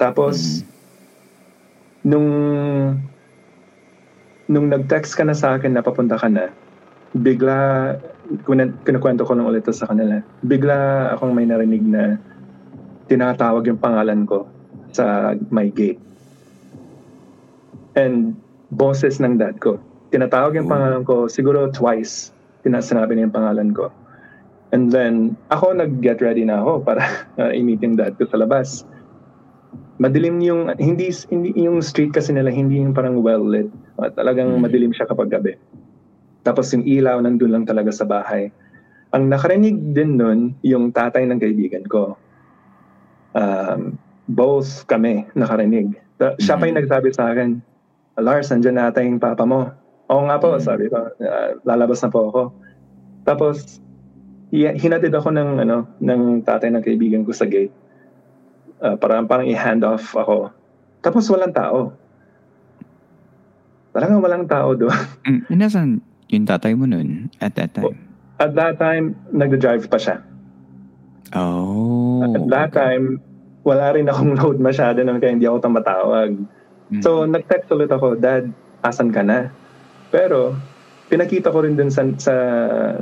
Tapos, 0.00 0.36
mm-hmm. 0.36 2.08
nung 2.10 2.28
nung 4.46 4.66
nag-text 4.70 5.18
ka 5.18 5.26
na 5.26 5.34
sa 5.34 5.58
akin 5.58 5.74
na 5.74 5.82
papunta 5.82 6.18
ka 6.18 6.30
na, 6.30 6.50
bigla, 7.14 7.94
kinukwento 8.84 9.22
ko 9.22 9.32
lang 9.34 9.46
ulit 9.46 9.66
sa 9.70 9.86
kanila, 9.88 10.20
bigla 10.42 11.10
akong 11.14 11.32
may 11.34 11.46
narinig 11.46 11.84
na 11.84 12.18
tinatawag 13.06 13.66
yung 13.70 13.78
pangalan 13.78 14.26
ko 14.26 14.46
sa 14.90 15.34
my 15.50 15.70
gate. 15.70 16.00
And 17.96 18.36
boses 18.74 19.22
ng 19.22 19.38
dad 19.38 19.62
ko. 19.62 19.78
Tinatawag 20.10 20.58
yung 20.58 20.68
pangalan 20.68 21.02
ko 21.06 21.30
siguro 21.30 21.70
twice. 21.70 22.34
Tinasanabi 22.66 23.16
niya 23.16 23.30
yung 23.30 23.36
pangalan 23.36 23.70
ko. 23.72 23.94
And 24.74 24.90
then, 24.90 25.38
ako 25.54 25.78
nag-get 25.78 26.18
ready 26.18 26.42
na 26.42 26.58
ako 26.60 26.82
para 26.82 27.06
uh, 27.40 27.54
i-meet 27.54 27.80
yung 27.86 27.94
dad 27.94 28.18
ko 28.18 28.26
sa 28.26 28.42
labas. 28.42 28.82
Madilim 29.96 30.44
yung, 30.44 30.74
hindi, 30.76 31.08
hindi 31.32 31.56
yung 31.56 31.80
street 31.80 32.12
kasi 32.12 32.34
nila, 32.34 32.52
hindi 32.52 32.82
yung 32.82 32.92
parang 32.92 33.22
well-lit. 33.24 33.70
Uh, 33.96 34.12
talagang 34.12 34.52
mm. 34.52 34.60
madilim 34.60 34.92
siya 34.92 35.08
kapag 35.08 35.32
gabi. 35.32 35.56
Tapos 36.46 36.70
yung 36.70 36.86
ilaw 36.86 37.18
nandun 37.18 37.50
lang 37.50 37.66
talaga 37.66 37.90
sa 37.90 38.06
bahay. 38.06 38.54
Ang 39.10 39.34
nakarinig 39.34 39.74
din 39.90 40.14
nun, 40.14 40.54
yung 40.62 40.94
tatay 40.94 41.26
ng 41.26 41.42
kaibigan 41.42 41.82
ko. 41.90 42.14
Um, 43.34 43.98
both 44.30 44.86
kami 44.86 45.26
nakarinig. 45.34 45.98
Siya 46.38 46.54
pa 46.54 46.70
yung 46.70 46.78
mm-hmm. 46.78 46.86
nagsabi 46.86 47.08
sa 47.10 47.34
akin, 47.34 47.58
Lars, 48.22 48.48
nandiyan 48.54 48.78
na 48.78 48.88
ata 48.88 49.02
yung 49.02 49.18
papa 49.18 49.42
mo. 49.42 49.74
Oo 50.06 50.22
nga 50.30 50.38
po, 50.38 50.54
mm-hmm. 50.54 50.66
sabi 50.70 50.86
ko, 50.86 51.10
uh, 51.10 51.50
lalabas 51.66 51.98
na 52.06 52.10
po 52.14 52.30
ako. 52.30 52.42
Tapos, 53.26 53.82
hinatid 54.54 55.10
ako 55.10 55.34
ng, 55.34 55.66
ano, 55.66 55.90
ng 55.98 56.46
tatay 56.46 56.70
ng 56.70 56.82
kaibigan 56.86 57.26
ko 57.26 57.34
sa 57.34 57.44
gate. 57.44 57.74
Uh, 58.78 58.94
parang, 58.94 59.26
parang 59.26 59.50
i-hand 59.50 59.82
off 59.82 60.14
ako. 60.14 60.54
Tapos 61.02 61.26
walang 61.26 61.52
tao. 61.52 61.90
Talagang 63.96 64.20
walang 64.20 64.44
tao 64.44 64.76
doon. 64.76 64.92
Mm, 65.24 65.42
inasan, 65.50 65.88
yung 66.30 66.46
tatay 66.46 66.74
mo 66.74 66.86
nun 66.86 67.30
at 67.38 67.54
that 67.54 67.74
time? 67.74 67.98
At 68.36 68.52
that 68.58 68.76
time, 68.76 69.16
nagda-drive 69.32 69.88
pa 69.88 69.96
siya. 69.96 70.16
Oh. 71.32 72.22
At 72.22 72.44
that 72.52 72.70
okay. 72.70 72.78
time, 72.78 73.04
wala 73.66 73.96
rin 73.96 74.06
akong 74.06 74.36
load 74.38 74.58
masyado 74.60 75.02
nun 75.02 75.18
kaya 75.18 75.34
hindi 75.34 75.48
ako 75.48 75.58
tumatawag. 75.66 76.30
So, 77.02 77.26
nag-text 77.26 77.66
ulit 77.74 77.90
ako, 77.90 78.14
Dad, 78.14 78.46
asan 78.86 79.10
ka 79.10 79.26
na? 79.26 79.50
Pero, 80.14 80.54
pinakita 81.10 81.50
ko 81.50 81.66
rin 81.66 81.74
dun 81.74 81.90
sa, 81.90 82.06
sa, 82.18 82.34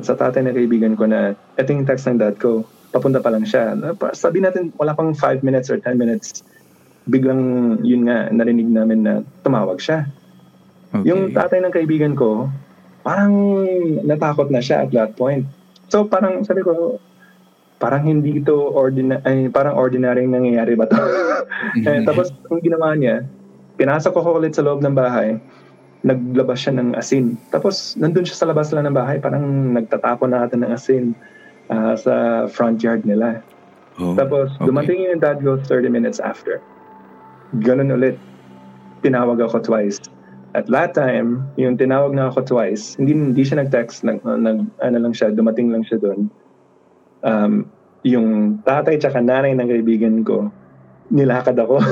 sa 0.01 0.13
tatay 0.17 0.45
na 0.45 0.57
kaibigan 0.57 0.97
ko 0.97 1.05
na 1.05 1.37
ito 1.57 1.69
yung 1.73 1.85
text 1.89 2.09
ng 2.09 2.21
dad 2.21 2.37
ko, 2.41 2.65
papunta 2.93 3.21
pa 3.21 3.33
lang 3.33 3.45
siya. 3.45 3.77
Sabi 4.17 4.41
natin, 4.41 4.73
wala 4.81 4.97
pang 4.97 5.13
5 5.13 5.45
minutes 5.45 5.69
or 5.69 5.77
10 5.81 6.01
minutes, 6.01 6.45
biglang 7.09 7.77
yun 7.85 8.09
nga, 8.09 8.33
narinig 8.33 8.69
namin 8.69 9.05
na 9.05 9.13
tumawag 9.45 9.81
siya. 9.81 10.09
Okay. 10.95 11.11
Yung 11.13 11.33
tatay 11.33 11.61
ng 11.61 11.75
kaibigan 11.75 12.15
ko, 12.17 12.49
parang 13.05 13.33
natakot 14.03 14.49
na 14.49 14.65
siya 14.65 14.89
at 14.89 14.91
that 14.97 15.15
point. 15.15 15.45
So 15.93 16.09
parang 16.09 16.43
sabi 16.43 16.65
ko, 16.65 16.99
parang 17.79 18.09
hindi 18.09 18.41
ito 18.41 18.57
ordinary, 18.73 19.21
ay, 19.29 19.53
parang 19.53 19.77
ordinary 19.77 20.25
nangyayari 20.25 20.73
ba 20.73 20.89
to? 20.89 20.97
eh, 21.87 22.01
tapos 22.09 22.33
ang 22.49 22.65
ginawa 22.65 22.97
niya, 22.97 23.29
pinasok 23.77 24.17
ko 24.17 24.41
ulit 24.41 24.57
sa 24.57 24.65
loob 24.65 24.81
ng 24.81 24.97
bahay, 24.97 25.37
naglabas 26.01 26.65
siya 26.65 26.81
ng 26.81 26.97
asin. 26.97 27.37
Tapos 27.53 27.93
nandun 28.01 28.25
siya 28.25 28.41
sa 28.41 28.49
labas 28.49 28.73
lang 28.73 28.89
ng 28.89 28.97
bahay, 28.97 29.21
parang 29.21 29.77
nagtatapon 29.77 30.33
na 30.33 30.49
natin 30.49 30.65
ng 30.65 30.73
asin 30.73 31.05
ah, 31.69 31.93
sa 31.93 32.47
front 32.49 32.81
yard 32.81 33.05
nila. 33.05 33.45
Oh, 34.01 34.17
Tapos 34.17 34.51
okay. 34.59 34.67
dumating 34.67 34.99
yung 35.07 35.21
dad 35.23 35.45
ko 35.45 35.61
30 35.61 35.93
minutes 35.93 36.19
after. 36.19 36.59
Ganun 37.63 37.95
ulit. 37.95 38.17
Tinawag 39.05 39.39
ako 39.45 39.61
twice. 39.61 40.01
At 40.55 40.71
that 40.71 40.95
time, 40.95 41.51
yung 41.59 41.75
tinawag 41.75 42.15
na 42.15 42.31
ako 42.31 42.47
twice, 42.47 42.95
hindi 42.95 43.11
hindi 43.11 43.43
siya 43.43 43.67
nag-text, 43.67 44.07
nag, 44.07 44.23
nag 44.23 44.71
ano 44.79 44.97
lang 45.03 45.11
siya, 45.11 45.35
dumating 45.35 45.75
lang 45.75 45.83
siya 45.83 45.99
doon. 45.99 46.31
Um, 47.27 47.67
yung 48.07 48.61
tatay 48.63 49.03
tsaka 49.03 49.19
nanay 49.19 49.59
ng 49.59 49.67
kaibigan 49.67 50.23
ko, 50.23 50.55
nilakad 51.11 51.59
ako 51.59 51.83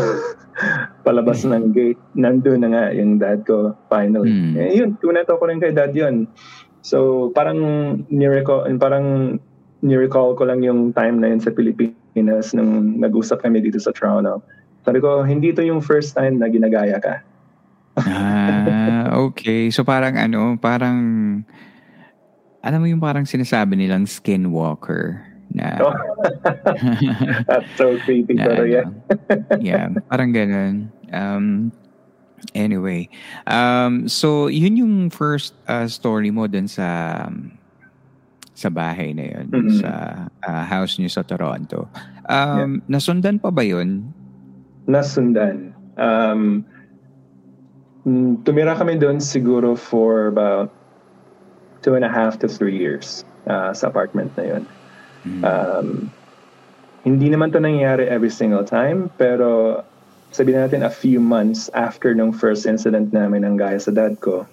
palabas 1.06 1.42
ng 1.42 1.74
gate. 1.74 1.98
Nandun 2.14 2.62
na 2.62 2.68
nga 2.70 2.84
yung 2.94 3.18
dad 3.18 3.42
ko, 3.42 3.74
finally. 3.90 4.30
Hmm. 4.30 4.54
Eh, 4.54 4.78
yun, 4.78 4.94
kunato 5.02 5.34
ko 5.34 5.50
rin 5.50 5.58
kay 5.58 5.74
dad 5.74 5.90
yun. 5.90 6.30
So, 6.86 7.30
parang 7.34 7.58
ni-recall, 8.14 8.70
parang 8.78 9.38
ni-recall 9.82 10.38
ko 10.38 10.46
lang 10.46 10.62
yung 10.62 10.94
time 10.94 11.18
na 11.18 11.34
yun 11.34 11.42
sa 11.42 11.50
Pilipinas 11.50 12.54
nung 12.54 13.02
nag-usap 13.02 13.42
kami 13.42 13.58
dito 13.58 13.82
sa 13.82 13.90
Toronto. 13.90 14.38
Sabi 14.86 15.02
ko, 15.02 15.26
hindi 15.26 15.50
to 15.50 15.62
yung 15.62 15.82
first 15.82 16.14
time 16.14 16.38
na 16.38 16.46
ginagaya 16.46 17.02
ka. 17.02 17.22
Ah, 17.98 19.12
okay. 19.28 19.68
So 19.68 19.84
parang 19.84 20.16
ano, 20.16 20.56
parang 20.56 20.98
alam 22.62 22.78
mo 22.78 22.86
yung 22.86 23.02
parang 23.02 23.26
sinasabi 23.26 23.74
nilang 23.74 24.06
skinwalker 24.06 25.18
na 25.52 25.76
Oh. 25.82 25.92
That's 27.50 27.68
so 27.76 27.98
creepy, 28.06 28.38
na 28.38 28.48
pero 28.48 28.64
ano, 28.64 28.70
yeah. 28.70 28.86
yeah, 29.60 29.86
parang 30.08 30.32
ganun. 30.32 30.88
Um, 31.12 31.68
anyway, 32.54 33.10
um, 33.44 34.08
so 34.08 34.46
yun 34.48 34.78
yung 34.80 34.94
first 35.10 35.52
uh, 35.68 35.84
story 35.84 36.32
mo 36.32 36.48
dun 36.48 36.70
sa 36.70 36.88
um, 37.28 37.52
sa 38.54 38.70
bahay 38.70 39.10
na 39.12 39.26
yun, 39.26 39.46
Mhm. 39.50 39.82
sa 39.82 39.90
uh, 40.46 40.62
house 40.64 40.96
niyo 40.96 41.10
sa 41.10 41.26
Toronto. 41.26 41.90
Um, 42.30 42.80
Nasundan 42.86 43.42
pa 43.42 43.50
ba 43.50 43.66
yun? 43.66 44.06
Nasundan. 44.86 45.74
Um, 45.98 46.62
mm, 48.06 48.44
tumira 48.44 48.76
kami 48.76 48.98
doon 48.98 49.18
siguro 49.18 49.78
for 49.78 50.28
about 50.28 50.70
two 51.82 51.94
and 51.94 52.04
a 52.04 52.12
half 52.12 52.38
to 52.38 52.46
three 52.46 52.78
years 52.78 53.24
uh, 53.50 53.74
sa 53.74 53.90
apartment 53.90 54.30
na 54.38 54.44
yun. 54.44 54.64
Um, 55.42 56.10
hindi 57.02 57.30
naman 57.30 57.50
to 57.54 57.58
nangyayari 57.58 58.06
every 58.06 58.30
single 58.30 58.62
time, 58.62 59.10
pero 59.18 59.82
sabihin 60.30 60.66
natin 60.66 60.82
a 60.86 60.90
few 60.90 61.18
months 61.18 61.70
after 61.74 62.14
nung 62.14 62.30
first 62.30 62.66
incident 62.66 63.10
namin 63.10 63.42
ng 63.42 63.58
gaya 63.58 63.78
sa 63.78 63.90
dad 63.90 64.18
ko, 64.22 64.46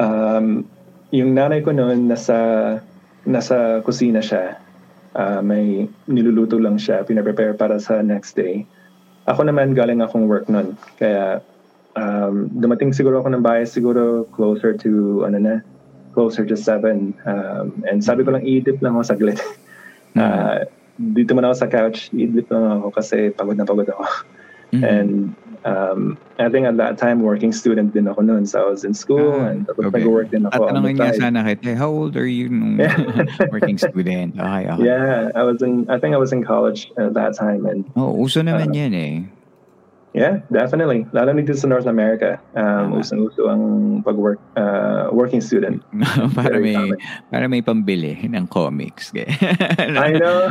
um, 0.00 0.64
yung 1.12 1.36
nanay 1.36 1.60
ko 1.60 1.72
noon 1.72 2.08
nasa 2.08 2.80
nasa 3.28 3.84
kusina 3.84 4.24
siya. 4.24 4.56
Ah, 5.10 5.42
may 5.42 5.90
niluluto 6.06 6.56
lang 6.56 6.78
siya, 6.78 7.02
pinaprepare 7.02 7.52
para 7.58 7.82
sa 7.82 7.98
next 7.98 8.38
day. 8.38 8.62
Ako 9.26 9.42
naman 9.42 9.74
galing 9.74 10.00
akong 10.00 10.30
work 10.30 10.46
noon. 10.46 10.78
Kaya 10.96 11.42
um, 12.00 12.48
dumating 12.56 12.96
siguro 12.96 13.20
ako 13.20 13.28
ng 13.36 13.44
bahay 13.44 13.68
siguro 13.68 14.24
closer 14.32 14.72
to 14.72 15.22
ano 15.28 15.36
na, 15.36 15.54
closer 16.16 16.48
to 16.48 16.56
7. 16.56 17.12
Um, 17.28 17.84
and 17.84 18.00
sabi 18.00 18.24
ko 18.24 18.32
lang 18.32 18.42
iidip 18.42 18.80
lang 18.80 18.96
ako 18.96 19.04
saglit. 19.12 19.40
Ah, 20.18 20.66
dito 20.98 21.38
man 21.38 21.46
ako 21.46 21.54
sa 21.54 21.70
couch, 21.70 22.10
iidip 22.10 22.50
lang 22.50 22.82
ako 22.82 22.90
kasi 22.90 23.30
pagod 23.30 23.54
na 23.54 23.62
pagod 23.62 23.86
ako. 23.86 24.02
Mhm. 24.74 24.82
And 24.82 25.10
um, 25.62 26.18
I 26.34 26.50
think 26.50 26.66
at 26.66 26.74
that 26.82 26.98
time, 26.98 27.22
working 27.22 27.54
student 27.54 27.94
din 27.94 28.10
ako 28.10 28.26
noon. 28.26 28.42
So 28.42 28.58
I 28.58 28.66
was 28.66 28.82
in 28.82 28.90
school 28.90 29.38
Ah, 29.38 29.54
and 29.54 29.70
tapos 29.70 29.86
okay. 29.86 30.02
nag-work 30.02 30.34
din 30.34 30.50
ako 30.50 30.66
on 30.66 30.82
the 30.82 30.90
Tatanungin 30.90 30.96
nga 30.98 31.14
sana 31.14 31.46
kita, 31.46 31.78
how 31.78 31.94
old 31.94 32.18
are 32.18 32.26
you 32.26 32.50
nung 32.50 32.82
working 33.54 33.78
student? 33.78 34.34
Okay, 34.34 34.66
okay. 34.66 34.82
Yeah, 34.82 35.30
I 35.38 35.42
was 35.46 35.62
in. 35.62 35.86
I 35.86 36.02
think 36.02 36.10
I 36.14 36.20
was 36.20 36.34
in 36.34 36.42
college 36.42 36.90
at 36.98 37.14
that 37.14 37.38
time, 37.38 37.70
and 37.70 37.86
Oh, 37.94 38.10
uso 38.18 38.42
naman 38.42 38.74
Uh, 38.74 38.78
yan 38.82 38.92
eh. 38.98 39.14
Yeah, 40.12 40.42
definitely. 40.50 41.06
Lalo 41.12 41.32
na 41.32 41.42
dito 41.42 41.54
sa 41.54 41.68
North 41.70 41.86
America, 41.86 42.38
um, 42.58 42.94
Tama. 42.94 43.00
usong-uso 43.02 43.42
ang 43.46 43.62
pag-work, 44.02 44.40
uh, 44.56 45.08
working 45.12 45.40
student. 45.40 45.82
para 46.36 46.58
Very 46.58 46.72
may 46.72 46.76
common. 46.76 46.98
para 47.30 47.44
may 47.46 47.62
pambili 47.62 48.14
ng 48.26 48.46
comics. 48.50 49.12
I 49.16 50.16
know. 50.18 50.50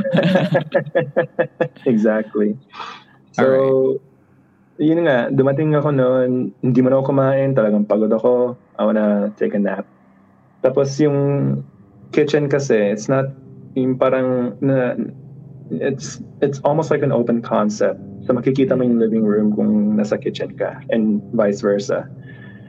exactly. 1.90 2.56
So, 3.34 4.00
yun 4.80 5.04
nga, 5.04 5.28
dumating 5.28 5.76
ako 5.76 5.92
noon, 5.92 6.56
hindi 6.64 6.80
man 6.80 6.96
ako 6.96 7.12
kumain, 7.12 7.52
talagang 7.56 7.84
pagod 7.84 8.12
ako. 8.16 8.56
I 8.80 8.88
wanna 8.88 9.32
take 9.36 9.52
a 9.56 9.60
nap. 9.60 9.84
Tapos 10.64 10.96
yung 11.00 11.62
kitchen 12.16 12.48
kasi, 12.48 12.76
it's 12.76 13.08
not 13.12 13.32
yung 13.76 14.00
parang 14.00 14.56
na, 14.64 14.96
it's 15.70 16.24
it's 16.42 16.60
almost 16.66 16.90
like 16.90 17.04
an 17.04 17.12
open 17.12 17.44
concept. 17.44 18.00
So 18.30 18.38
makikita 18.38 18.78
mo 18.78 18.86
yung 18.86 19.02
living 19.02 19.26
room 19.26 19.58
kung 19.58 19.98
nasa 19.98 20.14
kitchen 20.14 20.54
ka 20.54 20.78
and 20.94 21.18
vice 21.34 21.66
versa. 21.66 22.06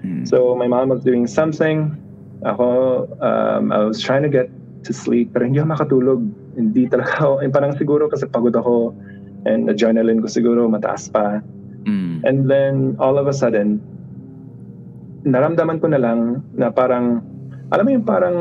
Hmm. 0.01 0.25
So 0.25 0.57
my 0.57 0.65
mom 0.65 0.89
was 0.89 1.05
doing 1.05 1.29
something. 1.29 1.93
Ako, 2.49 3.05
um, 3.21 3.69
I 3.69 3.85
was 3.85 4.01
trying 4.01 4.25
to 4.25 4.33
get 4.33 4.49
to 4.89 4.97
sleep 4.97 5.37
pero 5.37 5.45
hindi 5.45 5.61
ako 5.61 5.69
makatulog. 5.77 6.21
Hindi 6.57 6.89
talaga 6.89 7.13
ako, 7.21 7.45
eh, 7.45 7.53
parang 7.53 7.77
siguro 7.77 8.09
kasi 8.09 8.25
pagod 8.25 8.57
ako 8.57 8.97
and 9.45 9.69
adrenaline 9.69 10.25
ko 10.25 10.33
siguro 10.33 10.65
mataas 10.65 11.13
pa. 11.13 11.45
Mm. 11.85 12.25
And 12.25 12.39
then 12.49 12.97
all 12.97 13.21
of 13.21 13.29
a 13.29 13.37
sudden, 13.37 13.85
naramdaman 15.29 15.85
ko 15.85 15.93
na 15.93 16.01
lang 16.01 16.41
na 16.57 16.73
parang, 16.73 17.21
alam 17.69 17.85
mo 17.85 17.91
yung 17.93 18.09
parang 18.09 18.37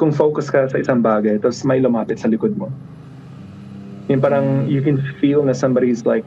kung 0.00 0.16
focus 0.16 0.48
ka 0.48 0.64
sa 0.64 0.80
isang 0.80 1.04
bagay 1.04 1.36
tapos 1.44 1.60
may 1.68 1.76
lumapit 1.76 2.16
sa 2.16 2.32
likod 2.32 2.56
mo. 2.56 2.72
Yung 4.06 4.20
parang 4.22 4.70
you 4.70 4.82
can 4.82 5.02
feel 5.18 5.42
na 5.42 5.52
somebody's 5.52 6.06
like 6.06 6.24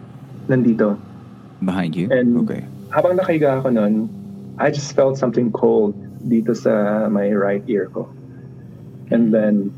nandito. 0.48 1.00
Behind 1.64 1.96
you? 1.96 2.12
And- 2.12 2.38
okay. 2.44 2.66
habang 2.90 3.16
nakahiga 3.22 3.62
ako 3.62 3.70
nun, 3.70 4.10
I 4.58 4.72
just 4.74 4.92
felt 4.98 5.16
something 5.16 5.54
cold 5.54 5.96
dito 6.28 6.52
sa 6.58 7.08
my 7.08 7.32
right 7.32 7.64
ear 7.70 7.88
ko. 7.88 8.10
And 9.10 9.34
then, 9.34 9.72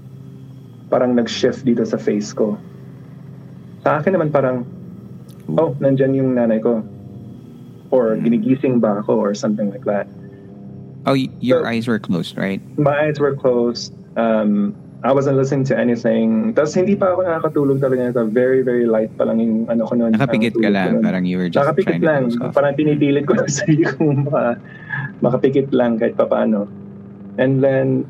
parang 0.90 1.16
nag-shift 1.16 1.64
dito 1.64 1.86
sa 1.86 1.96
face 2.02 2.34
ko. 2.34 2.58
Sa 3.86 4.02
akin 4.02 4.18
naman 4.18 4.34
parang, 4.34 4.66
oh, 5.54 5.76
nandyan 5.80 6.18
yung 6.18 6.34
nanay 6.36 6.60
ko. 6.60 6.82
Or 7.92 8.16
ginigising 8.18 8.80
ba 8.82 9.04
ako 9.04 9.20
or 9.20 9.32
something 9.36 9.70
like 9.70 9.86
that. 9.86 10.08
Oh, 11.06 11.14
your 11.14 11.64
So- 11.64 11.70
eyes 11.70 11.86
were 11.88 12.00
closed, 12.00 12.38
right? 12.38 12.62
My 12.80 13.08
eyes 13.08 13.20
were 13.20 13.36
closed. 13.36 13.94
Um, 14.18 14.76
I 15.02 15.10
wasn't 15.10 15.34
listening 15.34 15.66
to 15.66 15.74
anything. 15.74 16.54
Tapos 16.54 16.78
hindi 16.78 16.94
pa 16.94 17.18
ako 17.18 17.26
nakakatulog 17.26 17.82
talaga 17.82 18.06
nito. 18.06 18.22
Very, 18.30 18.62
very 18.62 18.86
light 18.86 19.10
pa 19.18 19.26
lang 19.26 19.42
yung 19.42 19.66
ano 19.66 19.90
ko 19.90 19.98
noon. 19.98 20.14
Nakapikit 20.14 20.54
ka 20.54 20.70
lang. 20.70 21.02
Parang 21.02 21.26
you 21.26 21.42
were 21.42 21.50
just 21.50 21.58
Nakapikit 21.58 21.98
trying 21.98 22.30
to 22.30 22.38
lang. 22.38 22.46
off. 22.46 22.54
Parang 22.54 22.78
pinipilit 22.78 23.26
ko 23.26 23.34
lang 23.38 23.50
sa 23.50 23.66
sarili 23.66 23.82
kong 23.84 24.30
maka, 24.30 24.62
makapikit 25.26 25.74
lang 25.74 25.98
kahit 25.98 26.14
papaano. 26.14 26.70
And 27.42 27.66
then, 27.66 28.06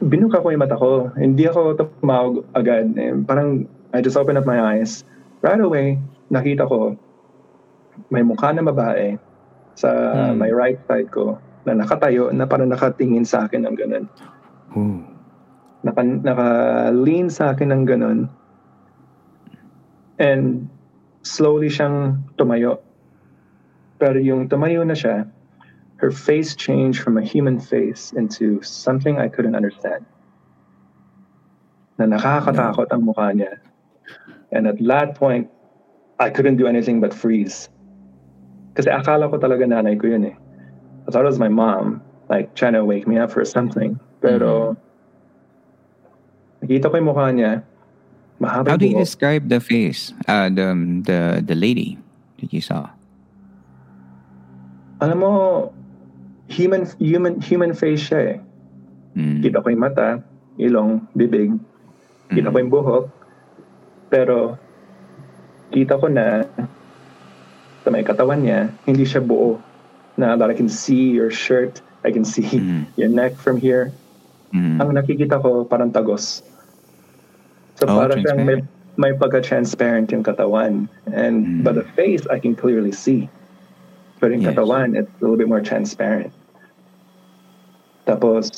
binuka 0.00 0.40
ko 0.40 0.48
yung 0.48 0.64
mata 0.64 0.80
ko. 0.80 1.12
Hindi 1.12 1.44
ako 1.44 1.76
tumawag 1.76 2.40
agad. 2.56 2.96
Eh, 2.96 3.12
parang, 3.20 3.68
I 3.92 4.00
just 4.00 4.16
opened 4.16 4.40
up 4.40 4.48
my 4.48 4.56
eyes. 4.56 5.04
Right 5.44 5.60
away, 5.60 6.00
nakita 6.28 6.64
ko, 6.64 6.96
may 8.08 8.24
mukha 8.24 8.48
na 8.50 8.64
babae 8.64 9.20
sa 9.76 9.92
Hmm. 10.32 10.40
my 10.40 10.48
right 10.48 10.80
side 10.88 11.12
ko 11.12 11.36
na 11.68 11.76
nakatayo, 11.76 12.32
na 12.32 12.48
parang 12.48 12.72
nakatingin 12.72 13.28
sa 13.28 13.44
akin 13.44 13.68
ng 13.68 13.76
ganun. 13.76 14.04
Ooh. 14.72 15.15
Naka, 15.84 16.02
naka-lean 16.02 17.28
sa 17.28 17.52
akin 17.52 17.72
ng 17.72 17.82
ganun. 17.84 18.20
And 20.16 20.70
slowly 21.26 21.68
siyang 21.68 22.22
tumayo. 22.38 22.80
Pero 23.98 24.16
yung 24.20 24.48
tumayo 24.48 24.86
na 24.86 24.94
siya, 24.94 25.28
her 25.96 26.10
face 26.10 26.54
changed 26.54 27.00
from 27.00 27.16
a 27.16 27.24
human 27.24 27.58
face 27.58 28.12
into 28.12 28.60
something 28.62 29.18
I 29.18 29.28
couldn't 29.28 29.56
understand. 29.56 30.04
Na 31.96 32.04
nakakatakot 32.04 32.92
ang 32.92 33.08
mukha 33.08 33.32
niya. 33.32 33.56
And 34.52 34.68
at 34.68 34.76
that 34.84 35.16
point, 35.16 35.48
I 36.20 36.30
couldn't 36.30 36.56
do 36.56 36.66
anything 36.66 37.00
but 37.00 37.12
freeze. 37.12 37.68
Kasi 38.76 38.92
akala 38.92 39.28
ko 39.32 39.40
talaga 39.40 39.64
nanay 39.64 39.96
ko 39.96 40.12
yun 40.12 40.32
eh. 40.32 40.36
I 41.08 41.10
thought 41.10 41.24
it 41.24 41.32
was 41.32 41.40
my 41.40 41.48
mom, 41.48 42.04
like 42.28 42.54
trying 42.54 42.76
to 42.76 42.84
wake 42.84 43.08
me 43.08 43.16
up 43.16 43.32
for 43.32 43.44
something. 43.44 44.00
Pero, 44.20 44.76
nakita 46.66 46.90
ko 46.90 46.98
yung 46.98 47.08
mukha 47.08 47.30
niya. 47.30 47.62
Mahaba 48.42 48.74
How 48.74 48.76
do 48.76 48.84
you 48.84 48.98
buhok. 48.98 49.06
describe 49.06 49.48
the 49.48 49.62
face? 49.62 50.10
Uh, 50.26 50.50
the, 50.50 50.74
the, 51.06 51.20
the 51.46 51.54
lady 51.54 51.96
that 52.42 52.50
you 52.52 52.60
saw? 52.60 52.90
Alam 55.00 55.18
mo, 55.22 55.32
human, 56.50 56.84
human, 56.98 57.38
human 57.40 57.72
face 57.72 58.10
siya 58.10 58.20
eh. 58.34 58.36
Mm. 59.16 59.40
Kita 59.40 59.62
ko 59.62 59.70
yung 59.70 59.80
mata, 59.80 60.20
ilong, 60.58 61.06
bibig. 61.14 61.54
Kita 62.28 62.50
ko 62.50 62.56
yung 62.58 62.72
buhok. 62.72 63.04
Pero, 64.10 64.58
kita 65.70 65.96
ko 65.96 66.10
na 66.10 66.44
sa 67.80 67.88
may 67.88 68.02
katawan 68.02 68.42
niya, 68.42 68.68
hindi 68.84 69.06
siya 69.06 69.22
buo. 69.22 69.56
Na 70.18 70.34
that 70.34 70.50
I 70.50 70.56
can 70.56 70.68
see 70.68 71.12
your 71.12 71.30
shirt, 71.30 71.80
I 72.04 72.10
can 72.10 72.24
see 72.24 72.44
Mhm. 72.44 72.88
your 72.96 73.08
neck 73.08 73.36
from 73.36 73.56
here. 73.56 73.92
Mm. 74.52 74.80
Ang 74.80 74.90
nakikita 74.92 75.40
ko 75.40 75.64
parang 75.64 75.92
tagos. 75.92 76.40
So 77.76 77.84
Oh, 77.86 78.00
parang 78.00 78.24
siyang 78.24 78.40
may, 78.48 78.56
transparent. 78.56 78.96
may 78.96 79.12
pagka-transparent 79.12 80.06
yung 80.12 80.24
katawan. 80.24 80.88
And 81.12 81.44
Mm. 81.44 81.64
but 81.64 81.76
the 81.76 81.84
face, 81.92 82.24
I 82.32 82.40
can 82.40 82.56
clearly 82.56 82.92
see. 82.92 83.28
Pero 84.16 84.32
yung 84.32 84.48
Yes. 84.48 84.56
katawan, 84.56 84.96
it's 84.96 85.12
a 85.12 85.20
little 85.20 85.36
bit 85.36 85.48
more 85.48 85.60
transparent. 85.60 86.32
Tapos, 88.08 88.48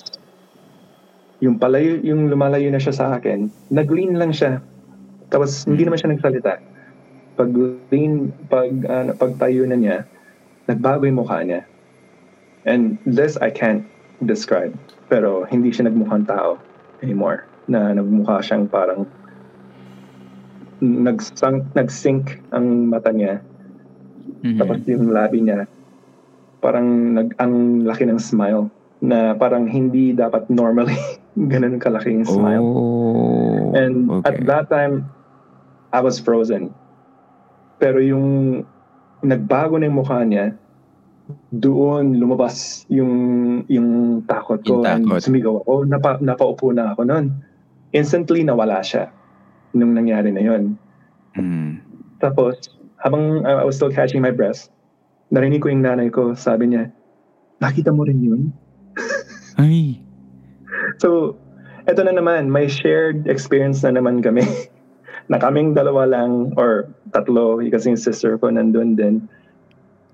yung 1.43 1.59
palayo, 1.59 1.99
yung 2.05 2.31
lumalayo 2.31 2.71
na 2.71 2.79
siya 2.79 2.95
sa 2.95 3.07
akin, 3.19 3.51
nag-lean 3.75 4.15
lang 4.15 4.31
siya. 4.31 4.63
Tapos, 5.35 5.67
hindi 5.67 5.83
naman 5.83 5.99
siya 5.99 6.15
nagsalita. 6.15 6.63
Pag 7.35 7.51
lean, 7.91 8.31
pag, 8.47 8.71
ano, 8.87 9.11
pagtayo 9.19 9.67
na 9.67 9.75
niya, 9.75 9.99
nagbago 10.71 11.09
yung 11.09 11.19
mukha 11.25 11.43
niya. 11.43 11.67
And 12.69 13.01
this 13.09 13.41
I 13.41 13.49
can't 13.49 13.89
describe. 14.23 14.77
Pero 15.09 15.49
hindi 15.49 15.73
siya 15.73 15.89
nagmukhang 15.89 16.29
tao 16.29 16.61
anymore. 17.01 17.48
Na 17.69 17.93
nagmukha 17.93 18.41
siyang 18.41 18.67
parang 18.67 19.05
nagsang, 20.81 21.67
nag-sink 21.75 22.41
ang 22.55 22.89
mata 22.89 23.11
niya. 23.11 23.43
Mhm. 24.45 24.59
Tapos 24.59 24.77
yung 24.87 25.11
labi 25.11 25.43
niya, 25.43 25.67
parang 26.63 27.15
nag, 27.15 27.35
ang 27.39 27.85
laki 27.87 28.07
ng 28.07 28.19
smile 28.19 28.71
na 28.99 29.35
parang 29.39 29.67
hindi 29.67 30.11
dapat 30.11 30.51
normally 30.51 30.99
ganun 31.51 31.79
kalaki 31.79 32.15
yung 32.15 32.27
smile. 32.27 32.63
Oh. 32.63 33.75
And 33.79 34.11
okay. 34.11 34.27
at 34.27 34.37
that 34.47 34.65
time, 34.71 35.07
I 35.95 36.01
was 36.03 36.19
frozen. 36.19 36.75
Pero 37.79 38.03
yung 38.03 38.27
nagbago 39.23 39.79
na 39.79 39.87
yung 39.87 39.99
mukha 40.03 40.23
niya, 40.27 40.55
doon 41.53 42.17
lumabas 42.17 42.89
yung 42.89 43.13
yung 43.69 44.21
takot 44.25 44.65
ko 44.65 44.81
Yung 44.81 44.85
takot. 44.85 45.21
and 45.21 45.23
sumigaw 45.23 45.61
ako. 45.63 45.73
Napa, 45.87 46.11
napaupo 46.19 46.73
na 46.73 46.97
ako 46.97 47.03
noon. 47.05 47.27
Instantly 47.93 48.45
nawala 48.45 48.85
siya 48.85 49.09
nung 49.73 49.97
nangyari 49.97 50.33
na 50.33 50.43
yon. 50.45 50.77
Mm. 51.37 51.81
Tapos, 52.19 52.73
habang 52.99 53.47
I 53.47 53.63
was 53.63 53.77
still 53.77 53.93
catching 53.93 54.21
my 54.21 54.35
breath, 54.35 54.69
narinig 55.31 55.63
ko 55.63 55.71
yung 55.71 55.85
nanay 55.85 56.11
ko, 56.11 56.35
sabi 56.35 56.73
niya, 56.73 56.91
nakita 57.63 57.95
mo 57.95 58.05
rin 58.05 58.21
yun? 58.21 58.43
Ay. 59.63 60.03
So, 60.99 61.39
eto 61.87 62.03
na 62.03 62.15
naman, 62.15 62.51
may 62.51 62.67
shared 62.67 63.29
experience 63.31 63.85
na 63.85 63.95
naman 63.95 64.25
kami. 64.25 64.43
na 65.29 65.37
kaming 65.37 65.77
dalawa 65.77 66.09
lang, 66.09 66.57
or 66.57 66.89
tatlo, 67.13 67.61
kasi 67.69 67.93
yung 67.93 68.01
sister 68.01 68.41
ko 68.41 68.49
nandun 68.49 68.97
din. 68.97 69.29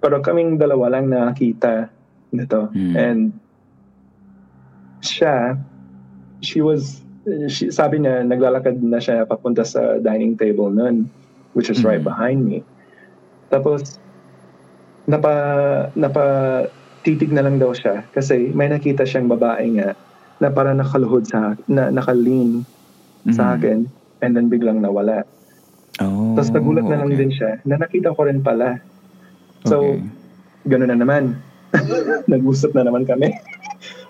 Pero 0.02 0.18
kaming 0.20 0.58
dalawa 0.58 0.98
lang 0.98 1.08
nakakita 1.08 1.88
nito. 2.34 2.68
Hmm. 2.74 2.94
And 2.98 3.20
siya, 5.00 5.54
she 6.42 6.60
was, 6.60 7.03
she, 7.48 7.72
sabi 7.72 8.00
niya, 8.00 8.24
naglalakad 8.24 8.80
na 8.84 9.00
siya 9.00 9.24
papunta 9.24 9.64
sa 9.64 9.96
dining 10.00 10.36
table 10.36 10.68
nun, 10.68 11.08
which 11.56 11.68
was 11.72 11.80
right 11.82 12.00
Mhm. 12.04 12.08
behind 12.08 12.40
me. 12.44 12.58
Tapos, 13.48 13.96
napa, 15.06 15.34
napa, 15.94 16.24
titig 17.04 17.32
na 17.32 17.44
lang 17.44 17.60
daw 17.60 17.76
siya 17.76 18.08
kasi 18.16 18.48
may 18.56 18.64
nakita 18.64 19.04
siyang 19.04 19.28
babae 19.28 19.76
nga 19.76 19.92
na 20.40 20.48
para 20.48 20.72
nakaluhod 20.72 21.28
sa 21.28 21.52
na 21.68 21.92
nakalin 21.92 22.64
sa 23.28 23.52
Mhm. 23.52 23.54
akin 23.60 23.78
and 24.24 24.32
then 24.32 24.48
biglang 24.48 24.80
nawala. 24.80 25.28
Oh. 26.00 26.32
Tapos 26.32 26.50
nagulat 26.50 26.88
na 26.88 27.04
lang 27.04 27.12
okay. 27.12 27.20
din 27.20 27.32
siya 27.32 27.60
na 27.68 27.76
nakita 27.76 28.16
ko 28.16 28.24
rin 28.24 28.40
pala. 28.40 28.80
So, 29.68 30.00
Okay. 30.00 30.00
gano'n 30.64 30.90
na 30.90 30.98
naman. 30.98 31.36
Nag-usap 32.32 32.72
na 32.72 32.88
naman 32.88 33.04
kami. 33.04 33.30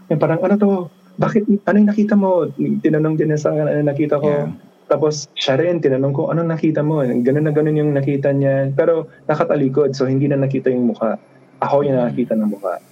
Yung 0.08 0.20
parang, 0.22 0.38
ano 0.38 0.54
to? 0.54 0.70
Bakit, 1.18 1.42
ano 1.66 1.76
yung 1.78 1.90
nakita 1.90 2.14
mo? 2.18 2.50
Tinanong 2.58 3.14
din 3.14 3.34
sa 3.38 3.54
akin, 3.54 3.70
ano 3.70 3.80
nakita 3.86 4.18
ko? 4.18 4.30
Yeah. 4.30 4.50
Tapos, 4.90 5.30
siya 5.38 5.56
rin, 5.56 5.80
tinanong 5.80 6.14
ko, 6.14 6.28
ano 6.28 6.42
nakita 6.42 6.82
mo? 6.84 7.00
Ganun 7.00 7.44
na 7.46 7.52
ganun 7.54 7.78
yung 7.78 7.92
nakita 7.94 8.34
niya. 8.34 8.74
Pero, 8.74 9.08
nakatalikod, 9.30 9.94
so 9.94 10.04
hindi 10.04 10.26
na 10.26 10.36
nakita 10.36 10.68
yung 10.68 10.92
mukha. 10.92 11.16
Ako 11.62 11.86
yung 11.86 11.96
nakakita 11.96 12.34
ng 12.36 12.50
mukha. 12.50 12.82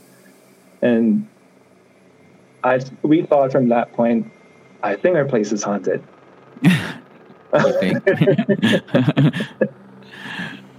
And, 0.80 1.26
I, 2.62 2.78
we 3.02 3.26
thought 3.26 3.50
from 3.50 3.68
that 3.74 3.92
point, 3.92 4.30
I 4.82 4.94
think 4.94 5.18
our 5.18 5.26
place 5.26 5.50
is 5.50 5.62
haunted. 5.62 6.02
Think? 7.52 8.00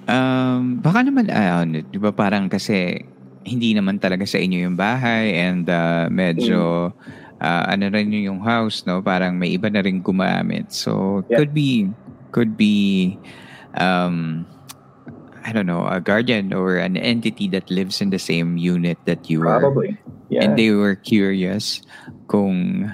um, 0.10 0.82
baka 0.82 1.00
naman, 1.06 1.30
ano, 1.30 1.86
di 1.86 2.00
ba 2.02 2.10
parang 2.10 2.50
kasi 2.50 3.06
hindi 3.44 3.76
naman 3.76 4.00
talaga 4.00 4.24
sa 4.26 4.40
inyo 4.40 4.66
yung 4.66 4.78
bahay 4.80 5.36
and 5.38 5.68
uh, 5.68 6.08
medyo 6.08 6.90
ah, 7.44 7.68
ano 7.68 7.92
rin 7.92 8.10
yung 8.16 8.40
house, 8.40 8.88
no? 8.88 9.04
Parang 9.04 9.36
may 9.36 9.52
iba 9.52 9.68
na 9.68 9.84
rin 9.84 10.00
gumamit. 10.00 10.72
So, 10.72 11.22
Yeah. 11.28 11.44
could 11.44 11.52
be, 11.52 11.92
could 12.32 12.56
be, 12.56 13.20
um, 13.76 14.48
I 15.44 15.52
don't 15.52 15.68
know, 15.68 15.84
a 15.84 16.00
guardian 16.00 16.56
or 16.56 16.80
an 16.80 16.96
entity 16.96 17.52
that 17.52 17.68
lives 17.68 18.00
in 18.00 18.16
the 18.16 18.20
same 18.22 18.56
unit 18.56 18.96
that 19.04 19.28
you 19.28 19.44
were. 19.44 19.60
Probably. 19.60 20.00
Yeah. 20.32 20.48
And 20.48 20.56
they 20.56 20.72
were 20.72 20.96
curious 20.96 21.84
kung 22.32 22.88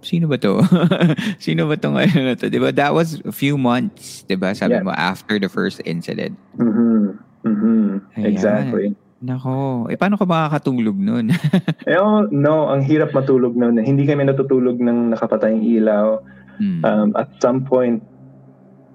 sino 0.00 0.30
ba 0.30 0.38
to? 0.38 0.62
sino 1.44 1.66
ba 1.66 1.76
tong 1.76 1.98
ano 1.98 2.32
na 2.32 2.34
to? 2.38 2.46
'Di 2.48 2.56
ba? 2.62 2.70
That 2.72 2.94
was 2.94 3.18
a 3.26 3.34
few 3.34 3.58
months, 3.58 4.22
'di 4.24 4.38
ba? 4.38 4.54
Sabi 4.54 4.78
Yeah. 4.80 4.86
mo 4.86 4.94
after 4.96 5.36
the 5.36 5.50
first 5.50 5.82
incident. 5.84 6.38
mm-hmm. 6.56 7.20
Mm-hmm. 7.44 7.88
Ayan. 8.16 8.26
Exactly. 8.32 8.88
Nako, 9.20 9.84
eh 9.92 10.00
paano 10.00 10.16
ka 10.16 10.24
makakatulog 10.24 10.96
nun? 10.96 11.28
Eh, 11.90 11.96
oh, 12.00 12.24
no, 12.32 12.72
ang 12.72 12.80
hirap 12.80 13.12
matulog 13.12 13.52
noon. 13.52 13.76
Hindi 13.80 14.08
kami 14.08 14.24
natutulog 14.24 14.80
ng 14.80 15.12
nakapatayang 15.12 15.60
ilaw. 15.60 16.22
Hmm. 16.56 16.80
Um, 16.84 17.08
at 17.18 17.28
some 17.40 17.66
point, 17.68 18.00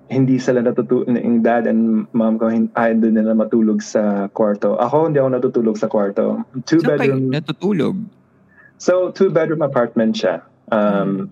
hindi 0.10 0.42
sila 0.42 0.66
natutulog, 0.66 1.10
yung 1.10 1.46
dad 1.46 1.70
and 1.70 2.10
mom 2.14 2.42
ko, 2.42 2.50
ayaw 2.50 2.96
din 2.98 3.22
nila 3.22 3.38
matulog 3.38 3.86
sa 3.86 4.30
kwarto. 4.34 4.78
Ako, 4.82 5.14
hindi 5.14 5.22
ako 5.22 5.30
natutulog 5.30 5.78
sa 5.78 5.90
kwarto. 5.90 6.42
Two 6.66 6.82
Saan 6.82 6.98
kayo 6.98 7.18
bedroom, 7.18 7.34
natutulog? 7.34 7.96
so 8.82 9.10
two 9.14 9.30
bedroom 9.30 9.62
apartment 9.62 10.18
siya. 10.18 10.42
Um, 10.74 11.30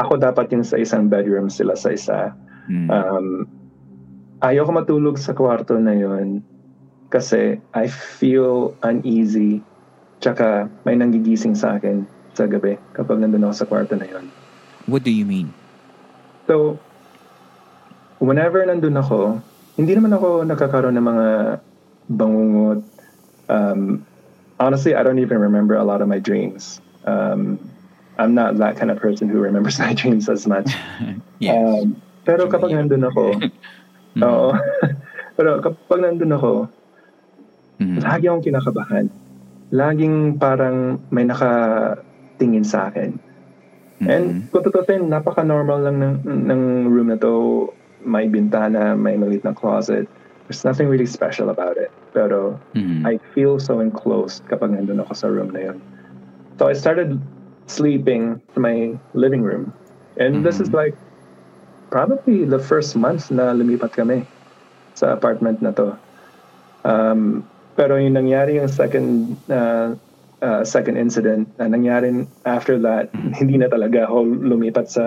Ako 0.00 0.16
dapat 0.16 0.48
yung 0.50 0.64
sa 0.64 0.80
isang 0.80 1.12
bedroom, 1.12 1.52
sila 1.52 1.76
sa 1.76 1.92
isa. 1.92 2.32
Hmm. 2.66 2.88
Um, 2.88 3.26
ayaw 4.40 4.66
ko 4.66 4.72
matulog 4.74 5.20
sa 5.20 5.36
kwarto 5.36 5.76
na 5.76 5.92
yun 5.92 6.40
kasi 7.12 7.60
I 7.76 7.92
feel 7.92 8.72
uneasy 8.80 9.60
tsaka 10.24 10.72
may 10.88 10.96
nanggigising 10.96 11.52
sa 11.52 11.76
akin 11.76 12.08
sa 12.32 12.48
gabi 12.48 12.80
kapag 12.96 13.20
nandun 13.20 13.44
ako 13.44 13.54
sa 13.54 13.68
kwarto 13.68 13.94
na 14.00 14.08
yun. 14.08 14.32
What 14.88 15.04
do 15.04 15.12
you 15.12 15.28
mean? 15.28 15.52
So, 16.48 16.80
whenever 18.16 18.64
nandun 18.64 18.96
ako, 18.96 19.44
hindi 19.76 19.92
naman 19.92 20.16
ako 20.16 20.48
nakakaroon 20.48 20.96
ng 20.96 21.06
mga 21.06 21.28
bangungot. 22.08 22.80
Um, 23.52 24.08
honestly, 24.56 24.96
I 24.96 25.04
don't 25.04 25.20
even 25.20 25.36
remember 25.36 25.76
a 25.76 25.84
lot 25.84 26.00
of 26.00 26.08
my 26.08 26.18
dreams. 26.18 26.80
Um, 27.04 27.60
I'm 28.16 28.32
not 28.32 28.56
that 28.56 28.80
kind 28.80 28.90
of 28.90 28.96
person 28.96 29.28
who 29.28 29.38
remembers 29.42 29.78
my 29.84 29.92
dreams 29.92 30.32
as 30.32 30.48
much. 30.48 30.72
Yes. 31.42 31.58
Um, 31.58 31.98
pero 32.28 32.46
kapag 32.46 32.70
nandun 32.70 33.02
ako, 33.02 33.34
oo. 34.22 34.54
pero 35.34 35.58
kapag 35.58 35.98
nandun 36.06 36.30
ako, 36.38 36.70
Mhm. 37.80 38.00
lagi 38.02 38.24
akong 38.28 38.44
kinakabahan. 38.44 39.06
Laging 39.72 40.36
parang 40.36 41.00
may 41.08 41.24
nakatingin 41.24 42.66
sa 42.66 42.92
akin. 42.92 43.16
And 44.02 44.24
Mhm. 44.34 44.50
kung 44.50 44.64
tutusin, 44.66 45.02
napaka-normal 45.08 45.86
lang 45.86 45.96
ng, 46.02 46.14
ng 46.26 46.62
room 46.90 47.08
na 47.14 47.18
to. 47.22 47.70
May 48.02 48.26
bintana, 48.26 48.98
may 48.98 49.14
maliit 49.14 49.46
na 49.46 49.54
closet. 49.54 50.10
There's 50.50 50.66
nothing 50.66 50.90
really 50.90 51.06
special 51.06 51.48
about 51.54 51.78
it. 51.78 51.94
Pero 52.10 52.58
Mhm. 52.74 53.06
I 53.06 53.16
feel 53.32 53.62
so 53.62 53.78
enclosed 53.78 54.42
kapag 54.50 54.74
nandun 54.74 55.00
ako 55.00 55.14
sa 55.14 55.30
room 55.30 55.54
na 55.54 55.70
yun. 55.70 55.78
So 56.58 56.66
I 56.66 56.74
started 56.74 57.22
sleeping 57.70 58.42
in 58.42 58.60
my 58.60 58.98
living 59.14 59.40
room. 59.46 59.72
And 60.18 60.44
this 60.44 60.60
is 60.60 60.74
like 60.74 60.98
probably 61.88 62.44
the 62.44 62.58
first 62.58 62.98
month 62.98 63.30
na 63.30 63.54
lumipat 63.54 63.94
kami 63.96 64.26
sa 64.98 65.14
apartment 65.14 65.62
na 65.62 65.72
to. 65.72 65.96
Um, 66.82 67.51
Pero 67.74 67.96
yung 67.96 68.16
nangyari 68.16 68.60
yung 68.60 68.68
second 68.68 69.36
uh, 69.48 69.96
uh, 70.44 70.62
second 70.66 71.00
incident, 71.00 71.48
uh, 71.56 71.68
nangyari 71.68 72.12
after 72.44 72.76
that, 72.82 73.08
hindi 73.14 73.56
na 73.56 73.70
talaga 73.72 74.04
ako 74.08 74.26
lumipat 74.44 74.86
sa 74.90 75.06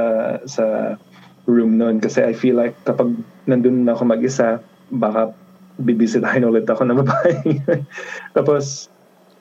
sa 0.50 0.98
room 1.46 1.78
noon 1.78 2.02
kasi 2.02 2.26
I 2.26 2.34
feel 2.34 2.58
like 2.58 2.74
kapag 2.90 3.14
nandun 3.46 3.86
na 3.86 3.94
ako 3.94 4.10
mag-isa, 4.10 4.58
baka 4.90 5.34
bibisitahin 5.78 6.48
ulit 6.50 6.66
ako 6.66 6.90
ng 6.90 7.00
babae. 7.06 7.36
Tapos, 8.38 8.90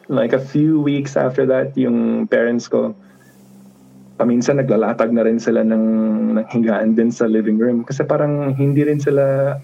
like 0.09 0.37
a 0.37 0.43
few 0.43 0.81
weeks 0.81 1.16
after 1.16 1.49
that, 1.49 1.72
yung 1.79 2.29
parents 2.29 2.68
ko, 2.68 2.93
paminsan 4.20 4.61
naglalatag 4.61 5.11
na 5.11 5.25
rin 5.27 5.41
sila 5.41 5.64
ng, 5.64 5.85
ng 6.39 6.47
higaan 6.53 6.95
din 6.95 7.11
sa 7.11 7.25
living 7.27 7.59
room. 7.59 7.83
Kasi 7.83 8.05
parang 8.05 8.53
hindi 8.55 8.85
rin 8.85 9.01
sila 9.01 9.57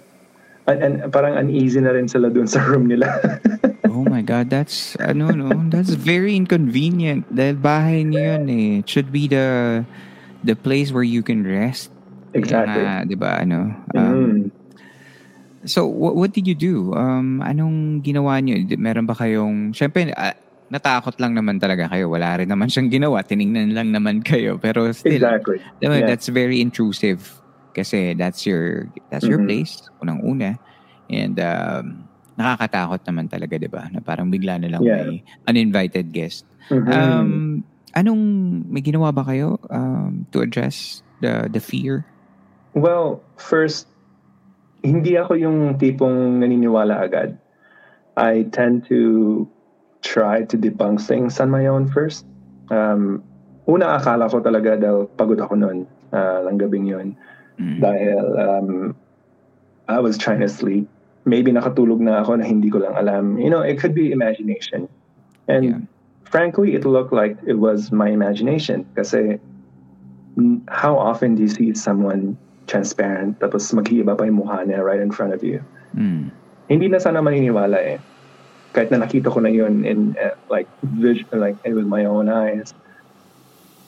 an, 0.67 0.77
an, 0.83 0.93
parang 1.11 1.37
uneasy 1.37 1.81
na 1.81 1.95
rin 1.95 2.09
sila 2.09 2.29
doon 2.29 2.47
sa 2.47 2.61
room 2.67 2.89
nila. 2.89 3.09
oh 3.93 4.05
my 4.05 4.21
God, 4.21 4.51
that's, 4.51 4.97
ano, 5.01 5.31
no, 5.31 5.49
that's 5.71 5.95
very 5.95 6.37
inconvenient 6.37 7.25
dahil 7.33 7.57
bahay 7.57 8.05
niyo 8.05 8.37
yun 8.37 8.45
eh. 8.49 8.69
It 8.85 8.89
should 8.89 9.13
be 9.13 9.29
the, 9.29 9.81
the 10.45 10.55
place 10.55 10.93
where 10.93 11.07
you 11.07 11.23
can 11.23 11.43
rest. 11.43 11.91
Exactly. 12.33 12.83
Uh, 12.85 13.03
di 13.05 13.17
ba, 13.17 13.41
ano? 13.43 13.75
Um, 13.97 14.09
Mm. 14.11 14.41
So, 15.69 15.85
what, 15.85 16.17
what 16.17 16.33
did 16.33 16.49
you 16.49 16.57
do? 16.57 16.97
Um, 16.97 17.45
anong 17.45 18.01
ginawa 18.01 18.41
niyo? 18.41 18.65
Meron 18.81 19.05
ba 19.05 19.13
kayong, 19.13 19.77
syempre, 19.77 20.09
ah, 20.17 20.33
natakot 20.73 21.21
lang 21.21 21.37
naman 21.37 21.61
talaga 21.61 21.91
kayo. 21.91 22.09
Wala 22.09 22.41
rin 22.41 22.49
naman 22.49 22.73
siyang 22.73 22.89
ginawa. 22.89 23.21
Tiningnan 23.21 23.77
lang 23.77 23.93
naman 23.93 24.25
kayo. 24.25 24.57
Pero 24.57 24.89
still, 24.97 25.21
Exactly. 25.21 25.61
diba, 25.83 26.01
Yeah. 26.01 26.09
that's 26.09 26.33
very 26.33 26.63
intrusive. 26.65 27.40
Kasi 27.71 28.15
that's 28.19 28.45
your, 28.47 28.91
that's 29.11 29.27
your 29.27 29.39
Mhm. 29.41 29.47
place, 29.47 29.79
unang-una. 30.03 30.59
And 31.11 31.37
um, 31.39 31.85
nakakatakot 32.39 33.03
naman 33.07 33.27
talaga, 33.31 33.59
di 33.59 33.71
ba? 33.71 33.91
Na 33.91 34.01
parang 34.03 34.31
bigla 34.31 34.59
na 34.63 34.71
lang 34.71 34.83
Yeah. 34.83 35.03
may 35.03 35.11
uninvited 35.47 36.11
guest. 36.15 36.47
Mhm. 36.71 36.87
Um, 36.87 37.31
anong, 37.95 38.23
may 38.71 38.83
ginawa 38.83 39.11
ba 39.11 39.27
kayo 39.27 39.59
um, 39.71 40.27
to 40.31 40.43
address 40.43 41.03
the 41.19 41.51
the 41.51 41.61
fear? 41.61 42.07
Well, 42.73 43.27
first, 43.37 43.91
hindi 44.87 45.19
ako 45.19 45.35
yung 45.35 45.59
tipong 45.77 46.39
naniniwala 46.41 47.03
agad. 47.03 47.37
I 48.15 48.47
tend 48.55 48.87
to 48.89 49.45
try 50.01 50.47
to 50.47 50.57
debunk 50.57 51.03
things 51.03 51.43
on 51.43 51.51
my 51.51 51.67
own 51.67 51.91
first. 51.91 52.25
Um, 52.71 53.27
una, 53.67 53.99
akala 53.99 54.31
ko 54.31 54.41
talaga 54.41 54.79
dahil 54.79 55.11
pagod 55.19 55.43
ako 55.43 55.59
noon, 55.59 55.79
uh, 56.15 56.47
lang 56.47 56.57
gabing 56.57 56.87
yun. 56.87 57.19
Mm. 57.61 57.77
Dahil 57.85 58.19
um, 58.41 58.69
I 59.87 60.01
was 60.01 60.17
trying 60.17 60.41
to 60.41 60.49
sleep. 60.49 60.89
Maybe 61.29 61.53
nakatulog 61.53 62.01
na 62.01 62.25
ako 62.25 62.41
na 62.41 62.49
hindi 62.49 62.73
ko 62.73 62.81
lang 62.81 62.97
alam. 62.97 63.37
You 63.37 63.53
know, 63.53 63.61
it 63.61 63.77
could 63.77 63.93
be 63.93 64.09
imagination. 64.11 64.89
And 65.45 65.63
Yeah. 65.65 65.81
frankly, 66.25 66.73
it 66.73 66.89
looked 66.89 67.13
like 67.13 67.37
it 67.45 67.61
was 67.61 67.93
my 67.93 68.09
imagination. 68.09 68.89
Kasi 68.97 69.37
how 70.73 70.97
often 70.97 71.35
do 71.37 71.43
you 71.45 71.53
see 71.53 71.75
someone 71.75 72.39
transparent 72.71 73.37
tapos 73.43 73.67
maghiiba 73.75 74.17
pa 74.17 74.25
yung 74.25 74.41
mukha 74.41 74.63
niya 74.65 74.81
right 74.81 75.03
in 75.03 75.13
front 75.13 75.35
of 75.37 75.45
you? 75.45 75.61
Mm. 75.93 76.31
Hindi 76.71 76.87
na 76.89 77.03
sana 77.03 77.21
maniniwala 77.21 77.77
eh. 77.77 77.99
Kahit 78.73 78.95
na 78.95 79.03
nakita 79.03 79.29
ko 79.29 79.43
na 79.43 79.51
yun 79.51 79.83
in 79.83 80.15
uh, 80.17 80.39
like 80.49 80.71
vis- 80.97 81.27
like 81.35 81.59
with 81.67 81.85
my 81.91 82.07
own 82.07 82.31
eyes. 82.31 82.71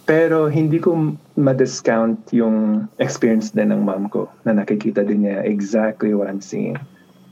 Pero 0.02 0.50
hindi 0.50 0.82
ko 0.82 1.14
ma-discount 1.38 2.34
yung 2.34 2.88
experience 2.98 3.54
din 3.54 3.70
ng 3.70 3.86
mom 3.86 4.10
ko 4.10 4.26
na 4.42 4.58
nakikita 4.58 5.06
din 5.06 5.22
niya 5.22 5.46
exactly 5.46 6.10
what 6.12 6.26
I'm 6.26 6.42
seeing. 6.42 6.74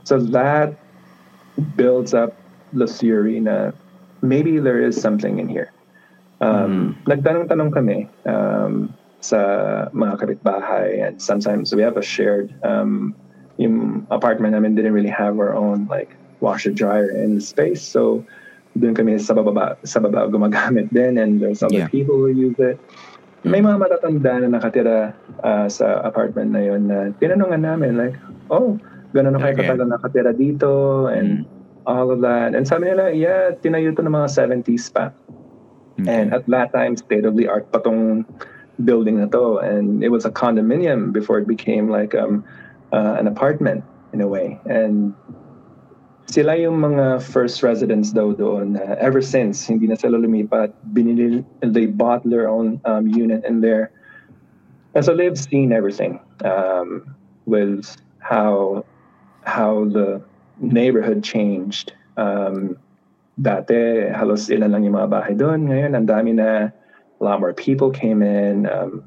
So 0.06 0.22
that 0.30 0.78
builds 1.74 2.14
up 2.14 2.38
the 2.72 2.86
theory 2.86 3.42
na 3.42 3.74
maybe 4.22 4.62
there 4.62 4.78
is 4.78 4.94
something 4.94 5.42
in 5.42 5.50
here. 5.50 5.74
Um, 6.40 6.96
Nagtanong-tanong 7.04 7.70
kami 7.74 8.08
um, 8.24 8.94
sa 9.20 9.38
mga 9.92 10.14
kapitbahay 10.24 11.04
and 11.04 11.20
sometimes 11.20 11.74
we 11.76 11.82
have 11.84 12.00
a 12.00 12.02
shared 12.02 12.48
um, 12.64 13.12
yung 13.60 14.08
apartment 14.08 14.56
namin 14.56 14.74
didn't 14.74 14.96
really 14.96 15.12
have 15.12 15.36
our 15.36 15.52
own 15.52 15.84
like 15.92 16.16
washer 16.40 16.72
dryer 16.72 17.12
in 17.12 17.36
the 17.36 17.44
space 17.44 17.84
so 17.84 18.24
doon 18.78 18.94
kami 18.94 19.18
sa 19.18 19.34
baba 19.34 19.76
sa 19.82 19.98
baba 19.98 20.30
gumagamit 20.30 20.90
din 20.94 21.18
and 21.18 21.42
there's 21.42 21.62
other 21.62 21.84
Yeah. 21.84 21.90
people 21.90 22.16
who 22.16 22.30
use 22.30 22.56
it 22.58 22.78
may 23.42 23.64
mga 23.64 23.80
matatanda 23.80 24.44
na 24.44 24.60
nakatira 24.60 25.16
uh, 25.42 25.66
sa 25.66 26.04
apartment 26.04 26.52
na 26.54 26.60
yon 26.62 26.86
na 26.86 27.10
tinanungan 27.18 27.64
namin 27.64 27.96
like 27.98 28.14
oh 28.52 28.78
ganun 29.16 29.34
na 29.34 29.40
kayo 29.42 29.58
Okay. 29.58 29.66
katagal 29.66 29.88
nakatira 29.90 30.32
dito 30.36 31.06
and 31.10 31.48
all 31.88 32.12
of 32.12 32.22
that 32.22 32.54
and 32.54 32.68
sabi 32.68 32.86
nila 32.86 33.10
yeah 33.10 33.50
tinayo 33.58 33.90
to 33.96 34.04
ng 34.04 34.12
mga 34.12 34.28
70s 34.28 34.92
pa 34.92 35.10
and 36.06 36.32
at 36.32 36.46
that 36.48 36.72
time, 36.72 36.96
state 36.96 37.24
of 37.24 37.36
the 37.36 37.48
art 37.48 37.68
pa 37.72 37.78
tong 37.80 38.24
building 38.84 39.20
na 39.20 39.26
to. 39.26 39.58
And 39.58 40.02
it 40.02 40.08
was 40.08 40.24
a 40.24 40.30
condominium 40.30 41.12
before 41.12 41.38
it 41.38 41.48
became 41.48 41.90
like 41.90 42.14
um, 42.14 42.44
uh, 42.92 43.16
an 43.18 43.26
apartment 43.26 43.84
in 44.12 44.20
a 44.20 44.28
way. 44.28 44.60
And 44.64 45.14
sila 46.30 46.54
yung 46.54 46.78
mga 46.78 47.18
first 47.26 47.62
residents 47.66 48.14
daw 48.14 48.30
doon. 48.30 48.78
Uh, 48.78 48.94
ever 49.02 49.18
since, 49.18 49.66
hindi 49.66 49.90
na 49.90 49.98
sila 49.98 50.22
lumipat. 50.22 50.70
Binili, 50.94 51.42
they 51.58 51.90
bought 51.90 52.22
their 52.22 52.46
own 52.46 52.78
um, 52.86 53.10
unit 53.10 53.42
in 53.44 53.60
there. 53.60 53.90
And 54.94 55.02
so 55.04 55.18
they've 55.18 55.38
seen 55.38 55.74
everything 55.74 56.22
um, 56.46 57.14
with 57.46 57.98
how 58.22 58.86
how 59.42 59.90
the 59.90 60.22
neighborhood 60.62 61.26
changed. 61.26 61.92
Um, 62.14 62.78
dati, 63.40 64.06
halos 64.14 64.46
ilan 64.50 64.70
lang 64.70 64.82
yung 64.86 64.94
mga 64.94 65.10
bahay 65.10 65.34
doon. 65.34 65.66
Ngayon, 65.66 65.98
ang 65.98 66.06
dami 66.06 66.34
na, 66.34 66.70
a 66.70 67.22
lot 67.22 67.40
more 67.40 67.54
people 67.54 67.90
came 67.90 68.22
in. 68.22 68.70
Um, 68.70 69.02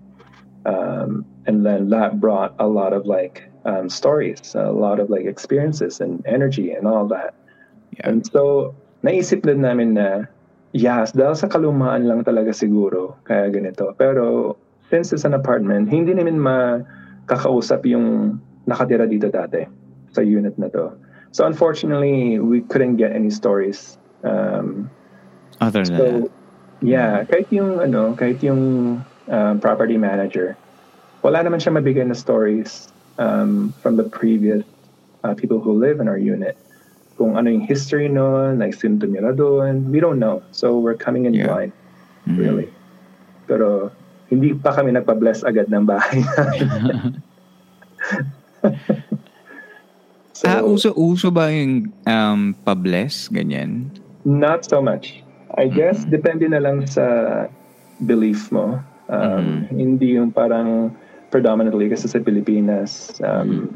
um, 0.65 1.25
and 1.45 1.65
then 1.65 1.89
that 1.89 2.19
brought 2.19 2.55
a 2.59 2.67
lot 2.67 2.91
of 2.91 3.05
like 3.05 3.47
um, 3.65 3.89
stories, 3.89 4.55
a 4.55 4.71
lot 4.71 4.99
of 4.99 5.09
like 5.09 5.25
experiences 5.25 6.01
and 6.01 6.23
energy 6.25 6.71
and 6.71 6.87
all 6.87 7.07
that. 7.07 7.33
Yeah. 7.97 8.09
And 8.09 8.25
so, 8.25 8.75
naisip 9.03 9.43
din 9.43 9.61
namin 9.61 9.93
na, 9.95 10.25
yes, 10.73 11.11
dahil 11.11 11.35
sa 11.35 11.47
kalumaan 11.47 12.07
lang 12.07 12.23
talaga 12.23 12.51
siguro, 12.51 13.15
kaya 13.23 13.51
ganito. 13.51 13.93
Pero, 13.97 14.55
since 14.89 15.13
it's 15.13 15.25
an 15.25 15.33
apartment, 15.33 15.89
hindi 15.89 16.13
namin 16.13 16.39
makakausap 16.39 17.85
yung 17.85 18.39
nakatira 18.67 19.07
dito 19.09 19.29
dati 19.29 19.65
sa 20.13 20.21
unit 20.21 20.55
na 20.57 20.69
to. 20.69 20.93
So, 21.33 21.45
unfortunately, 21.49 22.37
we 22.37 22.61
couldn't 22.61 22.97
get 22.97 23.11
any 23.13 23.33
stories. 23.33 23.97
Um, 24.21 24.89
Other 25.61 25.81
than 25.81 25.97
so, 25.97 26.05
that. 26.05 26.31
yeah, 26.85 27.25
kahit 27.25 27.49
yung, 27.49 27.81
ano, 27.81 28.13
kahit 28.13 28.45
yung 28.45 29.01
um, 29.29 29.55
property 29.57 29.97
manager, 29.97 30.53
wala 31.25 31.41
naman 31.41 31.57
siya 31.57 31.73
mabigay 31.73 32.05
na 32.05 32.13
stories 32.13 32.92
um, 33.17 33.73
from 33.81 33.97
the 33.97 34.03
previous 34.03 34.63
uh, 35.23 35.33
people 35.33 35.59
who 35.59 35.73
live 35.73 35.99
in 35.99 36.07
our 36.07 36.17
unit. 36.17 36.57
Kung 37.17 37.37
ano 37.37 37.49
yung 37.49 37.61
history 37.61 38.09
noon, 38.09 38.57
like 38.59 38.73
sino 38.73 38.97
tumira 38.97 39.35
doon, 39.35 39.89
we 39.93 39.99
don't 40.01 40.17
know. 40.17 40.41
So 40.51 40.79
we're 40.79 40.97
coming 40.97 41.25
in 41.29 41.33
Yeah. 41.37 41.45
blind, 41.47 41.71
really. 42.25 42.69
Pero 43.45 43.93
hindi 44.33 44.57
pa 44.57 44.73
kami 44.73 44.97
nagpa-bless 44.97 45.45
agad 45.45 45.69
ng 45.69 45.85
bahay 45.85 46.25
namin. 46.25 47.21
so, 50.33 50.43
ah, 50.49 50.65
uso-uso 50.65 51.29
ba 51.29 51.53
yung 51.53 51.93
um, 52.09 52.57
pabless? 52.65 53.29
Ganyan? 53.29 53.93
Not 54.25 54.65
so 54.65 54.81
much. 54.81 55.21
I 55.53 55.69
guess 55.69 56.01
depende 56.09 56.49
na 56.49 56.57
lang 56.57 56.89
sa 56.89 57.05
belief 58.01 58.49
mo. 58.49 58.81
Um, 59.05 59.69
Hindi 59.69 60.17
yung 60.17 60.33
parang 60.33 60.89
predominantly 61.33 61.89
kasi 61.89 62.05
sa 62.05 62.21
Pilipinas 62.21 63.17
um, 63.25 63.73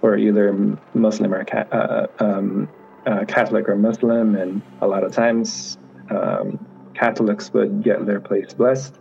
or 0.00 0.16
either 0.16 0.56
Muslim 0.96 1.36
or 1.36 1.44
uh, 1.52 2.08
um, 2.16 2.64
uh, 3.04 3.28
Catholic 3.28 3.68
or 3.68 3.76
Muslim, 3.76 4.32
and 4.32 4.64
a 4.80 4.88
lot 4.88 5.04
of 5.04 5.12
times 5.12 5.76
um, 6.08 6.56
Catholics 6.96 7.52
would 7.52 7.84
get 7.84 8.08
their 8.08 8.24
place 8.24 8.56
blessed. 8.56 8.96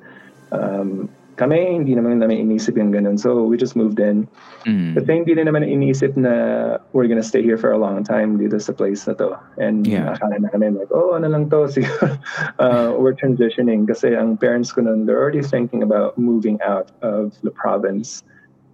Kami, 1.34 1.82
hindi 1.82 1.98
naman 1.98 2.22
namin 2.22 2.46
inisip 2.46 2.78
yung 2.78 2.94
ganun. 2.94 3.18
So 3.18 3.42
we 3.44 3.58
just 3.58 3.76
moved 3.76 3.98
in. 3.98 4.30
Mm. 4.70 4.94
But 4.94 5.10
hindi 5.10 5.34
rin 5.34 5.50
naman 5.50 5.66
iniisip 5.66 6.14
na 6.14 6.78
we're 6.94 7.10
gonna 7.10 7.26
stay 7.26 7.42
here 7.42 7.58
for 7.58 7.74
a 7.74 7.78
long 7.78 8.04
time 8.06 8.38
dito 8.38 8.62
sa 8.62 8.70
place 8.74 9.06
na 9.10 9.18
to. 9.18 9.34
And 9.58 9.86
Yeah. 9.86 10.14
akala 10.14 10.38
namin 10.46 10.78
like, 10.78 10.94
oh, 10.94 11.18
ano 11.18 11.26
lang 11.28 11.50
to, 11.50 11.66
siguro, 11.74 12.22
uh, 12.62 12.94
we're 12.98 13.18
transitioning 13.18 13.90
kasi 13.90 14.14
ang 14.14 14.38
parents 14.38 14.70
ko 14.70 14.86
nun, 14.86 15.10
they're 15.10 15.18
already 15.18 15.42
thinking 15.42 15.82
about 15.82 16.18
moving 16.22 16.62
out 16.62 16.94
of 17.02 17.34
the 17.42 17.52
province, 17.52 18.22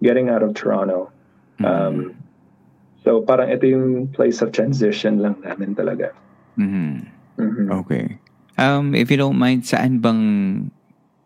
getting 0.03 0.27
out 0.27 0.43
of 0.43 0.51
Toronto. 0.53 1.11
Um, 1.59 2.15
so 3.03 3.19
parang 3.19 3.51
ito 3.51 3.67
yung 3.67 4.07
place 4.15 4.39
of 4.39 4.51
transition 4.55 5.19
lang 5.19 5.35
namin 5.43 5.75
talaga. 5.75 6.15
Mhm. 6.55 7.03
Mhm. 7.39 7.67
Okay. 7.83 8.19
Um, 8.59 8.95
if 8.95 9.07
you 9.11 9.15
don't 9.15 9.39
mind, 9.39 9.63
saan 9.63 10.03
bang 10.03 10.19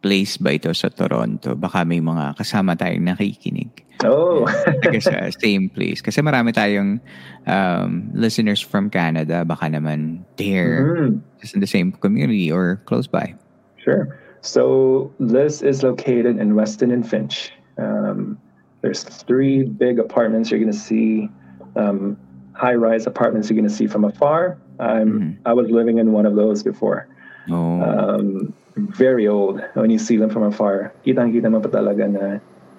place 0.03 0.35
ba 0.35 0.51
ito 0.59 0.67
sa 0.75 0.91
Toronto? 0.91 1.55
Baka 1.55 1.87
may 1.87 2.03
mga 2.03 2.35
kasama 2.35 2.75
tayong 2.75 3.07
nakikinig. 3.07 3.71
Oh. 4.03 4.43
Taga 4.83 4.99
sa 4.99 5.31
same 5.31 5.71
place. 5.71 6.03
Kasi 6.03 6.19
marami 6.19 6.51
tayong 6.51 6.99
um, 7.47 8.11
listeners 8.11 8.59
from 8.59 8.91
Canada. 8.91 9.47
Baka 9.47 9.71
naman 9.71 10.27
they're 10.35 11.07
Mhm. 11.07 11.23
just 11.39 11.55
in 11.55 11.63
the 11.63 11.71
same 11.71 11.95
community 11.95 12.51
or 12.51 12.83
close 12.83 13.07
by. 13.07 13.31
Sure. 13.79 14.11
So 14.43 15.07
this 15.23 15.63
is 15.63 15.87
located 15.87 16.35
in 16.35 16.51
Weston 16.51 16.91
and 16.91 17.07
Finch. 17.07 17.55
Um, 17.79 18.35
there's 18.83 19.07
three 19.07 19.63
big 19.63 20.03
apartments 20.03 20.51
you're 20.51 20.59
going 20.59 20.71
to 20.71 20.75
see, 20.77 21.31
um, 21.79 22.19
high-rise 22.51 23.07
apartments 23.07 23.47
you're 23.47 23.55
going 23.55 23.69
to 23.69 23.73
see 23.73 23.87
from 23.87 24.03
afar. 24.03 24.59
I'm 24.83 25.39
I 25.47 25.55
was 25.55 25.71
living 25.71 25.95
in 26.03 26.11
one 26.11 26.27
of 26.27 26.35
those 26.35 26.59
before. 26.59 27.07
Oh, 27.47 27.79
Um, 27.79 28.51
very 28.75 29.27
old. 29.27 29.61
When 29.73 29.89
you 29.89 29.99
see 29.99 30.17
them 30.17 30.29
from 30.29 30.43
afar, 30.43 30.93
kitang-kita 31.05 31.49
mo 31.49 31.59
pa 31.59 31.69
talaga 31.69 32.09
na 32.09 32.25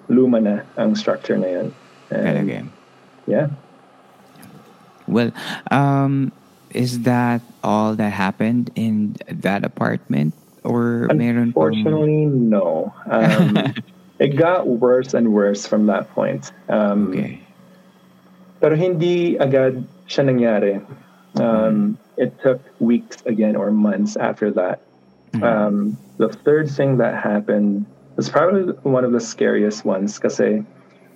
luma 0.07 0.39
na 0.39 0.55
ang 0.77 0.95
structure 0.95 1.37
na 1.37 1.47
yun. 1.47 1.67
And, 2.11 2.25
talaga. 2.25 2.67
Yeah. 3.25 3.47
Well, 5.07 5.31
um, 5.71 6.31
is 6.71 7.01
that 7.01 7.41
all 7.63 7.95
that 7.95 8.11
happened 8.11 8.71
in 8.75 9.15
that 9.29 9.63
apartment? 9.63 10.33
Or 10.63 11.07
meron 11.13 11.53
pang... 11.53 11.77
Unfortunately, 11.77 12.25
no. 12.25 12.93
Um, 13.05 13.73
it 14.19 14.35
got 14.35 14.67
worse 14.67 15.13
and 15.13 15.33
worse 15.33 15.65
from 15.65 15.85
that 15.87 16.09
point. 16.11 16.51
Um, 16.69 17.13
Okay. 17.13 17.41
Pero 18.61 18.73
hindi 18.73 19.37
agad 19.37 19.85
siya 20.09 20.25
nangyari. 20.25 20.81
Um, 21.35 21.99
it 22.17 22.39
took 22.39 22.63
weeks 22.79 23.19
again 23.27 23.55
or 23.55 23.69
months 23.69 24.15
after 24.15 24.49
that. 24.55 24.81
Um, 25.43 25.97
the 26.17 26.29
third 26.29 26.69
thing 26.69 26.97
that 26.97 27.21
happened 27.21 27.85
was 28.15 28.29
probably 28.29 28.73
one 28.83 29.03
of 29.03 29.11
the 29.11 29.19
scariest 29.19 29.85
ones 29.85 30.19
kasi 30.19 30.63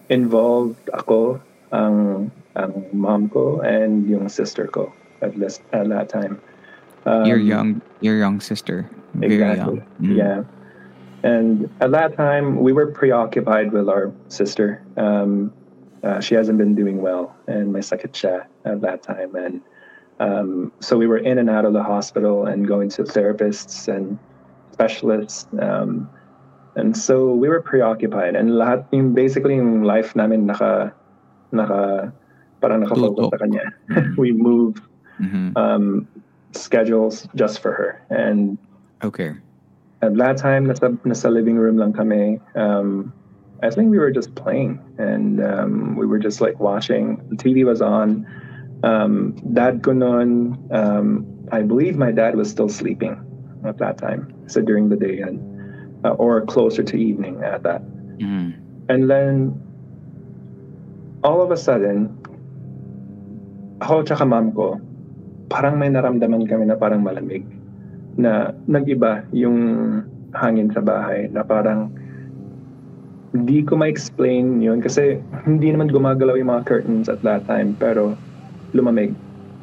involved 0.09 0.89
ako, 0.93 1.41
ang, 1.71 2.31
ang 2.55 2.85
mom 2.91 3.29
ko, 3.29 3.61
and 3.61 4.09
yung 4.09 4.27
sister 4.27 4.67
ko 4.67 4.91
at, 5.21 5.37
this, 5.39 5.61
at 5.71 5.87
that 5.89 6.09
time. 6.09 6.41
Um, 7.05 7.25
your 7.25 7.37
young, 7.37 7.81
your 8.01 8.17
young 8.17 8.41
sister. 8.41 8.89
Very 9.13 9.35
Exactly. 9.35 9.77
young. 9.77 9.85
Mm. 10.01 10.17
Yeah. 10.17 10.43
And 11.23 11.69
at 11.81 11.91
that 11.91 12.15
time, 12.15 12.59
we 12.59 12.71
were 12.71 12.87
preoccupied 12.87 13.71
with 13.71 13.89
our 13.89 14.11
sister. 14.29 14.83
Um, 14.97 15.51
uh, 16.03 16.21
she 16.21 16.35
hasn't 16.35 16.57
been 16.57 16.75
doing 16.75 17.01
well, 17.01 17.35
and 17.47 17.73
my 17.73 17.81
second 17.81 18.13
siya 18.13 18.45
at 18.63 18.81
that 18.81 19.03
time. 19.03 19.35
And 19.35 19.61
um, 20.19 20.71
so 20.79 20.97
we 20.97 21.07
were 21.07 21.17
in 21.17 21.37
and 21.37 21.49
out 21.49 21.65
of 21.65 21.73
the 21.73 21.83
hospital 21.83 22.45
and 22.45 22.67
going 22.67 22.89
to 22.89 23.03
therapists 23.03 23.87
and 23.87 24.19
specialists. 24.71 25.47
Um, 25.61 26.09
and 26.75 26.95
so 26.95 27.33
we 27.33 27.47
were 27.49 27.61
preoccupied. 27.61 28.35
And 28.35 28.51
lahat, 28.51 28.85
yung 28.91 29.13
basically, 29.13 29.55
yung 29.55 29.83
life 29.83 30.15
namin 30.15 30.45
naka, 30.45 30.93
naka, 31.51 32.13
parang 32.61 32.83
nakafocus 32.85 33.31
sa 33.31 33.37
kanya. 33.37 33.63
we 34.17 34.31
moved 34.31 34.81
Mhm. 35.19 35.51
um, 35.57 36.07
schedules 36.53 37.27
just 37.35 37.59
for 37.59 37.71
her. 37.73 38.01
And 38.09 38.57
Okay. 39.03 39.35
at 40.01 40.15
that 40.15 40.37
time, 40.37 40.67
nasa, 40.67 40.95
nasa 41.03 41.31
living 41.31 41.57
room 41.57 41.75
lang 41.77 41.91
kami. 41.91 42.39
Um, 42.55 43.11
I 43.61 43.69
think 43.69 43.91
we 43.91 43.99
were 43.99 44.11
just 44.11 44.35
playing 44.35 44.79
and 44.97 45.43
um, 45.43 45.95
we 45.99 46.05
were 46.07 46.19
just 46.19 46.39
like 46.39 46.59
watching. 46.59 47.19
The 47.29 47.35
TV 47.35 47.65
was 47.65 47.81
on. 47.81 48.23
Um, 48.83 49.35
dad 49.53 49.83
ko 49.83 49.91
noon, 49.91 50.55
um, 50.71 51.25
I 51.51 51.61
believe 51.61 51.97
my 51.97 52.11
dad 52.11 52.35
was 52.35 52.49
still 52.49 52.69
sleeping 52.69 53.19
at 53.65 53.77
that 53.77 53.97
time. 53.97 54.31
So 54.47 54.61
during 54.61 54.89
the 54.89 54.95
day 54.95 55.19
and, 55.19 55.39
uh, 56.05 56.15
or 56.15 56.45
closer 56.45 56.83
to 56.83 56.95
evening 56.95 57.43
at 57.43 57.63
that. 57.63 57.83
Mm. 58.17 58.55
And 58.87 59.09
then 59.09 59.53
all 61.23 61.41
of 61.41 61.51
a 61.51 61.57
sudden, 61.57 62.15
ako 63.83 64.03
tsaka 64.03 64.23
mom 64.23 64.51
ko, 64.55 64.79
parang 65.51 65.79
may 65.79 65.91
naramdaman 65.91 66.47
kami 66.47 66.67
na 66.67 66.75
parang 66.75 67.03
malamig. 67.03 67.43
Na 68.15 68.51
nag-iba 68.67 69.23
yung 69.35 69.57
hangin 70.35 70.71
sa 70.71 70.79
bahay. 70.79 71.27
Na 71.31 71.43
parang 71.43 71.91
hindi 73.33 73.61
ko 73.61 73.77
ma-explain 73.77 74.57
yun 74.57 74.81
kasi 74.81 75.21
hindi 75.45 75.69
naman 75.69 75.93
gumagalaw 75.93 76.33
yung 76.33 76.49
mga 76.49 76.65
curtains 76.65 77.05
at 77.05 77.21
that 77.21 77.45
time 77.45 77.77
pero 77.77 78.17
lumamig. 78.73 79.15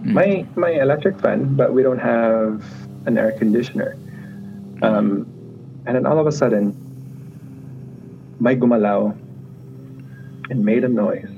May 0.03 0.47
may 0.55 0.79
electric 0.79 1.19
fan 1.19 1.57
but 1.57 1.73
we 1.73 1.83
don't 1.83 1.99
have 1.99 2.63
an 3.07 3.19
air 3.19 3.33
conditioner. 3.33 3.97
Um, 4.83 5.27
and 5.87 5.97
then 5.97 6.07
all 6.07 6.19
of 6.19 6.27
a 6.27 6.33
sudden, 6.33 6.75
may 8.41 8.57
gumalaw 8.57 9.17
and 10.51 10.65
made 10.65 10.85
a 10.85 10.89
noise. 10.89 11.31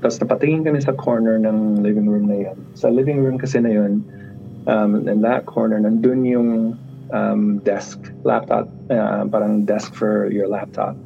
Tapos 0.00 0.16
napatingin 0.18 0.64
kami 0.64 0.80
sa 0.80 0.96
corner 0.96 1.36
ng 1.36 1.84
living 1.84 2.08
room 2.08 2.24
na 2.26 2.48
yun. 2.48 2.58
Sa 2.72 2.88
living 2.88 3.20
room 3.20 3.36
kasi 3.36 3.60
na 3.60 3.68
yun, 3.68 4.00
um, 4.66 5.06
in 5.06 5.20
that 5.20 5.44
corner, 5.44 5.76
nandun 5.78 6.24
yung 6.24 6.78
um, 7.12 7.58
desk, 7.60 8.00
laptop, 8.24 8.68
uh, 8.88 9.28
parang 9.28 9.64
desk 9.64 9.92
for 9.92 10.30
your 10.32 10.48
laptop. 10.48 10.96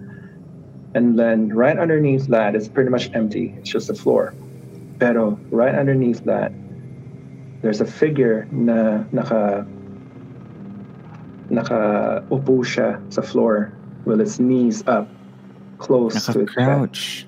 And 0.95 1.19
then 1.19 1.51
right 1.51 1.77
underneath 1.77 2.29
that, 2.29 2.55
it's 2.55 2.69
pretty 2.69 2.91
much 2.91 3.11
empty. 3.15 3.55
It's 3.59 3.71
just 3.71 3.89
the 3.89 3.99
floor. 3.99 4.33
Pero 4.99 5.39
right 5.51 5.75
underneath 5.75 6.23
that, 6.25 6.53
there's 7.63 7.81
a 7.81 7.89
figure 7.89 8.47
na 8.53 9.05
naka 9.11 9.67
naka 11.51 12.21
upo 12.29 12.61
siya 12.61 13.01
sa 13.09 13.23
floor 13.23 13.73
with 14.05 14.21
its 14.21 14.39
knees 14.39 14.85
up 14.87 15.09
close 15.79 16.13
to 16.29 16.45
its 16.45 16.53
chest. 16.53 16.61
Naka-crouch. 16.61 17.27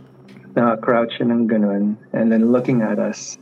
Naka-crouch 0.56 1.12
siya 1.16 1.26
ng 1.32 1.48
ganun 1.48 1.96
and 2.12 2.30
then 2.30 2.52
looking 2.52 2.80
at 2.80 3.00
us. 3.00 3.36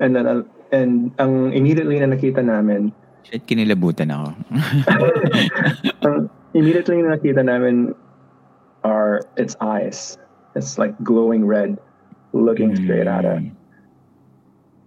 And 0.00 0.14
then 0.14 0.26
uh, 0.26 0.42
and 0.72 1.12
ang 1.18 1.52
immediately 1.52 1.98
na 2.00 2.10
nakita 2.10 2.42
namin, 2.42 2.92
Shit, 3.26 3.42
kinilabutan 3.50 4.14
ako. 4.14 4.38
ang 6.06 6.30
immediately 6.54 7.02
na 7.02 7.18
nakita 7.18 7.42
namin 7.42 7.90
are 8.86 9.26
its 9.34 9.58
eyes. 9.58 10.14
It's 10.54 10.78
like 10.78 10.94
glowing 11.02 11.42
red 11.42 11.76
looking 12.32 12.74
straight 12.76 13.06
at 13.06 13.24
us. 13.24 13.42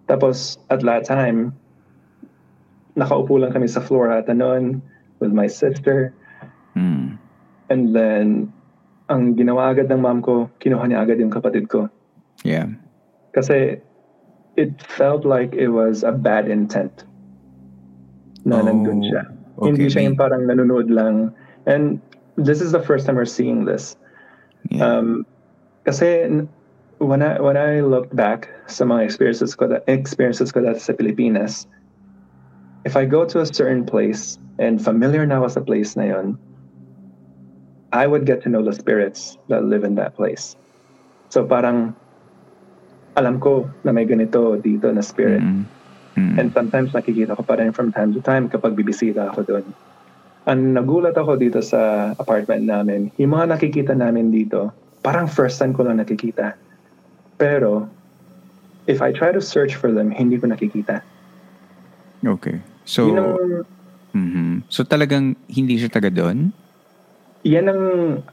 Tapos, 0.09 0.57
at 0.69 0.81
that 0.81 1.05
time, 1.05 1.53
nakaupo 2.97 3.39
lang 3.39 3.53
kami 3.53 3.69
sa 3.69 3.79
floor 3.79 4.09
at 4.09 4.27
noon 4.27 4.81
with 5.21 5.31
my 5.31 5.45
sister. 5.45 6.13
Mm. 6.75 7.17
And 7.69 7.95
then, 7.95 8.49
ang 9.09 9.37
ginawa 9.37 9.73
agad 9.77 9.89
ng 9.89 10.01
mom 10.01 10.21
ko, 10.25 10.49
kinuha 10.57 10.89
niya 10.89 11.05
agad 11.05 11.21
yung 11.21 11.29
kapatid 11.29 11.69
ko. 11.69 11.89
Yeah. 12.41 12.73
Kasi, 13.37 13.77
it 14.57 14.81
felt 14.81 15.23
like 15.23 15.53
it 15.53 15.69
was 15.69 16.01
a 16.01 16.11
bad 16.11 16.49
intent 16.49 17.05
na 18.43 18.59
Oh, 18.59 18.65
nandun 18.65 19.05
siya. 19.05 19.29
okay. 19.61 19.67
Hindi 19.69 19.85
siya 19.87 20.01
yung 20.09 20.17
parang 20.17 20.49
nanonood 20.49 20.89
lang. 20.89 21.31
And 21.69 22.01
this 22.35 22.59
is 22.59 22.71
the 22.71 22.81
first 22.81 23.05
time 23.05 23.15
we're 23.15 23.29
seeing 23.29 23.65
this. 23.65 23.95
Yeah. 24.71 24.83
Um, 24.83 25.25
kasi 25.85 26.27
when 26.99 27.23
I 27.23 27.39
when 27.39 27.55
I 27.55 27.79
looked 27.79 28.15
back 28.15 28.51
sa 28.67 28.83
mga 28.83 29.07
experiences 29.07 29.55
ko 29.55 29.67
that 29.71 29.87
experiences 29.87 30.51
ko 30.51 30.59
dati 30.61 30.79
sa 30.79 30.93
Pilipinas, 30.93 31.65
if 32.83 32.99
I 32.99 33.07
go 33.07 33.23
to 33.25 33.39
a 33.41 33.47
certain 33.47 33.87
place 33.87 34.37
and 34.59 34.83
familiar 34.83 35.23
na 35.25 35.39
ako 35.39 35.47
sa 35.47 35.61
place 35.63 35.95
na 35.95 36.11
yon, 36.11 36.35
I 37.95 38.05
would 38.05 38.27
get 38.27 38.43
to 38.45 38.49
know 38.51 38.61
the 38.61 38.75
spirits 38.75 39.39
that 39.47 39.63
live 39.63 39.87
in 39.87 39.95
that 39.95 40.13
place. 40.19 40.59
So 41.31 41.47
parang 41.47 41.95
alam 43.15 43.39
ko 43.39 43.67
na 43.87 43.95
may 43.95 44.05
ganito 44.05 44.59
dito 44.59 44.91
na 44.91 45.01
spirit. 45.01 45.41
Mm. 45.41 45.63
Mm. 46.19 46.35
And 46.35 46.47
sometimes 46.51 46.91
nakikita 46.91 47.35
ko 47.39 47.43
pa 47.47 47.57
rin 47.57 47.71
from 47.71 47.95
time 47.95 48.11
to 48.13 48.21
time 48.21 48.51
kapag 48.51 48.75
bibisita 48.75 49.31
ako 49.31 49.47
doon. 49.47 49.65
Ang 50.47 50.75
nagulat 50.75 51.15
ako 51.15 51.39
dito 51.39 51.63
sa 51.63 52.11
apartment 52.17 52.67
namin, 52.67 53.13
yung 53.15 53.35
mga 53.35 53.55
nakikita 53.55 53.93
namin 53.95 54.33
dito, 54.33 54.73
parang 54.99 55.29
first 55.29 55.59
time 55.61 55.71
ko 55.71 55.85
lang 55.85 56.01
nakikita. 56.01 56.57
Pero, 57.39 57.87
if 58.85 58.99
I 58.99 59.09
try 59.09 59.31
to 59.31 59.39
search 59.39 59.73
for 59.73 59.89
them, 59.89 60.11
hindi 60.11 60.35
ko 60.35 60.45
nakikita. 60.45 61.01
Okay. 62.21 62.59
So, 62.83 63.07
Yun 63.07 63.17
ang, 63.17 63.31
mhm. 64.11 64.47
so 64.67 64.83
talagang 64.83 65.39
hindi 65.47 65.79
siya 65.79 65.87
taga 65.89 66.11
doon? 66.11 66.51
yan 67.39 67.71
ang 67.71 67.83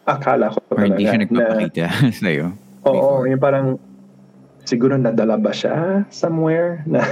akala 0.02 0.50
ko 0.50 0.59
Or 0.74 0.82
hindi 0.82 1.07
siya 1.07 1.14
talaga. 1.14 1.30
na- 1.30 1.38
nagpapakita 1.38 1.84
sa'yo? 2.20 2.46
Oo, 2.90 3.22
yung 3.22 3.38
parang 3.38 3.78
siguro 4.66 4.98
nadala 4.98 5.38
ba 5.38 5.54
siya 5.54 6.02
somewhere 6.11 6.82
na 6.90 7.07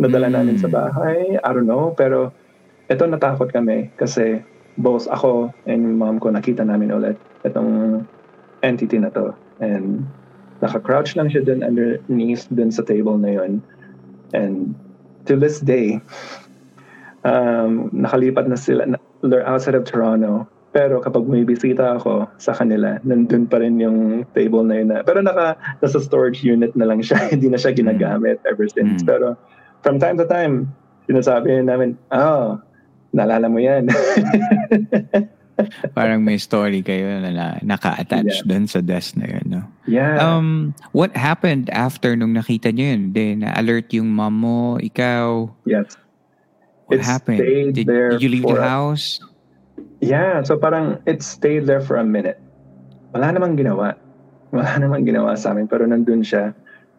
nadala 0.00 0.32
namin 0.32 0.56
sa 0.56 0.64
bahay. 0.66 1.36
I 1.36 1.50
don't 1.52 1.68
know. 1.68 1.92
Pero 1.92 2.32
ito 2.88 3.04
natakot 3.04 3.52
kami 3.52 3.92
kasi 4.00 4.40
both 4.80 5.04
ako 5.12 5.52
and 5.68 6.00
mom 6.00 6.16
ko 6.16 6.32
nakita 6.32 6.64
namin 6.64 6.88
ulit 6.88 7.20
itong 7.44 8.00
entity 8.64 8.96
na 8.96 9.12
to. 9.12 9.36
And 9.60 10.08
naka-crouch 10.62 11.16
lang 11.16 11.28
siya 11.28 11.44
dun 11.44 11.60
underneath 11.60 12.48
dun 12.52 12.72
sa 12.72 12.82
table 12.82 13.18
na 13.20 13.36
yun. 13.36 13.60
And 14.32 14.74
to 15.28 15.36
this 15.36 15.60
day, 15.60 16.00
um, 17.26 17.90
nakalipat 17.92 18.46
na 18.48 18.56
sila, 18.56 18.86
na, 18.86 18.98
they're 19.22 19.46
outside 19.46 19.74
of 19.74 19.84
Toronto. 19.84 20.48
Pero 20.76 21.00
kapag 21.00 21.24
may 21.24 21.40
bisita 21.40 21.96
ako 21.96 22.28
sa 22.36 22.52
kanila, 22.52 23.00
nandun 23.00 23.48
pa 23.48 23.64
rin 23.64 23.80
yung 23.80 24.28
table 24.36 24.60
na 24.64 24.74
yun. 24.76 24.88
Na, 24.92 25.00
pero 25.00 25.24
naka, 25.24 25.56
nasa 25.80 25.98
storage 26.00 26.44
unit 26.44 26.76
na 26.76 26.84
lang 26.84 27.00
siya. 27.00 27.16
Hindi 27.32 27.48
na 27.48 27.56
siya 27.56 27.72
ginagamit 27.72 28.40
ever 28.44 28.68
since. 28.68 29.00
Mm. 29.02 29.08
Pero 29.08 29.26
from 29.80 29.96
time 29.96 30.20
to 30.20 30.28
time, 30.28 30.68
sinasabi 31.08 31.64
namin, 31.64 31.96
oh, 32.12 32.60
naalala 33.16 33.48
mo 33.48 33.56
yan. 33.56 33.88
Parang 35.98 36.20
may 36.20 36.36
story 36.36 36.80
kayo 36.80 37.20
na, 37.20 37.30
na 37.30 37.46
naka-attach 37.62 38.42
Yeah. 38.42 38.46
doon 38.46 38.64
sa 38.66 38.80
desk 38.80 39.16
na 39.16 39.26
yun, 39.26 39.44
no? 39.46 39.62
yeah. 39.86 40.18
Um, 40.18 40.74
what 40.90 41.14
happened 41.14 41.70
after 41.70 42.14
nung 42.14 42.32
nakita 42.32 42.70
niyo 42.70 42.92
yun? 42.92 43.02
Then, 43.12 43.34
na-alert 43.42 43.90
yung 43.92 44.10
mom 44.10 44.40
mo, 44.40 44.58
ikaw, 44.76 45.50
yes. 45.64 45.96
what 46.86 46.98
It 46.98 47.04
happened? 47.04 47.40
stayed 47.40 47.74
Did, 47.74 47.86
there 47.86 48.10
did 48.14 48.22
you 48.22 48.30
leave 48.30 48.44
the 48.44 48.54
for 48.54 48.60
a- 48.60 48.68
house? 48.68 49.18
Yeah, 50.00 50.44
so 50.44 50.56
parang 50.56 51.00
it 51.04 51.22
stayed 51.22 51.64
there 51.64 51.80
for 51.80 51.96
a 51.96 52.04
minute. 52.04 52.36
Wala 53.12 53.32
namang 53.32 53.56
ginawa. 53.56 53.96
Wala 54.52 54.76
namang 54.82 55.04
ginawa 55.04 55.36
sa 55.36 55.52
amin, 55.52 55.66
pero 55.66 55.84
nandun 55.84 56.20
siya. 56.20 56.52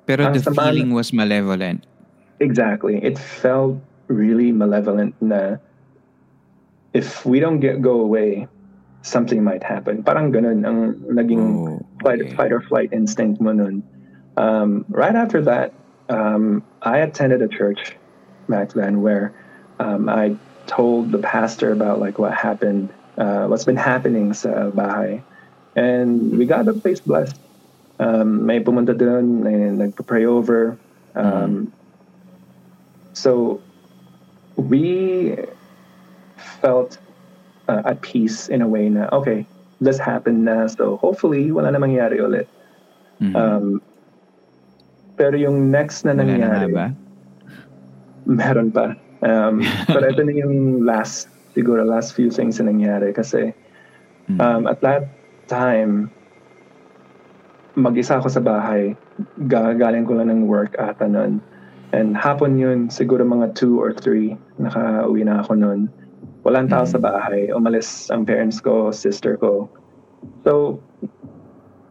Pero 0.05 0.25
Ang 0.25 0.33
the 0.33 0.41
sama- 0.41 0.69
feeling 0.69 0.93
was 0.93 1.11
malevolent. 1.11 1.85
Exactly. 2.39 2.97
It 3.01 3.17
felt 3.17 3.77
really 4.07 4.49
malevolent 4.51 5.13
na 5.19 5.57
if 6.93 7.25
we 7.25 7.39
don't 7.39 7.59
get 7.59 7.81
go 7.81 7.99
away, 8.01 8.47
something 9.07 9.43
might 9.43 9.63
happen. 9.63 10.03
Parang 10.03 10.31
ganun 10.31 10.67
ang 10.67 10.99
naging 11.07 11.43
Oh, 11.55 11.79
fight, 12.03 12.21
okay. 12.21 12.35
fight 12.35 12.51
or 12.51 12.61
flight 12.61 12.91
instinct 12.91 13.39
mo 13.39 13.51
nun. 13.55 13.81
Um, 14.35 14.85
right 14.89 15.15
after 15.15 15.41
that, 15.47 15.73
um, 16.09 16.61
I 16.83 16.99
attended 16.99 17.41
a 17.41 17.47
church 17.47 17.95
back 18.47 18.73
then 18.75 19.01
where 19.01 19.33
um, 19.79 20.09
I 20.09 20.35
told 20.67 21.11
the 21.11 21.19
pastor 21.19 21.71
about 21.71 21.99
like 21.99 22.19
what 22.19 22.35
happened, 22.35 22.91
uh, 23.17 23.47
what's 23.47 23.65
been 23.65 23.79
happening 23.79 24.33
sa 24.35 24.69
bahay. 24.69 25.23
And 25.75 26.37
we 26.37 26.45
got 26.45 26.65
the 26.65 26.73
place 26.73 26.99
blessed. 26.99 27.39
Um, 27.99 28.45
may 28.45 28.59
pumunta 28.61 28.93
doon, 28.93 29.41
may 29.41 29.55
nagpa-pray 29.73 30.25
over. 30.25 30.77
Um, 31.15 31.73
So 33.17 33.61
we 34.61 35.33
felt 36.61 37.01
uh, 37.67 37.83
at 37.85 38.01
peace 38.01 38.47
in 38.49 38.61
a 38.61 38.67
way 38.67 38.89
na, 38.89 39.07
okay, 39.11 39.45
this 39.79 39.99
happened 39.99 40.45
na, 40.45 40.67
so 40.67 40.97
hopefully 40.97 41.51
wala 41.51 41.71
na 41.71 41.79
mangyari 41.79 42.17
ulit. 42.19 42.47
Mhm. 43.21 43.35
Um, 43.35 43.67
pero 45.17 45.33
yung 45.37 45.71
next 45.71 46.05
na 46.05 46.13
Wala 46.13 46.23
na 46.23 46.29
nangyari, 46.29 46.73
meron 48.25 48.69
pa. 48.71 48.93
Um, 49.25 49.61
pero 49.93 50.05
ito 50.09 50.21
na 50.21 50.33
yung 50.33 50.85
last, 50.85 51.29
siguro 51.57 51.81
last 51.81 52.13
few 52.13 52.29
things 52.29 52.61
na 52.61 52.69
nangyari 52.69 53.13
kasi 53.13 53.53
Mhm. 54.27 54.39
um, 54.43 54.61
at 54.67 54.83
that 54.83 55.07
time, 55.47 56.11
mag-isa 57.77 58.19
ako 58.19 58.27
sa 58.27 58.43
bahay. 58.43 58.97
Gagaling 59.47 60.03
ko 60.03 60.17
lang 60.17 60.33
ng 60.33 60.49
work 60.49 60.75
ata 60.81 61.07
nun. 61.07 61.39
And 61.95 62.17
hapon 62.19 62.59
yun, 62.59 62.91
siguro 62.91 63.23
mga 63.23 63.55
2 63.55 63.79
or 63.79 63.95
3, 63.95 64.35
naka-uwi 64.59 65.23
na 65.23 65.39
ako 65.39 65.55
nun. 65.55 65.87
Walang 66.47 66.71
tao 66.71 66.87
sa 66.87 66.95
bahay. 66.95 67.51
Umalis 67.51 68.07
ang 68.07 68.23
parents 68.23 68.63
ko, 68.63 68.87
sister 68.95 69.35
ko. 69.35 69.67
So, 70.47 70.79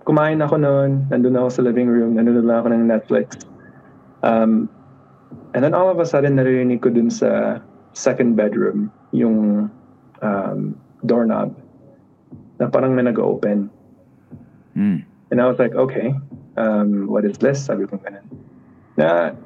kumain 0.09 0.41
ako 0.41 0.57
nun. 0.57 1.05
Nandun 1.13 1.37
ako 1.37 1.49
sa 1.53 1.61
living 1.61 1.93
room. 1.93 2.17
Nanonood 2.17 2.49
lang 2.49 2.65
ako 2.65 2.69
ng 2.73 2.89
Netflix. 2.89 3.45
Um, 4.25 4.73
and 5.53 5.61
then 5.61 5.77
all 5.77 5.93
of 5.93 6.01
a 6.01 6.09
sudden, 6.09 6.41
naririnig 6.41 6.81
ko 6.81 6.89
dun 6.89 7.13
sa 7.13 7.61
second 7.93 8.33
bedroom 8.33 8.89
yung 9.13 9.69
um, 10.25 10.73
doorknob 11.05 11.53
na 12.57 12.73
parang 12.73 12.97
may 12.97 13.05
nag-open. 13.05 13.69
Mm. 14.73 15.05
And 15.05 15.37
I 15.37 15.45
was 15.45 15.61
like, 15.61 15.77
okay, 15.77 16.17
um, 16.57 17.13
what 17.13 17.29
is 17.29 17.37
this? 17.37 17.61
Sabi 17.61 17.85
ko 17.85 18.01
ganun. 18.01 18.25
Na, 18.97 19.37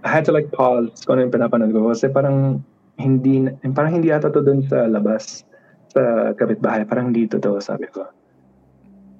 I 0.00 0.08
had 0.08 0.24
to 0.24 0.32
like 0.32 0.48
pause 0.48 1.04
kung 1.04 1.20
ano 1.20 1.28
yung 1.28 1.34
pinapanood 1.34 1.76
ko 1.76 1.92
kasi 1.92 2.08
parang 2.08 2.64
hindi, 2.96 3.44
parang 3.76 4.00
hindi 4.00 4.08
ata 4.12 4.32
to 4.32 4.40
dun 4.40 4.64
sa 4.68 4.88
labas, 4.88 5.44
sa 5.92 6.32
kapitbahay. 6.36 6.88
Parang 6.88 7.12
dito 7.12 7.36
to, 7.40 7.60
sabi 7.60 7.88
ko. 7.92 8.08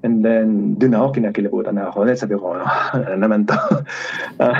And 0.04 0.24
then, 0.24 0.76
dun 0.76 0.96
ako, 0.96 1.20
kinakilabutan 1.20 1.76
na 1.76 1.88
ako. 1.88 2.04
Then 2.04 2.16
sabi 2.16 2.36
ko, 2.36 2.56
ano, 2.56 2.64
ano 2.96 3.16
naman 3.16 3.48
to? 3.48 3.56
Ah, 4.36 4.58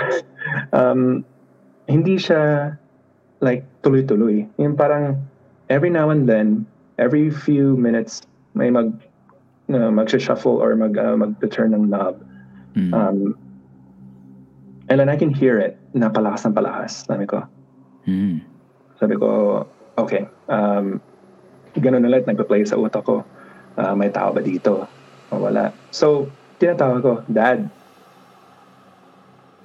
um, 0.73 1.21
hindi 1.91 2.17
siya 2.17 2.73
like 3.45 3.67
tuloy-tuloy. 3.83 4.47
Yung 4.57 4.73
parang 4.79 5.21
every 5.69 5.91
now 5.91 6.09
and 6.09 6.25
then, 6.25 6.65
every 6.97 7.29
few 7.29 7.77
minutes, 7.77 8.25
may 8.55 8.71
mag 8.73 8.95
uh, 9.69 9.91
mag-shuffle 9.91 10.57
or 10.57 10.73
mag 10.79 10.97
uh, 10.97 11.19
mag-turn 11.19 11.75
ng 11.75 11.91
knob. 11.91 12.23
Mm. 12.73 12.95
Um, 12.95 13.19
and 14.89 14.97
then 15.03 15.11
I 15.11 15.19
can 15.19 15.35
hear 15.35 15.59
it 15.61 15.77
na 15.93 16.09
palakas 16.09 16.47
ng 16.47 16.55
palakas. 16.57 17.05
Sabi 17.05 17.27
ko, 17.27 17.45
Mm. 18.07 18.41
Sabi 18.97 19.15
ko, 19.17 19.63
okay. 19.97 20.25
Um, 20.49 21.01
ganun 21.77 22.09
ulit, 22.09 22.25
nagpa-play 22.25 22.65
sa 22.65 22.81
utak 22.81 23.05
ko. 23.05 23.25
Ah, 23.77 23.93
may 23.93 24.09
tao 24.09 24.33
ba 24.33 24.41
dito? 24.41 24.89
O 25.29 25.41
wala. 25.41 25.73
So, 25.93 26.33
tinatawag 26.57 27.01
ko, 27.05 27.13
Dad. 27.29 27.69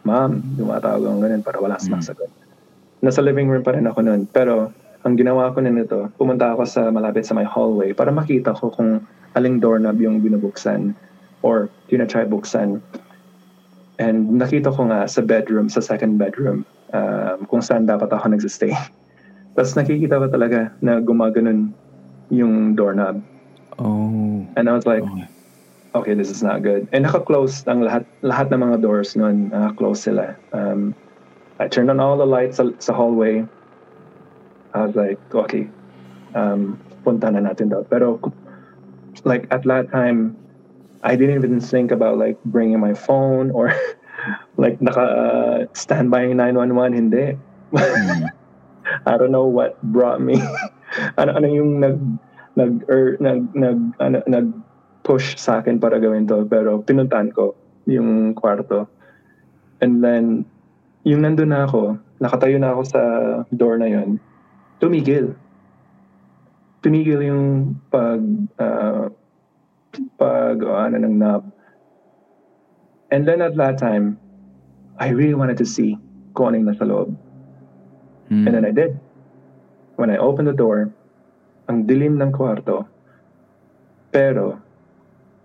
Mom, 0.04 0.42
tumatawag 0.58 1.04
ako 1.06 1.18
ganun 1.24 1.44
para 1.46 1.58
wala 1.62 1.80
sumasagot. 1.80 2.28
Nasa 3.00 3.24
living 3.24 3.48
room 3.48 3.64
pa 3.64 3.72
rin 3.78 3.88
ako 3.88 4.04
noon. 4.04 4.28
Pero, 4.28 4.74
ang 5.02 5.18
ginawa 5.18 5.50
ko 5.56 5.64
na 5.64 5.74
nito, 5.74 6.12
pumunta 6.20 6.54
ako 6.54 6.68
sa 6.68 6.92
malapit 6.94 7.26
sa 7.26 7.34
my 7.34 7.48
hallway 7.48 7.96
para 7.96 8.14
makita 8.14 8.54
ko 8.54 8.70
kung 8.70 9.02
aling 9.34 9.58
doorknob 9.58 9.98
yung 9.98 10.22
binubuksan 10.22 10.94
or 11.42 11.72
tinatry 11.90 12.28
buksan. 12.28 12.84
And 13.98 14.38
nakita 14.38 14.74
ko 14.74 14.90
nga 14.92 15.10
sa 15.10 15.26
bedroom, 15.26 15.70
sa 15.70 15.82
second 15.82 16.22
bedroom, 16.22 16.68
um, 16.94 17.46
kung 17.50 17.64
saan 17.64 17.90
dapat 17.90 18.14
ako 18.14 18.34
nagsistay. 18.34 18.74
Tapos 19.56 19.76
nakikita 19.76 20.20
ko 20.20 20.28
talaga 20.32 20.72
na 20.80 21.04
gumaganon 21.04 21.76
yung 22.32 22.76
doorknob. 22.76 23.20
Oh. 23.80 24.48
And 24.56 24.70
I 24.70 24.74
was 24.74 24.88
like, 24.88 25.04
Okay. 25.04 25.28
okay, 25.96 26.14
this 26.16 26.32
is 26.32 26.44
not 26.44 26.64
good. 26.64 26.88
And 26.96 27.04
naka-close 27.04 27.68
ang 27.68 27.84
lahat, 27.84 28.08
lahat 28.24 28.52
ng 28.52 28.64
mga 28.64 28.78
doors 28.82 29.16
nun, 29.16 29.52
naka-close 29.52 30.08
sila. 30.08 30.36
Um, 30.56 30.96
I 31.60 31.68
turned 31.68 31.92
on 31.92 32.00
all 32.00 32.16
the 32.18 32.26
lights 32.26 32.58
sa, 32.58 32.72
sa 32.80 32.94
hallway. 32.96 33.44
I 34.74 34.88
was 34.88 34.96
like, 34.96 35.20
okay, 35.36 35.68
um, 36.34 36.80
punta 37.04 37.28
na 37.28 37.44
natin 37.44 37.76
daw. 37.76 37.84
Pero, 37.92 38.24
like, 39.28 39.52
at 39.52 39.68
that 39.68 39.92
time, 39.92 40.40
I 41.04 41.20
didn't 41.20 41.44
even 41.44 41.60
think 41.60 41.92
about, 41.92 42.18
like, 42.18 42.40
bringing 42.48 42.80
my 42.80 42.96
phone 42.96 43.52
or, 43.52 43.76
like, 44.58 44.80
naka, 44.80 45.04
uh, 45.04 45.60
standby 45.76 46.32
yung 46.32 46.40
911. 46.40 46.94
Hindi. 46.96 47.26
I 49.06 49.18
don't 49.18 49.32
know 49.32 49.46
what 49.46 49.82
brought 49.82 50.22
me. 50.22 50.38
ano, 51.20 51.32
ano 51.34 51.48
yung 51.48 51.80
nag, 51.82 51.98
nag, 52.56 52.72
er, 52.90 53.18
nag, 53.20 53.50
nag, 53.56 53.80
ano, 54.00 54.18
nag, 54.28 54.48
push 55.02 55.34
sa 55.38 55.60
akin 55.60 55.82
para 55.82 55.98
gawin 55.98 56.30
to. 56.30 56.46
Pero 56.46 56.82
pinuntahan 56.86 57.34
ko 57.34 57.58
yung 57.90 58.38
kwarto. 58.38 58.86
And 59.82 60.06
then, 60.06 60.46
yung 61.02 61.26
nandun 61.26 61.50
na 61.50 61.66
ako, 61.66 61.98
nakatayo 62.22 62.62
na 62.62 62.78
ako 62.78 62.82
sa 62.86 63.02
door 63.50 63.82
na 63.82 63.90
yon 63.90 64.22
tumigil. 64.78 65.34
Tumigil 66.86 67.22
yung 67.26 67.78
pag, 67.90 68.22
uh, 68.62 69.10
pag, 70.22 70.58
o 70.62 70.72
ano 70.78 70.98
ng 71.02 71.18
knob. 71.18 71.50
And 73.10 73.26
then 73.26 73.42
at 73.42 73.58
that 73.58 73.82
time, 73.82 74.22
I 75.02 75.10
really 75.10 75.34
wanted 75.34 75.58
to 75.58 75.68
see 75.68 75.98
kung 76.38 76.54
ano 76.54 76.62
yung 76.62 76.70
nasa 76.70 76.86
loob. 76.86 77.10
Mm. 78.32 78.48
And 78.48 78.54
then 78.56 78.66
I 78.66 78.72
did. 78.72 78.96
When 80.00 80.10
I 80.10 80.18
opened 80.18 80.48
the 80.48 80.56
door, 80.56 80.88
ang 81.68 81.84
dilim 81.84 82.16
ng 82.16 82.32
kwarto. 82.32 82.88
Pero, 84.16 84.58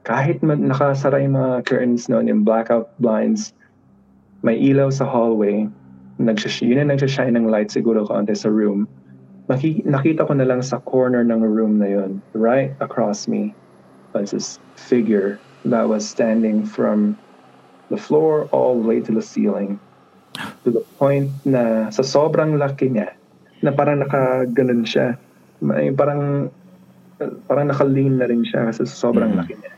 kahit 0.07 0.39
nakasara 0.43 1.19
yung 1.19 1.35
mga 1.35 1.67
curtains 1.67 2.07
noon, 2.07 2.31
yung 2.31 2.47
blackout 2.47 2.95
blinds, 3.03 3.51
may 4.47 4.55
ilaw 4.55 4.95
sa 4.95 5.03
hallway, 5.03 5.67
nagsas 6.23 6.63
yun 6.63 6.79
ang 6.79 6.95
nagsashine 6.95 7.35
ng 7.35 7.51
light 7.51 7.75
siguro 7.75 8.07
konti 8.07 8.39
sa 8.39 8.49
room. 8.49 8.87
Maki- 9.51 9.83
nakita 9.83 10.27
ko 10.27 10.39
na 10.39 10.47
lang 10.47 10.63
sa 10.63 10.79
corner 10.87 11.27
ng 11.27 11.43
room 11.43 11.83
na 11.83 11.91
yun, 11.91 12.23
right 12.35 12.75
across 12.79 13.27
me, 13.27 13.55
was 14.15 14.31
this 14.31 14.59
figure 14.79 15.39
that 15.67 15.87
was 15.91 16.07
standing 16.07 16.63
from 16.63 17.19
the 17.91 17.99
floor 17.99 18.47
all 18.51 18.79
the 18.79 18.87
way 18.87 18.99
to 19.03 19.11
the 19.11 19.23
ceiling 19.23 19.79
to 20.63 20.71
the 20.71 20.83
point 20.97 21.31
na 21.45 21.89
sa 21.89 22.01
sobrang 22.01 22.57
laki 22.57 22.89
niya 22.89 23.13
na 23.61 23.71
parang 23.71 24.01
nakaganon 24.01 24.85
siya. 24.85 25.17
May 25.59 25.91
parang 25.91 26.53
parang 27.49 27.73
naka-lean 27.73 28.21
na 28.21 28.29
rin 28.29 28.45
siya 28.45 28.69
kasi 28.69 28.85
sa 28.85 29.09
sobrang 29.09 29.33
Mm. 29.33 29.39
laki 29.41 29.55
niya. 29.57 29.73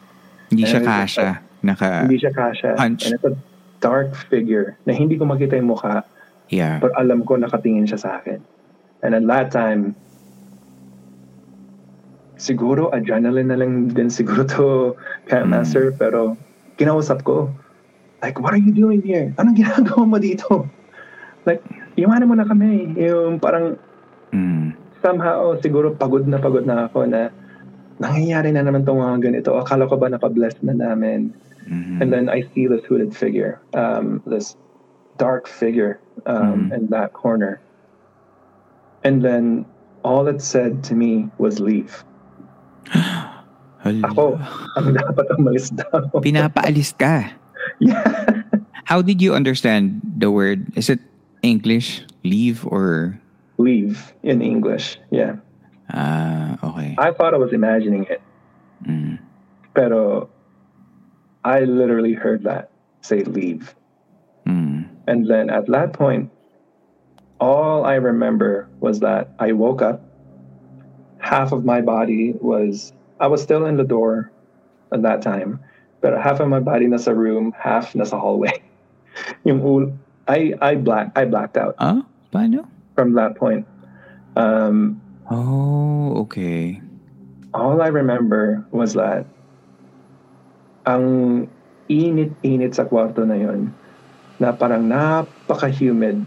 Hindi 0.50 0.64
siya 0.66 0.80
And 0.80 0.88
kasha. 0.88 1.28
Naka, 1.58 1.88
hindi 2.06 2.18
siya 2.18 2.32
kasha. 2.32 2.70
punch. 2.74 3.06
And 3.06 3.14
it's 3.14 3.26
a 3.26 3.34
dark 3.78 4.14
figure 4.26 4.74
na 4.86 4.92
hindi 4.92 5.14
ko 5.14 5.22
makita 5.22 5.54
yung 5.54 5.70
mukha 5.70 6.02
yeah. 6.50 6.82
pero 6.82 6.90
alam 6.98 7.22
ko 7.22 7.38
nakatingin 7.38 7.86
siya 7.86 7.98
sa 7.98 8.10
akin. 8.18 8.42
And 9.02 9.14
at 9.14 9.22
that 9.26 9.54
time, 9.54 9.94
siguro 12.38 12.90
adrenaline 12.90 13.50
na 13.50 13.58
lang 13.58 13.90
din 13.90 14.10
siguro 14.10 14.42
to 14.46 14.94
Camp 15.26 15.46
Mm. 15.46 15.54
Master, 15.54 15.84
pero 15.94 16.34
kinausap 16.74 17.22
ko, 17.22 17.50
like, 18.22 18.38
what 18.40 18.52
are 18.54 18.60
you 18.60 18.72
doing 18.74 19.02
here? 19.02 19.34
Anong 19.38 19.56
ginagawa 19.58 20.04
mo 20.06 20.18
dito? 20.18 20.66
Like, 21.46 21.62
iwanan 21.96 22.28
mo 22.28 22.34
na 22.34 22.46
kami. 22.46 22.94
Yung 22.98 23.38
parang 23.38 23.78
Mm. 24.28 24.76
somehow 25.00 25.56
siguro 25.64 25.96
pagod 25.96 26.28
na 26.28 26.36
pagod 26.36 26.68
na 26.68 26.84
ako 26.84 27.08
na 27.08 27.32
nangyayari 27.96 28.52
na 28.52 28.60
naman 28.60 28.84
itong 28.84 29.00
mga 29.00 29.18
ganito. 29.24 29.56
Akala 29.56 29.88
ko 29.88 29.96
ba 29.96 30.12
napabless 30.12 30.60
na 30.60 30.76
namin? 30.76 31.32
Mhm. 31.64 32.04
And 32.04 32.08
then 32.12 32.28
I 32.28 32.44
see 32.52 32.68
this 32.68 32.84
hooded 32.84 33.16
figure, 33.16 33.56
um, 33.72 34.20
this 34.28 34.56
dark 35.16 35.48
figure 35.48 35.96
um, 36.28 36.68
in 36.76 36.92
that 36.92 37.16
corner. 37.16 37.60
And 39.00 39.24
then 39.24 39.64
all 40.04 40.28
it 40.28 40.44
said 40.44 40.84
to 40.90 40.94
me 40.94 41.32
was 41.40 41.58
leave. 41.58 42.04
Ako, 43.88 44.36
ang 44.76 44.88
dapat 44.92 45.26
umalis 45.40 45.72
daw. 45.72 46.12
Pinapaalis 46.20 46.92
ka. 46.92 47.37
Yeah. 47.78 48.42
How 48.84 49.02
did 49.02 49.20
you 49.20 49.34
understand 49.34 50.00
the 50.04 50.30
word? 50.30 50.66
Is 50.76 50.88
it 50.88 51.00
English? 51.42 52.02
Leave 52.24 52.66
or... 52.66 53.20
Leave 53.58 54.14
in 54.22 54.40
English. 54.40 54.98
Yeah. 55.10 55.36
Ah, 55.92 56.56
okay. 56.62 56.94
I 56.98 57.12
thought 57.12 57.34
I 57.34 57.38
was 57.38 57.52
imagining 57.52 58.04
it. 58.04 58.22
Mm. 58.84 59.18
Pero 59.74 60.30
I 61.44 61.60
literally 61.60 62.14
heard 62.14 62.44
that 62.44 62.70
say 63.00 63.24
leave. 63.24 63.74
Mm. 64.46 64.88
And 65.06 65.26
then 65.28 65.50
at 65.50 65.66
that 65.68 65.92
point, 65.92 66.30
all 67.40 67.84
I 67.84 67.94
remember 67.94 68.68
was 68.80 69.00
that 69.00 69.32
I 69.38 69.52
woke 69.52 69.82
up. 69.82 70.02
Half 71.18 71.52
of 71.52 71.64
my 71.64 71.80
body 71.80 72.34
was, 72.40 72.92
I 73.20 73.26
was 73.26 73.42
still 73.42 73.66
in 73.66 73.76
the 73.76 73.84
door 73.84 74.30
at 74.92 75.02
that 75.02 75.22
time, 75.22 75.60
but 76.00 76.14
half 76.18 76.40
of 76.40 76.48
my 76.48 76.60
body 76.60 76.86
nasa 76.86 77.14
room, 77.14 77.52
half 77.58 77.92
nasa 77.94 78.18
hallway. 78.18 78.54
Yung 79.48 79.60
ul- 79.62 79.92
I, 80.28 80.52
I, 80.60 80.74
black, 80.76 81.10
I 81.16 81.24
blacked 81.24 81.56
out 81.56 81.74
Ah, 81.80 82.04
paano? 82.32 82.68
from 82.94 83.14
that 83.14 83.36
point. 83.36 83.66
Um, 84.36 85.00
Oh, 85.30 86.24
okay. 86.24 86.80
all 87.52 87.80
I 87.82 87.88
remember 87.88 88.64
was 88.72 88.94
that 88.94 89.24
ang 90.86 91.44
init-init 91.88 92.72
sa 92.76 92.84
kwarto 92.88 93.24
na 93.28 93.36
yon 93.36 93.68
na 94.40 94.52
parang 94.52 94.88
napaka-humid 94.88 96.24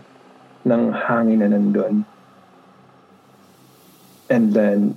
ng 0.66 0.84
hangin 0.94 1.42
na 1.42 1.50
nandun. 1.50 2.06
And 4.30 4.54
then, 4.54 4.94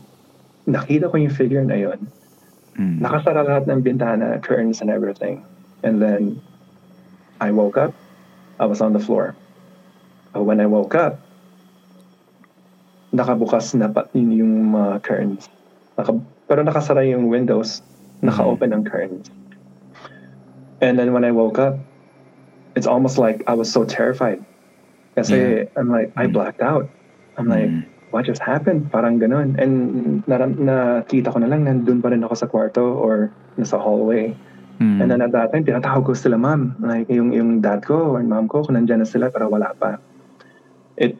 nakita 0.66 1.08
ko 1.08 1.16
yung 1.16 1.32
figure 1.32 1.64
na 1.64 1.80
yon. 1.80 2.04
Mm. 2.74 3.00
Nakasara 3.00 3.46
lahat 3.46 3.64
ng 3.70 3.80
bintana, 3.82 4.42
curtains 4.42 4.80
and 4.80 4.90
everything. 4.90 5.44
And 5.82 6.02
then, 6.02 6.42
I 7.40 7.50
woke 7.50 7.76
up. 7.76 7.94
I 8.58 8.66
was 8.66 8.80
on 8.80 8.92
the 8.92 9.02
floor. 9.02 9.34
But 10.32 10.44
when 10.44 10.60
I 10.60 10.66
woke 10.66 10.94
up, 10.94 11.18
nakabukas 13.14 13.74
na 13.74 13.88
pa 13.88 14.10
yun 14.14 14.34
yung 14.34 14.54
mga 14.74 15.02
curtains. 15.02 15.46
Naka, 15.94 16.18
pero 16.50 16.66
nakasara 16.66 17.06
yung 17.06 17.30
windows. 17.30 17.82
Naka-open 18.22 18.72
ang 18.72 18.84
curtains. 18.84 19.30
And 20.80 20.98
then 20.98 21.12
when 21.12 21.24
I 21.24 21.30
woke 21.30 21.58
up, 21.58 21.78
it's 22.74 22.86
almost 22.86 23.18
like 23.18 23.46
I 23.46 23.54
was 23.54 23.70
so 23.70 23.84
terrified. 23.84 24.42
Kasi 25.14 25.70
I'm 25.78 25.90
like, 25.90 26.10
I 26.18 26.26
blacked 26.26 26.60
out. 26.60 26.90
I'm 27.38 27.46
like, 27.46 27.70
Mm. 27.70 27.86
What 28.14 28.22
just 28.22 28.38
happened? 28.38 28.94
Parang 28.94 29.18
ganun. 29.18 29.58
And 29.58 30.22
naram, 30.30 30.54
nakita 30.54 31.34
ko 31.34 31.42
na 31.42 31.50
lang, 31.50 31.66
nandun 31.66 31.98
pa 31.98 32.14
rin 32.14 32.22
ako 32.22 32.34
sa 32.38 32.46
kwarto 32.46 32.94
or 32.94 33.34
nasa 33.58 33.74
hallway. 33.74 34.30
Mm. 34.78 35.02
And 35.02 35.10
then 35.10 35.18
at 35.18 35.34
that 35.34 35.50
time, 35.50 35.66
tinatawag 35.66 36.06
ko 36.06 36.14
sila 36.14 36.38
ma'am. 36.38 36.78
Like, 36.78 37.10
yung, 37.10 37.34
yung 37.34 37.58
dad 37.58 37.82
ko 37.82 38.14
or 38.14 38.22
mom 38.22 38.46
ko, 38.46 38.62
kung 38.62 38.78
nandyan 38.78 39.02
na 39.02 39.08
sila, 39.10 39.34
pero 39.34 39.50
wala 39.50 39.74
pa. 39.74 39.98
It 40.94 41.18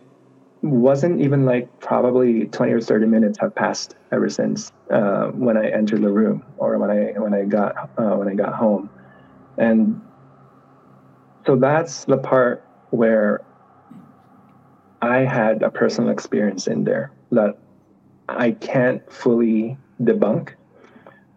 wasn't 0.62 1.18
even 1.18 1.42
like 1.42 1.66
probably 1.82 2.46
20 2.46 2.70
or 2.70 2.80
30 2.80 3.10
minutes 3.10 3.42
have 3.42 3.58
passed 3.58 3.98
ever 4.14 4.30
since 4.30 4.70
uh, 4.94 5.34
when 5.34 5.58
I 5.58 5.74
entered 5.74 6.00
the 6.00 6.14
room 6.14 6.46
or 6.62 6.78
when 6.78 6.94
I 6.94 7.18
when 7.18 7.34
I 7.34 7.44
got 7.44 7.90
uh, 7.98 8.16
when 8.16 8.32
I 8.32 8.34
got 8.38 8.54
home, 8.54 8.88
and 9.58 10.00
so 11.44 11.56
that's 11.56 12.06
the 12.06 12.16
part 12.16 12.64
where 12.96 13.44
I 15.04 15.28
had 15.28 15.60
a 15.60 15.68
personal 15.68 16.08
experience 16.08 16.66
in 16.66 16.84
there 16.84 17.12
that 17.30 17.60
I 18.28 18.52
can't 18.56 19.04
fully 19.12 19.76
debunk. 20.00 20.56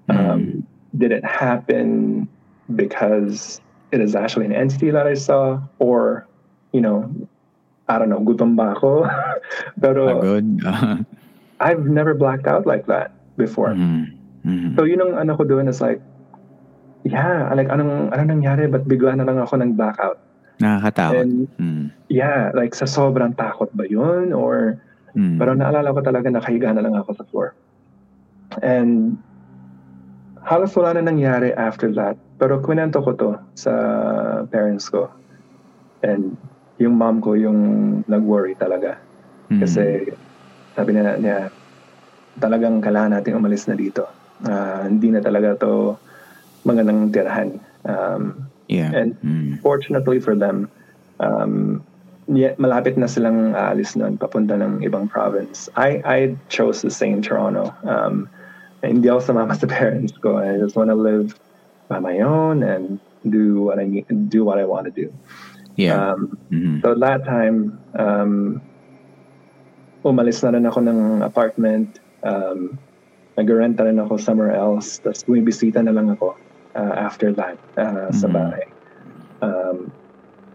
Um, 0.07 0.63
did 0.95 1.11
it 1.11 1.26
happen 1.26 2.28
because 2.76 3.59
it 3.91 3.99
is 3.99 4.15
actually 4.15 4.47
an 4.47 4.55
entity 4.55 4.89
that 4.91 5.05
I 5.05 5.15
saw, 5.15 5.59
or 5.80 6.28
you 6.72 6.80
know, 6.80 7.11
I 7.91 7.99
don't 7.99 8.07
know, 8.07 8.24
gutom 8.24 8.55
ba 8.55 8.72
ako? 8.72 9.03
Pero. 9.84 10.24
Ah. 10.63 11.03
I've 11.59 11.89
never 11.89 12.13
blacked 12.13 12.45
out 12.45 12.70
like 12.70 12.86
that 12.86 13.11
before. 13.36 13.74
Mm. 13.74 14.13
Mhm. 14.45 14.78
So 14.78 14.86
yun 14.86 15.01
ang 15.01 15.13
ano 15.18 15.36
ko 15.36 15.43
doon 15.43 15.68
is 15.68 15.82
like, 15.82 15.99
yeah, 17.03 17.49
like 17.51 17.68
anong 17.68 18.13
anong 18.13 18.30
nangyari? 18.30 18.70
But 18.70 18.86
bigla 18.88 19.18
na 19.18 19.26
lang 19.26 19.41
ako 19.41 19.57
nang 19.59 19.74
blackout. 19.74 20.22
Nakakatakot. 20.58 21.22
And 21.22 21.34
Mm. 21.62 21.86
yeah, 22.10 22.49
like 22.58 22.74
sa 22.74 22.89
sobrang 22.89 23.38
takot 23.38 23.70
ba 23.78 23.86
yun? 23.86 24.34
Or 24.34 24.82
Mm. 25.18 25.41
Pero 25.41 25.58
naalala 25.58 25.89
ko 25.97 25.99
talaga 26.05 26.30
nakahiga 26.30 26.70
na 26.78 26.86
lang 26.86 26.93
ako 26.93 27.18
sa 27.18 27.26
floor. 27.26 27.58
And 28.62 29.18
halos 30.45 30.78
wala 30.78 30.93
na 30.93 31.10
nangyari 31.10 31.49
after 31.58 31.89
that. 31.97 32.22
Pero 32.38 32.62
kwento 32.62 33.01
ko 33.01 33.12
to 33.18 33.30
sa 33.58 33.74
parents 34.53 34.86
ko. 34.93 35.10
And 36.05 36.38
yung 36.78 37.01
mom 37.01 37.26
ko 37.26 37.34
yung 37.34 37.60
nag-worry 38.05 38.53
talaga. 38.62 39.01
Mm. 39.49 39.60
Kasi 39.66 39.84
sabi 40.78 40.93
na 40.93 41.18
niya, 41.18 41.49
talagang 42.38 42.86
kailangan 42.86 43.18
natin 43.18 43.41
umalis 43.41 43.66
na 43.66 43.74
dito. 43.74 44.05
Ah, 44.45 44.86
hindi 44.86 45.10
na 45.10 45.26
talaga 45.26 45.58
to 45.58 45.97
magandang 46.62 47.10
tirahan. 47.10 47.58
Um, 47.82 48.45
yeah. 48.68 48.91
and 48.93 49.15
Mm. 49.24 49.59
fortunately 49.61 50.20
for 50.20 50.36
them, 50.36 50.70
um, 51.20 51.84
yeah, 52.28 52.53
malapit 52.59 52.97
na 52.97 53.07
silang 53.07 53.55
aalis 53.55 53.95
nun, 53.95 54.18
papunta 54.20 54.59
ng 54.59 54.84
ibang 54.84 55.07
province. 55.09 55.70
I, 55.76 56.03
I 56.03 56.20
chose 56.51 56.82
to 56.84 56.91
stay 56.91 57.09
in 57.09 57.22
Toronto. 57.24 57.72
Um, 57.88 58.30
hindi 58.84 59.07
ako 59.07 59.32
sumama 59.34 59.55
sa 59.55 59.68
parents 59.80 60.13
ko. 60.20 60.38
I 60.38 60.59
just 60.59 60.76
want 60.76 60.91
to 60.91 60.99
live 60.99 61.34
by 61.88 61.99
my 61.99 62.20
own 62.20 62.63
and 62.63 62.99
do 63.28 63.63
what 63.63 63.80
I 63.80 63.86
need, 63.88 64.05
do 64.30 64.43
what 64.43 64.59
I 64.59 64.65
want 64.68 64.86
to 64.86 64.93
do. 64.93 65.07
Yeah. 65.80 65.95
Um, 66.13 66.38
Mhm. 66.51 66.82
so 66.84 66.95
that 66.99 67.24
time, 67.24 67.80
um, 67.95 68.61
umalis 70.03 70.43
na 70.43 70.55
rin 70.55 70.65
ako 70.68 70.80
ng 70.84 70.99
apartment. 71.24 71.99
Um, 72.24 72.80
nag-rent 73.38 73.78
na 73.78 73.88
rin 73.88 73.99
ako 74.01 74.18
somewhere 74.18 74.51
else. 74.55 74.99
Tapos 74.99 75.24
bumibisita 75.24 75.80
na 75.84 75.93
lang 75.93 76.09
ako 76.09 76.36
uh, 76.78 76.94
after 76.96 77.34
that 77.34 77.58
uh, 77.76 78.14
sa 78.14 78.30
Mhm. 78.30 78.36
bahay. 78.38 78.66
Um, 79.42 79.92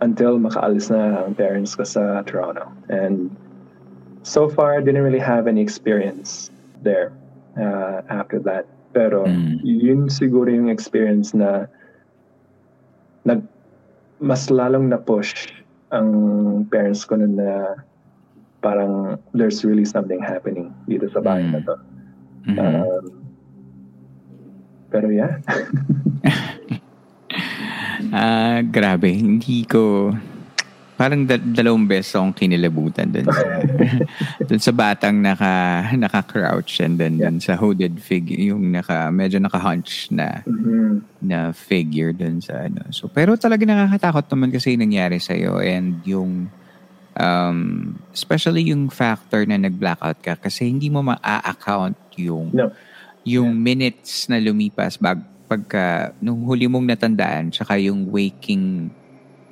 until 0.02 0.38
makaalis 0.38 0.90
na 0.90 1.22
ang 1.26 1.34
parents 1.38 1.74
ko 1.78 1.86
sa 1.86 2.22
Toronto. 2.26 2.66
And 2.90 3.30
so 4.26 4.50
far, 4.50 4.78
I 4.78 4.82
didn't 4.82 5.02
really 5.02 5.22
have 5.22 5.46
any 5.46 5.62
experience 5.62 6.50
there 6.82 7.14
uh, 7.54 8.02
after 8.10 8.42
that. 8.42 8.66
Pero 8.94 9.26
Mm. 9.26 9.62
yun 9.62 10.00
siguro 10.10 10.50
yung 10.50 10.68
experience 10.68 11.30
na 11.32 11.70
nag 13.24 13.46
mas 14.18 14.50
lalong 14.50 14.90
na-push 14.90 15.50
ang 15.94 16.10
parents 16.70 17.06
ko 17.06 17.18
na 17.18 17.78
parang 18.62 19.18
there's 19.34 19.62
really 19.66 19.86
something 19.86 20.22
happening 20.22 20.74
dito 20.86 21.10
sa 21.10 21.22
bahay 21.22 21.42
na 21.46 21.62
to. 21.62 21.74
Mhm. 22.46 22.58
Um, 22.58 23.21
pero 24.92 25.08
yeah. 25.08 25.40
Ah, 28.12 28.60
grabe. 28.60 29.08
Hindi 29.08 29.64
ko... 29.64 30.12
Parang 30.92 31.24
da- 31.24 31.40
dalawang 31.40 31.88
beses 31.88 32.14
akong 32.14 32.36
kinilabutan 32.36 33.08
dun 33.10 33.26
sa, 33.26 33.42
dun 34.52 34.60
sa 34.60 34.70
batang 34.70 35.18
naka, 35.18 35.50
naka-crouch 35.96 36.78
and 36.78 37.00
then 37.00 37.16
dun 37.16 37.40
sa 37.40 37.56
hooded 37.56 37.98
figure, 37.98 38.52
yung 38.52 38.70
naka, 38.70 39.08
medyo 39.08 39.40
naka-hunch 39.40 40.12
na, 40.12 40.44
Mhm. 40.46 41.02
na 41.24 41.50
figure 41.50 42.12
dun 42.12 42.38
sa 42.38 42.68
ano. 42.68 42.86
So, 42.92 43.08
pero 43.08 43.34
talaga 43.34 43.64
nakakatakot 43.66 44.30
naman 44.30 44.52
kasi 44.52 44.76
yung 44.76 44.84
nangyari 44.86 45.18
sa'yo 45.18 45.58
and 45.58 46.04
yung 46.06 46.52
um, 47.18 47.58
especially 48.12 48.70
yung 48.70 48.86
factor 48.86 49.42
na 49.42 49.58
nag-blackout 49.58 50.22
ka 50.22 50.36
kasi 50.38 50.70
hindi 50.70 50.86
mo 50.86 51.02
ma-account 51.02 51.98
yung 52.20 52.52
No. 52.54 52.70
Yung 53.22 53.54
minutes 53.54 54.26
na 54.26 54.42
lumipas 54.42 54.98
bag 54.98 55.22
pagka 55.46 56.16
nung 56.18 56.48
huli 56.48 56.64
mong 56.64 56.88
natandaan 56.88 57.52
tsaka 57.52 57.76
yung 57.76 58.08
waking 58.08 58.88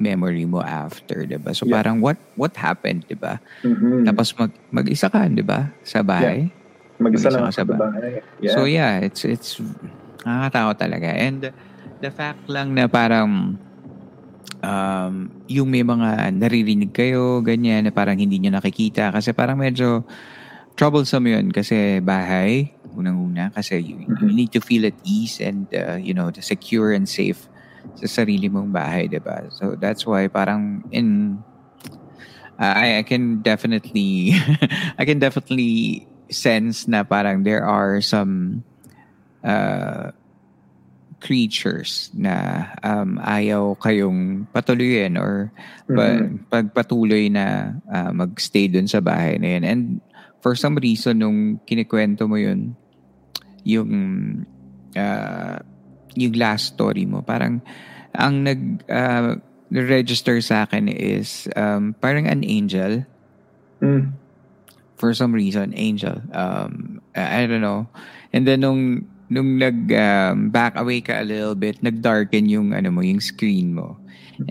memory 0.00 0.48
mo 0.48 0.64
after, 0.64 1.28
'di 1.28 1.36
ba? 1.36 1.52
So 1.52 1.68
Yeah. 1.68 1.76
parang 1.76 2.00
what 2.00 2.16
what 2.34 2.56
happened, 2.56 3.04
'di 3.04 3.20
ba? 3.20 3.36
Mhm. 3.60 4.08
Tapos 4.08 4.32
mag 4.32 4.48
mag-isa 4.72 5.12
ka, 5.12 5.28
'di 5.28 5.44
ba? 5.44 5.76
Sa 5.84 6.00
bahay. 6.00 6.48
Mag-isa 6.96 7.28
Mag-isa 7.28 7.28
lang 7.30 7.42
ako 7.44 7.52
sa 7.52 7.56
sa 7.60 7.68
ba- 7.68 7.80
bahay. 7.84 8.12
Yeah. 8.40 8.54
So 8.56 8.60
yeah, 8.64 8.92
it's 9.04 9.22
it's 9.28 9.60
nakakatakot 10.24 10.76
talaga. 10.80 11.08
And 11.12 11.52
the 12.00 12.10
fact 12.10 12.48
lang 12.48 12.72
na 12.72 12.88
parang 12.88 13.60
um, 14.64 15.14
yung 15.48 15.68
may 15.68 15.84
mga 15.84 16.32
naririnig 16.32 16.92
kayo, 16.92 17.44
ganyan, 17.44 17.88
na 17.88 17.92
parang 17.92 18.16
hindi 18.16 18.40
nyo 18.40 18.56
nakikita. 18.56 19.12
Kasi 19.12 19.32
parang 19.36 19.60
medyo 19.60 20.04
troublesome 20.76 21.28
yun 21.28 21.46
kasi 21.52 22.00
bahay, 22.00 22.72
unang-una, 22.96 23.50
kasi 23.54 23.78
you, 23.78 24.06
you 24.20 24.32
need 24.34 24.52
to 24.52 24.60
feel 24.60 24.86
at 24.86 24.94
ease 25.04 25.40
and, 25.40 25.66
uh, 25.74 25.96
you 25.96 26.14
know, 26.14 26.30
secure 26.40 26.92
and 26.92 27.08
safe 27.08 27.50
sa 27.96 28.06
sarili 28.06 28.48
mong 28.48 28.72
bahay, 28.72 29.08
diba? 29.08 29.48
So 29.52 29.76
that's 29.76 30.04
why 30.06 30.28
parang 30.28 30.84
in 30.92 31.38
uh, 32.60 32.74
I, 32.76 33.00
I 33.00 33.02
can 33.02 33.40
definitely 33.40 34.36
I 35.00 35.04
can 35.04 35.18
definitely 35.18 36.06
sense 36.30 36.86
na 36.86 37.02
parang 37.02 37.42
there 37.42 37.64
are 37.64 38.00
some 38.00 38.62
uh, 39.42 40.12
creatures 41.20 42.08
na 42.16 42.64
um, 42.80 43.20
ayaw 43.20 43.76
kayong 43.76 44.48
patuloyin 44.56 45.20
or 45.20 45.52
pa, 45.84 46.24
pagpatuloy 46.48 47.28
na 47.28 47.76
uh, 47.92 48.10
magstay 48.12 48.72
dun 48.72 48.88
sa 48.88 49.04
bahay 49.04 49.36
na 49.36 49.48
yun. 49.56 49.64
And 49.64 49.82
for 50.40 50.56
some 50.56 50.76
reason, 50.76 51.20
nung 51.20 51.60
kinikwento 51.64 52.28
mo 52.28 52.36
yun, 52.36 52.76
yung 53.64 53.90
uh, 54.96 55.56
yung 56.16 56.34
last 56.34 56.74
story 56.74 57.04
mo, 57.04 57.20
parang 57.22 57.60
ang 58.16 58.42
nag 58.42 58.60
uh, 58.90 59.36
register 59.70 60.42
sa 60.42 60.66
akin 60.66 60.90
is 60.90 61.46
um, 61.54 61.94
parang 62.00 62.26
an 62.26 62.42
angel 62.42 63.06
Mm. 63.80 64.12
for 65.00 65.16
some 65.16 65.32
reason 65.32 65.72
angel 65.72 66.20
um 66.36 67.00
I 67.16 67.40
I 67.40 67.48
don't 67.48 67.64
know 67.64 67.88
and 68.28 68.44
then 68.44 68.60
nung 68.60 69.08
nung 69.32 69.56
nag 69.56 69.88
um, 69.88 70.52
back 70.52 70.76
away 70.76 71.00
ka 71.00 71.16
a 71.16 71.24
little 71.24 71.56
bit 71.56 71.80
nagdarken 71.80 72.44
yung 72.52 72.76
ano 72.76 72.92
mo 72.92 73.00
yung 73.00 73.24
screen 73.24 73.72
mo 73.72 73.96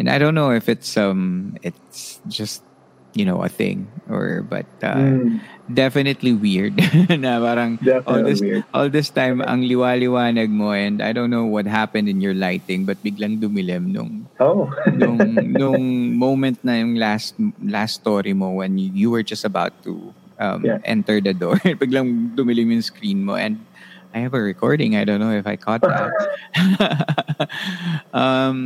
and 0.02 0.10
I 0.10 0.18
don't 0.18 0.34
know 0.34 0.50
if 0.50 0.66
it's 0.66 0.98
um 0.98 1.54
it's 1.62 2.18
just 2.26 2.66
you 3.14 3.22
know 3.22 3.46
a 3.46 3.54
thing 3.54 3.86
or 4.10 4.42
but 4.42 4.66
uh, 4.82 4.98
Mm. 4.98 5.46
Definitely 5.70 6.34
weird 6.34 6.74
na 7.24 7.38
parang 7.38 7.78
all 7.78 7.86
Definitely 7.86 8.26
this 8.26 8.42
weird. 8.42 8.64
all 8.74 8.90
this 8.90 9.10
time 9.14 9.38
ang 9.46 9.62
liwa-liwanag 9.62 10.50
mo 10.50 10.74
and 10.74 10.98
I 10.98 11.14
don't 11.14 11.30
know 11.30 11.46
what 11.46 11.70
happened 11.70 12.10
in 12.10 12.20
your 12.20 12.34
lighting 12.34 12.90
but 12.90 12.98
biglang 13.06 13.38
dumilim 13.38 13.94
nung 13.94 14.26
Oh. 14.42 14.66
nung 14.90 15.22
nung 15.62 15.86
moment 16.18 16.58
na 16.66 16.82
yung 16.82 16.98
last 16.98 17.38
last 17.62 18.02
story 18.02 18.34
mo 18.34 18.50
when 18.66 18.82
you, 18.82 18.90
you 18.94 19.08
were 19.14 19.22
just 19.22 19.46
about 19.46 19.78
to 19.86 20.10
um, 20.42 20.66
Yeah. 20.66 20.82
enter 20.84 21.22
the 21.22 21.38
door 21.38 21.62
biglang 21.82 22.34
dumilim 22.34 22.74
yung 22.74 22.82
screen 22.82 23.22
mo 23.22 23.38
and 23.38 23.62
I 24.10 24.26
have 24.26 24.34
a 24.34 24.42
recording 24.42 24.98
I 24.98 25.06
don't 25.06 25.22
know 25.22 25.30
if 25.38 25.46
I 25.46 25.54
caught 25.54 25.86
that 25.86 26.10
um 28.14 28.58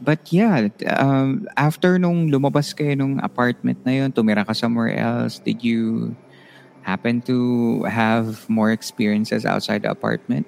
but 0.00 0.20
yeah 0.28 0.68
um 1.00 1.48
after 1.56 1.96
nung 1.96 2.28
lumabas 2.28 2.76
kayo 2.76 2.92
nung 2.92 3.16
apartment 3.24 3.80
na 3.88 4.04
yun 4.04 4.12
tumira 4.12 4.44
ka 4.44 4.52
somewhere 4.52 4.92
else 4.92 5.40
did 5.40 5.64
you 5.64 6.12
happen 6.82 7.22
to 7.22 7.82
have 7.84 8.48
more 8.48 8.70
experiences 8.70 9.46
outside 9.46 9.82
the 9.82 9.90
apartment 9.90 10.46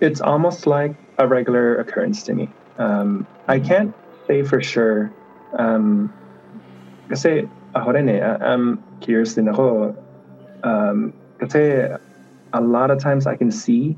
it's 0.00 0.20
almost 0.20 0.66
like 0.66 0.94
a 1.18 1.26
regular 1.26 1.76
occurrence 1.76 2.22
to 2.24 2.34
me. 2.34 2.48
Um, 2.78 3.26
I 3.48 3.58
can't 3.58 3.94
say 4.26 4.42
for 4.42 4.60
sure. 4.60 5.12
Um, 5.58 6.12
kasi 7.08 7.48
ako 7.74 7.92
rin 7.92 8.08
eh, 8.08 8.20
uh, 8.20 8.36
I'm 8.40 8.82
curious 9.00 9.34
din 9.34 9.48
ako. 9.48 9.96
Um, 10.64 11.12
kasi 11.38 11.88
a 12.52 12.60
lot 12.60 12.90
of 12.90 13.00
times 13.00 13.26
I 13.26 13.36
can 13.36 13.50
see, 13.50 13.96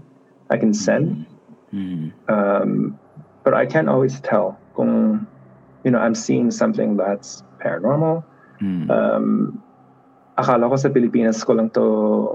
I 0.50 0.56
can 0.56 0.74
sense, 0.74 1.26
mm. 1.72 2.12
um, 2.28 2.98
but 3.42 3.54
I 3.54 3.66
can't 3.66 3.88
always 3.88 4.20
tell 4.20 4.58
kung, 4.76 5.26
you 5.82 5.90
know, 5.90 5.98
I'm 5.98 6.14
seeing 6.14 6.50
something 6.50 6.96
that's 6.96 7.42
paranormal. 7.58 8.22
Mm. 8.60 8.90
Um, 8.90 9.62
akala 10.38 10.70
ko 10.70 10.78
sa 10.78 10.88
Pilipinas 10.88 11.42
ko 11.42 11.58
lang 11.58 11.68
to 11.74 11.84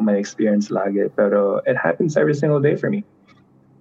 may 0.03 0.19
experience 0.19 0.67
lagi, 0.67 1.07
pero 1.15 1.63
it 1.63 1.79
happens 1.79 2.19
every 2.19 2.35
single 2.35 2.59
day 2.59 2.75
for 2.75 2.91
me. 2.91 3.07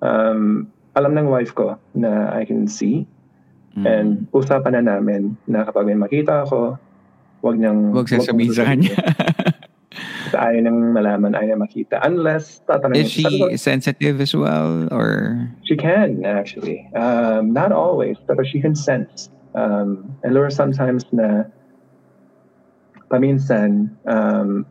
Um, 0.01 0.71
alam 0.95 1.19
ng 1.19 1.27
wife 1.27 1.53
ko 1.53 1.75
na 1.99 2.31
I 2.31 2.47
can 2.47 2.71
see 2.71 3.05
Mm. 3.73 3.89
and 3.89 4.11
usapan 4.37 4.77
na 4.77 4.85
namin 4.85 5.33
na 5.49 5.65
kapag 5.65 5.89
may 5.89 5.97
makita 5.97 6.45
ako, 6.45 6.77
wag 7.41 7.57
niyang 7.57 7.97
Huwag 7.97 8.05
sasabihin 8.05 8.53
sa 8.53 8.69
kanya. 8.69 8.93
Ayaw 10.33 10.65
nang 10.65 10.97
malaman, 10.97 11.37
ayaw 11.37 11.61
makita. 11.61 12.01
Unless 12.05 12.65
tatanungin 12.65 13.05
Is 13.05 13.13
she 13.13 13.57
sensitive 13.61 14.21
as 14.21 14.33
well, 14.33 14.89
or 14.89 15.37
She 15.65 15.77
can 15.77 16.25
actually. 16.25 16.89
Um, 16.97 17.53
not 17.53 17.73
always, 17.73 18.17
but 18.25 18.41
she 18.49 18.61
can 18.61 18.73
sense. 18.73 19.29
Um, 19.53 20.17
and 20.25 20.33
there 20.33 20.45
are 20.45 20.53
sometimes 20.53 21.05
na 21.13 21.45
paminsan 23.13 23.93
um, 24.09 24.65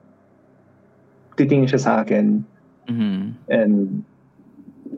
titingin 1.38 1.70
siya 1.70 1.82
sa 1.82 1.92
akin 2.02 2.42
Mhm. 2.90 3.38
and 3.54 4.02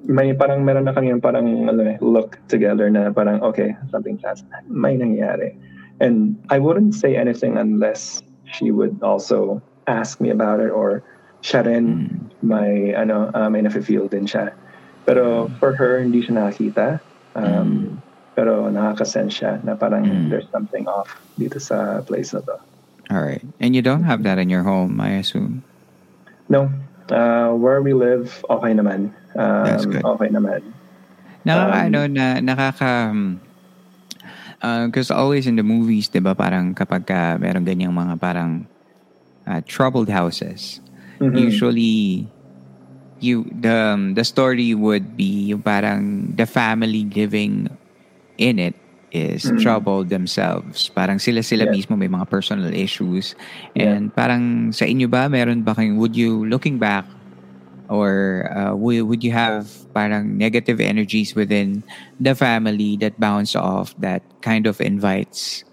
may 0.07 0.31
parang 0.31 0.63
meron 0.63 0.87
na 0.87 0.95
kami 0.95 1.11
parang 1.19 1.67
ano, 1.67 1.83
eh, 1.83 1.99
look 1.99 2.39
together 2.47 2.87
na 2.87 3.11
parang 3.11 3.43
okay, 3.43 3.75
something 3.91 4.15
has 4.23 4.41
may 4.71 4.95
nangyari. 4.95 5.51
And 5.99 6.39
I 6.49 6.57
wouldn't 6.63 6.95
say 6.95 7.13
anything 7.19 7.59
unless 7.59 8.23
she 8.47 8.71
would 8.71 8.97
also 9.03 9.61
ask 9.85 10.19
me 10.23 10.31
about 10.31 10.59
it 10.63 10.71
or 10.71 11.03
siya 11.43 11.67
rin 11.67 12.07
may 12.41 12.95
ano 12.95 13.29
uh, 13.35 13.51
may 13.51 13.61
nafe-feel 13.61 14.07
din 14.07 14.25
siya. 14.25 14.55
Pero 15.03 15.51
for 15.59 15.75
her 15.75 15.99
hindi 15.99 16.23
siya 16.23 16.39
nakakita. 16.39 17.03
Um, 17.35 17.99
Pero 18.33 18.65
nakaka-sense 18.73 19.29
siya 19.29 19.61
na 19.61 19.77
parang 19.77 20.09
there's 20.33 20.49
something 20.49 20.89
off 20.89 21.05
dito 21.37 21.61
sa 21.61 22.01
place 22.01 22.33
na 22.33 22.41
to. 22.41 22.57
All 23.13 23.21
right, 23.21 23.45
and 23.61 23.77
you 23.77 23.85
don't 23.85 24.03
have 24.03 24.25
that 24.25 24.41
in 24.41 24.49
your 24.49 24.65
home, 24.65 24.97
I 24.97 25.21
assume. 25.21 25.61
No, 26.49 26.73
uh, 27.13 27.53
where 27.53 27.81
we 27.85 27.93
live, 27.93 28.41
okay 28.49 28.73
naman. 28.73 29.13
Um, 29.37 29.65
That's 29.69 29.85
good. 29.85 30.01
Okay 30.01 30.33
naman. 30.33 30.65
Nakaka 31.45 31.77
Um, 31.77 31.85
ano 31.85 31.99
na 32.09 32.25
nakaka 32.41 32.91
because 34.87 35.11
always 35.11 35.45
in 35.45 35.59
the 35.59 35.65
movies, 35.65 36.09
'di 36.09 36.23
ba, 36.23 36.33
parang 36.33 36.73
kapag 36.73 37.05
ka 37.05 37.37
meron 37.37 37.67
ganyang 37.67 37.93
mga 37.93 38.15
parang 38.17 38.65
uh, 39.45 39.59
troubled 39.67 40.09
houses, 40.09 40.79
Mhm. 41.19 41.37
usually 41.37 42.27
you 43.19 43.47
the 43.51 43.95
um, 43.95 44.15
the 44.15 44.23
story 44.23 44.75
would 44.75 45.15
be 45.15 45.51
yung 45.51 45.63
parang 45.63 46.31
the 46.35 46.47
family 46.47 47.07
living 47.11 47.71
in 48.35 48.59
it 48.59 48.75
is 49.13 49.45
troubled 49.61 50.09
themselves. 50.09 50.89
Parang 50.97 51.21
sila 51.21 51.45
sila 51.45 51.69
Yeah. 51.69 51.73
mismo 51.77 51.93
may 51.95 52.09
mga 52.09 52.27
personal 52.29 52.73
issues. 52.73 53.37
And 53.77 54.09
parang 54.13 54.73
sa 54.73 54.89
inyo 54.89 55.05
ba 55.07 55.29
meron 55.29 55.61
ba 55.63 55.77
kayong 55.77 56.01
would 56.01 56.17
you 56.17 56.43
looking 56.49 56.81
back 56.81 57.05
or 57.89 58.47
uh, 58.55 58.73
would, 58.75 59.03
would 59.05 59.23
you 59.23 59.31
have 59.31 59.69
parang 59.93 60.37
negative 60.37 60.81
energies 60.81 61.35
within 61.35 61.83
the 62.19 62.33
family 62.33 62.97
that 63.01 63.19
bounce 63.19 63.55
off 63.55 63.93
that 64.01 64.23
kind 64.41 64.65
of 64.65 64.81
invites 64.81 65.63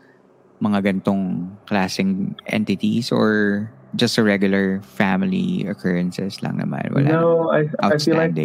mga 0.63 0.85
gantong 1.01 1.57
klaseng 1.65 2.37
entities 2.47 3.11
or 3.11 3.73
just 3.97 4.19
a 4.19 4.23
regular 4.23 4.83
family 4.85 5.65
occurrences 5.67 6.43
lang 6.45 6.61
naman 6.61 6.85
wala 6.93 7.17
No, 7.17 7.51
I, 7.51 7.65
I 7.83 7.97
feel 7.99 8.17
like 8.17 8.37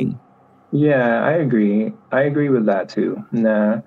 Yeah, 0.71 1.23
I 1.23 1.39
agree. 1.39 1.93
I 2.11 2.23
agree 2.27 2.49
with 2.49 2.65
that 2.67 2.89
too. 2.89 3.15
Na 3.31 3.79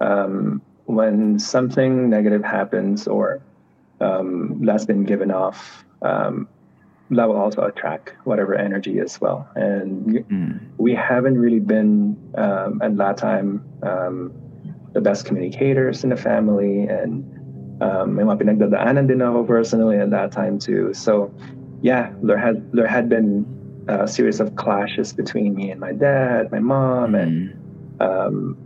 um, 0.00 0.62
when 0.84 1.38
something 1.38 2.10
negative 2.10 2.42
happens 2.44 3.06
or 3.06 3.42
um, 4.00 4.60
that's 4.64 4.86
been 4.86 5.04
given 5.04 5.30
off, 5.30 5.84
um, 6.02 6.48
that 7.10 7.28
will 7.28 7.36
also 7.36 7.62
attract 7.62 8.14
whatever 8.24 8.54
energy 8.54 8.98
as 8.98 9.20
well. 9.20 9.48
And 9.54 10.24
Mm. 10.30 10.60
we 10.78 10.94
haven't 10.94 11.38
really 11.38 11.60
been 11.60 12.16
um, 12.38 12.80
at 12.82 12.96
that 12.96 13.16
time 13.18 13.62
um, 13.82 14.32
the 14.94 15.00
best 15.00 15.26
communicators 15.26 16.02
in 16.04 16.10
the 16.10 16.16
family, 16.16 16.86
and 16.86 17.24
um, 17.80 18.14
may 18.16 18.22
mga 18.22 18.40
pinagdadaanan 18.40 19.06
din 19.08 19.22
ako 19.22 19.44
personally 19.44 19.98
at 19.98 20.10
that 20.10 20.32
time 20.32 20.58
too. 20.58 20.94
So, 20.94 21.34
yeah, 21.82 22.12
there 22.22 22.38
had 22.38 22.64
there 22.72 22.86
had 22.88 23.08
been 23.08 23.46
a 23.88 24.06
series 24.06 24.40
of 24.40 24.54
clashes 24.56 25.12
between 25.12 25.54
me 25.54 25.70
and 25.70 25.80
my 25.80 25.92
dad, 25.92 26.50
my 26.50 26.60
mom, 26.60 27.14
and 27.14 27.50
Mm. 28.00 28.06
um, 28.06 28.56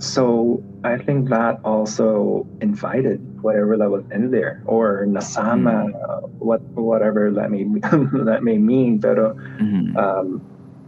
so 0.00 0.58
I 0.82 0.96
think 0.96 1.28
that 1.28 1.60
also 1.62 2.46
invited 2.64 3.20
whatever 3.44 3.76
that 3.76 3.90
was 3.92 4.02
in 4.10 4.32
there 4.32 4.64
or 4.64 5.04
nasama, 5.04 5.92
uh, 5.92 6.24
what 6.40 6.64
whatever 6.74 7.30
that 7.36 7.52
may 7.52 7.64
that 8.24 8.40
may 8.42 8.56
mean. 8.56 8.96
Pero 9.00 9.36
Mhm. 9.60 9.92
um, 9.96 10.26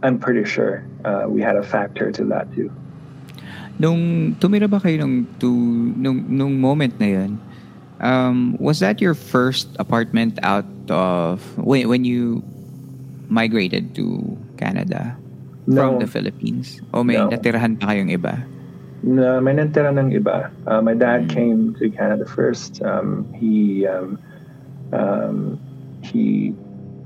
I'm 0.01 0.17
pretty 0.19 0.43
sure 0.43 0.83
uh, 1.05 1.29
we 1.29 1.39
had 1.45 1.55
a 1.55 1.63
factor 1.63 2.11
to 2.11 2.25
that 2.33 2.49
too. 2.57 2.73
Nung 3.79 4.33
tumira 4.37 4.69
ba 4.69 4.77
kayo 4.81 5.01
nung, 5.01 5.25
to, 5.41 5.49
nung, 5.97 6.25
nung 6.29 6.61
moment 6.61 6.93
na 7.01 7.07
yun, 7.09 7.31
um, 8.01 8.53
was 8.61 8.79
that 8.81 9.01
your 9.01 9.13
first 9.13 9.69
apartment 9.79 10.37
out 10.43 10.65
of 10.89 11.41
when 11.57 11.89
when 11.89 12.03
you 12.05 12.41
migrated 13.29 13.95
to 13.97 14.37
Canada 14.57 15.17
from 15.73 15.97
No. 15.97 15.99
the 16.01 16.09
Philippines? 16.09 16.81
O 16.93 17.01
may 17.01 17.17
No. 17.17 17.29
natirahan 17.33 17.79
pa 17.81 17.93
kayong 17.93 18.13
iba? 18.13 18.45
Na 19.03 19.43
may 19.43 19.51
natira 19.51 19.91
ng 19.91 20.15
iba. 20.15 20.47
Uh, 20.63 20.79
my 20.81 20.95
dad 20.95 21.27
Mm. 21.27 21.29
came 21.29 21.59
to 21.75 21.91
Canada 21.91 22.23
first. 22.23 22.79
Um, 22.81 23.27
he 23.35 23.83
um, 23.85 24.15
um, 24.95 25.59
he 25.99 26.55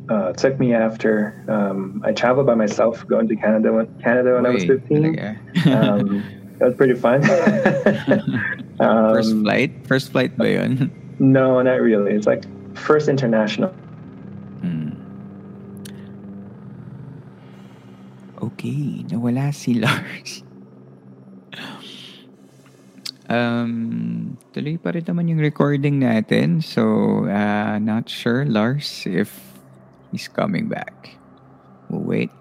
uh, 0.10 0.32
took 0.38 0.60
me 0.62 0.74
after. 0.78 1.34
Um, 1.50 2.02
I 2.06 2.14
traveled 2.14 2.46
by 2.46 2.54
myself 2.54 3.02
going 3.10 3.28
to 3.28 3.36
Canada 3.36 3.74
when 3.74 3.90
Canada 3.98 4.38
when 4.38 4.46
I 4.46 4.54
was 4.54 4.64
15. 4.66 5.18
talaga. 5.18 5.28
Um, 5.74 6.22
that 6.62 6.66
was 6.70 6.76
pretty 6.78 6.94
fun. 6.94 7.22
first 8.78 9.34
flight? 9.42 9.72
First 9.90 10.12
flight 10.14 10.38
ba 10.38 10.46
yun? 10.54 10.94
no, 11.18 11.62
not 11.66 11.82
really. 11.82 12.14
It's 12.14 12.30
like 12.30 12.46
first 12.78 13.10
international. 13.10 13.74
Hmm. 14.62 14.94
Okay, 18.38 19.02
nawala 19.10 19.50
si 19.50 19.74
Lars. 19.82 20.46
Um, 23.28 24.40
tuloy 24.56 24.80
pa 24.80 24.96
rin 24.96 25.04
naman 25.04 25.28
yung 25.28 25.44
recording 25.44 26.00
natin. 26.00 26.64
So, 26.64 27.28
uh, 27.28 27.76
not 27.76 28.08
sure, 28.08 28.48
Lars, 28.48 29.04
if 29.04 29.36
he's 30.12 30.32
coming 30.32 30.72
back. 30.72 31.20
We'll 31.92 32.08
wait. 32.08 32.32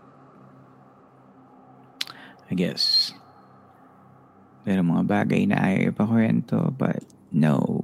I 2.50 2.54
guess. 2.54 3.12
Pero 4.62 4.82
mga 4.86 5.04
bagay 5.10 5.50
na 5.50 5.58
ayaw 5.58 5.90
ipakwento, 5.90 6.70
but 6.78 7.02
no. 7.34 7.82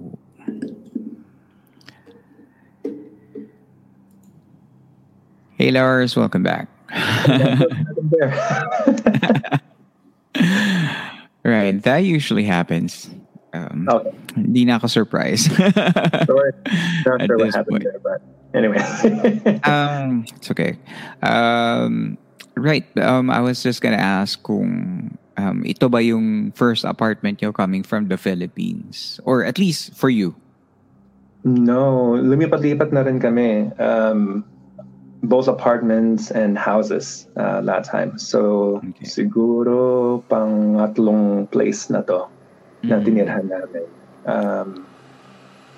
Hey 5.59 5.71
Lars, 5.71 6.15
welcome 6.15 6.43
back. 6.43 6.67
right, 11.45 11.83
that 11.83 11.99
usually 11.99 12.45
happens. 12.45 13.11
Um, 13.53 13.89
okay, 13.91 14.13
Hindi 14.35 14.65
na 14.65 14.77
ako 14.77 14.87
surprised. 14.87 15.53
sorry. 16.31 16.53
Not 17.05 17.27
sure 17.27 17.37
what 17.37 17.55
happened 17.55 17.83
point. 17.83 17.85
there, 17.85 18.01
but 18.01 18.21
anyway. 18.55 18.81
um, 19.69 20.25
it's 20.37 20.51
okay. 20.51 20.79
Um, 21.21 22.17
right, 22.57 22.87
um, 22.97 23.29
I 23.29 23.41
was 23.41 23.63
just 23.63 23.83
gonna 23.83 24.01
ask 24.01 24.43
kung 24.43 25.19
um, 25.37 25.63
ito 25.65 25.89
ba 25.89 26.03
yung 26.03 26.53
first 26.53 26.85
apartment 26.85 27.41
nyo 27.41 27.53
coming 27.53 27.83
from 27.83 28.09
the 28.09 28.17
Philippines? 28.17 29.21
Or 29.25 29.45
at 29.45 29.59
least 29.59 29.95
for 29.95 30.11
you. 30.11 30.35
No, 31.43 32.15
lumipat-lipat 32.15 32.95
na 32.95 33.03
rin 33.03 33.19
kami. 33.19 33.75
Um, 33.77 34.47
both 35.23 35.47
apartments 35.47 36.31
and 36.31 36.59
houses 36.59 37.27
uh, 37.39 37.63
that 37.63 37.85
time. 37.85 38.19
So, 38.19 38.83
Okay. 38.83 39.07
siguro 39.07 40.21
pangatlong 40.27 41.51
place 41.51 41.87
na 41.91 42.03
to 42.03 42.27
na 42.83 42.99
Mm. 42.99 43.05
tinirhan 43.07 43.47
namin. 43.47 43.89
Um, 44.27 44.69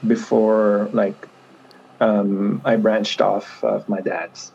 before, 0.08 0.88
like, 0.92 1.28
um, 2.00 2.60
I 2.64 2.76
branched 2.76 3.20
off 3.20 3.60
of 3.62 3.84
my 3.88 4.00
dad's. 4.00 4.52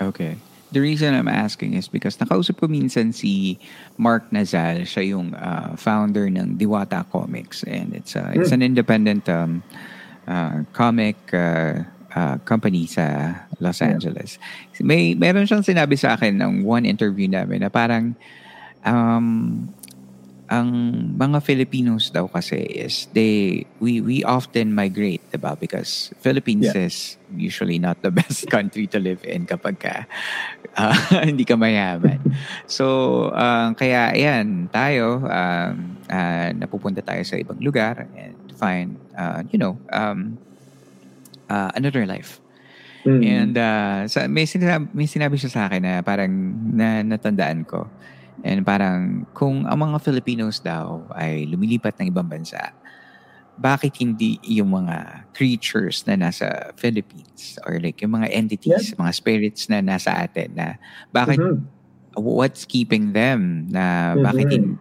Okay. 0.00 0.36
The 0.72 0.80
reason 0.80 1.14
I'm 1.14 1.28
asking 1.28 1.74
is 1.74 1.88
because 1.88 2.16
nakausap 2.18 2.58
ko 2.60 2.66
minsan 2.66 3.14
si 3.14 3.60
Mark 3.96 4.28
Nazal. 4.34 4.82
Siya 4.84 5.14
yung 5.16 5.32
uh, 5.32 5.76
founder 5.78 6.28
ng 6.28 6.58
Diwata 6.58 7.08
Comics. 7.08 7.62
And 7.64 7.94
it's, 7.94 8.16
uh, 8.16 8.34
it's 8.34 8.52
an 8.52 8.60
independent 8.60 9.28
um, 9.28 9.62
uh, 10.26 10.66
comic 10.72 11.32
uh, 11.32 11.86
uh, 12.16 12.40
company 12.48 12.88
sa 12.88 13.36
Los 13.60 13.84
Angeles. 13.84 14.40
May 14.80 15.12
meron 15.12 15.44
siyang 15.44 15.62
sinabi 15.62 16.00
sa 16.00 16.16
akin 16.16 16.40
ng 16.40 16.52
one 16.64 16.88
interview 16.88 17.28
namin 17.28 17.60
na 17.60 17.68
parang 17.68 18.16
um, 18.82 19.68
ang 20.46 20.68
mga 21.18 21.42
Filipinos 21.42 22.14
daw 22.14 22.30
kasi 22.30 22.62
is 22.70 23.10
they 23.10 23.66
we 23.82 23.98
we 23.98 24.22
often 24.22 24.70
migrate, 24.70 25.18
'di 25.34 25.42
ba? 25.42 25.58
Because 25.58 26.14
Philippines 26.22 26.70
Yeah. 26.70 26.86
is 26.86 27.18
usually 27.34 27.82
not 27.82 27.98
the 28.06 28.14
best 28.22 28.46
country 28.46 28.86
to 28.94 29.02
live 29.02 29.18
in 29.26 29.42
kapag 29.42 29.82
ka 29.82 30.06
ah, 30.78 30.94
hindi 31.28 31.42
ka 31.42 31.58
mayaman. 31.58 32.22
So, 32.70 32.86
ah, 33.34 33.74
kaya 33.74 34.14
ayan, 34.14 34.70
tayo 34.70 35.26
um, 35.26 35.74
ah, 36.06 36.48
napupunta 36.54 37.02
tayo 37.02 37.26
sa 37.26 37.34
ibang 37.42 37.58
lugar 37.58 38.06
and 38.14 38.38
find 38.54 38.94
uh, 39.18 39.42
you 39.50 39.58
know, 39.58 39.74
um, 39.90 40.38
uh, 41.48 41.70
another 41.74 42.06
life. 42.06 42.40
Mm. 43.06 43.22
And 43.22 43.54
uh, 43.54 43.98
sa, 44.10 44.26
may, 44.26 44.44
sinabi, 44.46 44.90
may 44.90 45.06
sinabi 45.06 45.38
siya 45.38 45.50
sa 45.50 45.60
akin 45.70 45.82
na 45.82 46.02
parang 46.02 46.30
na, 46.74 47.06
natandaan 47.06 47.62
ko. 47.62 47.86
And 48.42 48.66
parang 48.66 49.24
kung 49.32 49.64
ang 49.64 49.78
mga 49.78 50.02
Filipinos 50.02 50.58
daw 50.60 51.06
ay 51.14 51.46
lumilipat 51.46 51.96
ng 52.02 52.10
ibang 52.10 52.26
bansa, 52.26 52.74
bakit 53.56 53.96
hindi 53.96 54.36
yung 54.44 54.68
mga 54.76 55.24
creatures 55.32 56.04
na 56.04 56.28
nasa 56.28 56.76
Philippines 56.76 57.56
or 57.64 57.80
like 57.80 58.04
yung 58.04 58.12
mga 58.12 58.28
entities, 58.28 58.92
mga 58.92 59.12
spirits 59.16 59.72
na 59.72 59.80
nasa 59.80 60.12
atin 60.12 60.52
na 60.52 60.76
bakit 61.08 61.40
Mhm. 61.40 61.64
what's 62.20 62.68
keeping 62.68 63.16
them 63.16 63.64
na 63.72 64.12
bakit 64.20 64.46
Mhm. 64.50 64.52
hin- 64.52 64.78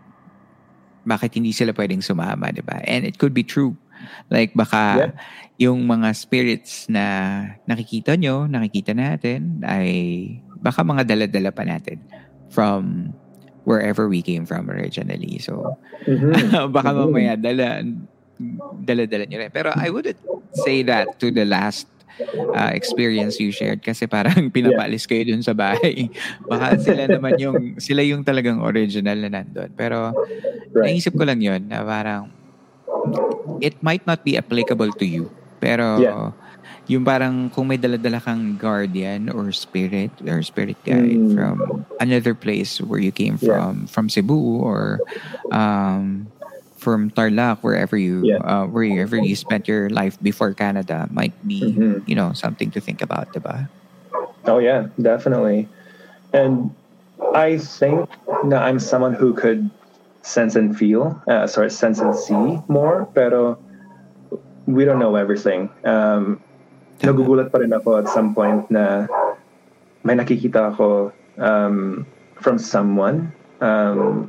bakit 1.06 1.38
hindi 1.38 1.54
sila 1.56 1.72
pwedeng 1.72 2.04
sumama, 2.04 2.52
'di 2.52 2.66
ba? 2.66 2.82
And 2.84 3.08
it 3.08 3.16
could 3.16 3.32
be 3.32 3.46
true. 3.46 3.78
Like 4.28 4.52
baka 4.54 4.82
Yeah. 4.96 5.12
yung 5.70 5.88
mga 5.88 6.12
spirits 6.12 6.88
na 6.88 7.04
nakikita 7.64 8.16
nyo, 8.16 8.46
nakikita 8.46 8.92
natin 8.92 9.64
ay 9.64 9.88
baka 10.60 10.82
mga 10.82 11.06
dala-dala 11.06 11.52
pa 11.52 11.64
natin 11.64 12.02
from 12.50 13.12
wherever 13.64 14.06
we 14.06 14.22
came 14.22 14.46
from 14.46 14.68
originally. 14.70 15.40
So 15.40 15.78
Mhm. 16.06 16.32
baka 16.76 16.92
Mhm. 16.92 16.98
mamaya 17.02 17.34
dala 17.36 17.82
dala-dala 18.82 19.24
nyo 19.26 19.38
rin. 19.40 19.52
Pero 19.52 19.72
I 19.72 19.88
wouldn't 19.88 20.20
say 20.54 20.84
that 20.84 21.18
to 21.20 21.32
the 21.32 21.48
last 21.48 21.88
uh, 22.52 22.72
experience 22.72 23.40
you 23.40 23.52
shared 23.52 23.84
kasi 23.84 24.08
parang 24.08 24.48
pinapalis 24.56 25.04
kayo 25.04 25.24
dun 25.28 25.44
sa 25.44 25.52
bahay. 25.52 26.08
Baka 26.52 26.80
sila 26.80 27.12
naman 27.12 27.36
yung, 27.36 27.60
sila 27.76 28.04
yung 28.04 28.24
talagang 28.24 28.64
original 28.64 29.20
na 29.20 29.40
nandun. 29.40 29.72
Pero 29.76 30.16
Right. 30.76 30.92
naisip 30.92 31.16
ko 31.16 31.24
lang 31.24 31.40
yun 31.40 31.72
na 31.72 31.84
parang 31.84 32.28
it 33.62 33.76
might 33.82 34.06
not 34.08 34.24
be 34.24 34.38
applicable 34.38 34.92
to 35.00 35.06
you. 35.06 35.32
Pero 35.60 36.02
Yeah. 36.02 36.32
yung 36.86 37.04
parang 37.06 37.50
kung 37.50 37.68
may 37.70 37.78
dala-dala 37.78 38.22
kang 38.22 38.58
guardian 38.58 39.30
or 39.34 39.50
spirit 39.52 40.12
or 40.26 40.42
spirit 40.46 40.78
guide 40.86 41.18
Mm. 41.18 41.34
from 41.34 41.56
another 42.00 42.34
place 42.38 42.78
where 42.82 43.02
you 43.02 43.12
came 43.12 43.38
Yeah. 43.42 43.58
from, 43.58 43.88
from 43.90 44.06
Cebu 44.10 44.38
or 44.62 45.02
um, 45.50 46.30
from 46.78 47.10
Tarlac, 47.10 47.66
wherever 47.66 47.98
you 47.98 48.30
Yeah. 48.30 48.42
uh, 48.46 48.66
wherever 48.70 49.18
you 49.18 49.34
spent 49.34 49.66
your 49.66 49.90
life 49.90 50.20
before 50.22 50.54
Canada, 50.54 51.10
might 51.10 51.34
be 51.48 51.74
Mhm. 51.74 52.06
you 52.06 52.14
know 52.14 52.30
something 52.38 52.70
to 52.70 52.80
think 52.84 53.02
about, 53.02 53.34
diba? 53.34 53.66
Oh 54.46 54.62
yeah, 54.62 54.94
definitely. 55.02 55.66
And 56.30 56.70
I 57.34 57.58
think 57.58 58.06
that 58.52 58.62
I'm 58.62 58.78
someone 58.78 59.18
who 59.18 59.34
could 59.34 59.66
sense 60.26 60.58
and 60.58 60.74
feel, 60.74 61.22
uh, 61.30 61.46
sorry, 61.46 61.70
sense 61.70 62.02
and 62.02 62.18
see 62.18 62.58
more. 62.68 63.06
Pero 63.14 63.62
we 64.66 64.84
don't 64.84 64.98
know 64.98 65.16
everything. 65.16 65.70
Um, 65.86 66.42
nagugulat 67.06 67.54
pa 67.54 67.62
rin 67.62 67.72
ako 67.72 68.02
at 68.02 68.10
some 68.10 68.34
point 68.34 68.66
na 68.74 69.06
may 70.02 70.18
nakikita 70.18 70.74
ako 70.74 71.14
um, 71.38 72.10
from 72.42 72.58
someone 72.58 73.30
um, 73.62 74.26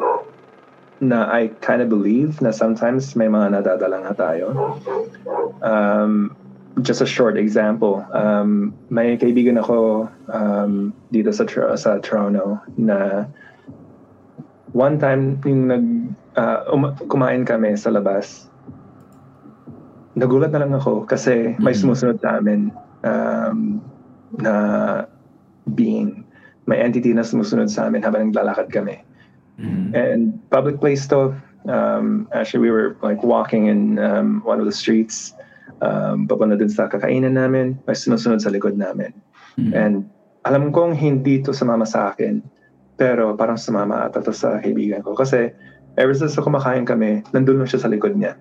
na 1.01 1.29
I 1.33 1.49
kind 1.65 1.81
of 1.81 1.89
believe 1.89 2.41
na 2.45 2.53
sometimes 2.53 3.17
may 3.17 3.29
mga 3.29 3.57
nadadala 3.61 4.05
nga 4.05 4.15
tayo. 4.17 4.47
Um, 5.65 6.37
just 6.83 7.01
a 7.01 7.09
short 7.09 7.37
example. 7.41 8.05
Um, 8.13 8.77
may 8.93 9.17
kaibigan 9.17 9.57
ako 9.57 10.09
um, 10.29 10.93
dito 11.09 11.33
sa, 11.33 11.49
sa 11.77 12.01
Toronto 12.01 12.61
na 12.77 13.29
one 14.77 15.01
time 15.01 15.41
yung 15.49 15.73
nag, 15.73 15.85
uh, 16.37 16.69
um- 16.69 16.93
kumain 17.09 17.49
kami 17.49 17.73
sa 17.81 17.89
labas, 17.89 18.53
nagulat 20.13 20.53
na 20.53 20.61
lang 20.61 20.77
ako 20.77 21.09
kasi 21.09 21.57
may 21.57 21.73
Mhm. 21.73 21.81
sumusunod 21.81 22.21
sa 22.21 22.37
amin 22.37 22.69
um, 23.05 23.81
na 24.37 24.55
being. 25.73 26.25
May 26.69 26.83
entity 26.85 27.17
na 27.17 27.25
sumusunod 27.25 27.73
sa 27.73 27.89
amin 27.89 28.05
habang 28.05 28.29
naglalakad 28.29 28.69
kami. 28.69 29.01
Mhm. 29.57 29.97
And 29.97 30.23
public 30.53 30.77
place 30.81 31.09
to. 31.09 31.33
Um, 31.67 32.29
actually, 32.31 32.69
we 32.69 32.71
were 32.71 32.95
like 33.01 33.25
walking 33.25 33.67
in 33.67 33.99
um, 33.99 34.45
one 34.45 34.61
of 34.61 34.69
the 34.69 34.77
streets. 34.77 35.33
Um, 35.85 36.25
papunta 36.25 36.57
dun 36.57 36.73
sa 36.73 36.89
kakainan 36.89 37.37
namin. 37.37 37.77
May 37.85 37.97
sinusunod 37.97 38.41
sa 38.41 38.53
likod 38.53 38.77
namin. 38.77 39.13
Mhm. 39.61 39.73
And 39.73 39.95
alam 40.49 40.71
kong 40.73 40.97
hindi 40.97 41.43
to 41.45 41.53
sumama 41.53 41.85
sa 41.89 42.13
akin. 42.15 42.41
Pero 42.97 43.37
parang 43.37 43.61
sumama 43.61 44.09
ata 44.09 44.25
to 44.25 44.33
sa 44.33 44.61
kaibigan 44.61 45.05
ko. 45.05 45.13
Kasi 45.13 45.53
ever 46.01 46.17
since 46.17 46.37
kumakain 46.37 46.89
kami, 46.89 47.25
nandun 47.33 47.61
lang 47.61 47.69
siya 47.69 47.85
sa 47.85 47.93
likod 47.93 48.17
niya 48.17 48.37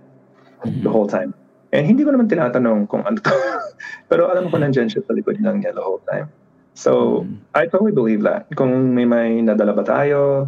the 0.83 0.91
whole 0.91 1.07
time. 1.07 1.35
And 1.75 1.83
hindi 1.83 2.07
ko 2.07 2.15
naman 2.15 2.31
tinatanong 2.31 2.87
kung 2.87 3.03
ano 3.03 3.19
to. 3.19 3.35
Pero 4.09 4.31
alam 4.31 4.47
ko 4.47 4.55
nandyan 4.59 4.87
siya 4.87 5.03
sa 5.03 5.11
likod 5.11 5.43
ng 5.43 5.63
niya 5.63 5.75
the 5.75 5.83
whole 5.83 5.99
time. 6.07 6.31
So, 6.75 7.23
mm. 7.23 7.39
I 7.55 7.67
totally 7.67 7.95
believe 7.95 8.23
that. 8.27 8.51
Kung 8.55 8.95
may 8.95 9.07
may 9.07 9.39
nadala 9.43 9.75
ba 9.75 9.83
tayo, 9.83 10.47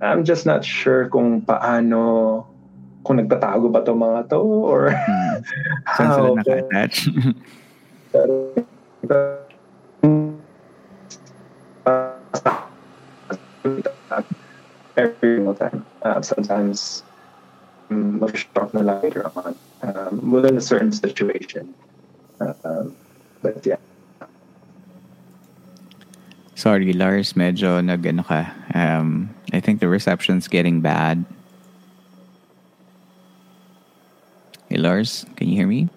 I'm 0.00 0.24
just 0.24 0.48
not 0.48 0.64
sure 0.64 1.08
kung 1.08 1.44
paano, 1.44 2.44
kung 3.04 3.20
nagtatago 3.20 3.72
ba 3.72 3.84
to 3.84 3.92
mga 3.92 4.32
to, 4.32 4.40
or 4.40 4.92
mm. 4.96 5.36
Saan 5.96 6.08
sila 6.12 6.28
naka-attach? 6.36 6.96
every 14.96 15.44
time. 15.54 15.84
Uh, 16.02 16.20
sometimes 16.22 17.02
shock 18.34 18.74
na 18.74 18.80
later 18.80 19.30
on 19.36 19.54
um, 19.82 20.30
within 20.30 20.56
a 20.56 20.60
certain 20.60 20.92
situation. 20.92 21.74
Um, 22.40 22.96
but 23.42 23.64
yeah. 23.64 23.76
Sorry, 26.56 26.92
Lars, 26.92 27.34
medyo 27.34 27.84
nag 27.84 28.02
ka. 28.24 28.50
Um, 28.74 29.30
I 29.52 29.60
think 29.60 29.80
the 29.80 29.88
reception's 29.88 30.48
getting 30.48 30.80
bad. 30.80 31.24
Hey, 34.68 34.78
Lars, 34.78 35.26
can 35.36 35.48
you 35.48 35.54
hear 35.54 35.68
me? 35.68 35.88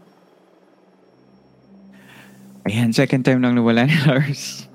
Ayan, 2.67 2.93
second 2.93 3.25
time 3.25 3.41
nang 3.41 3.55
nawala 3.57 3.89
ni 3.89 3.97
Lars. 4.05 4.68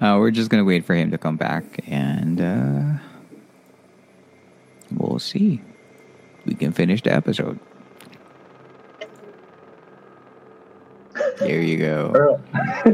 Uh, 0.00 0.16
we're 0.18 0.30
just 0.30 0.50
gonna 0.50 0.64
wait 0.64 0.84
for 0.84 0.94
him 0.94 1.10
to 1.10 1.18
come 1.18 1.36
back 1.36 1.64
and 1.86 2.40
uh, 2.40 2.98
we'll 4.92 5.18
see. 5.18 5.60
We 6.46 6.54
can 6.54 6.72
finish 6.72 7.02
the 7.02 7.12
episode. 7.12 7.58
There 11.38 11.60
you 11.60 11.78
go. 11.78 12.40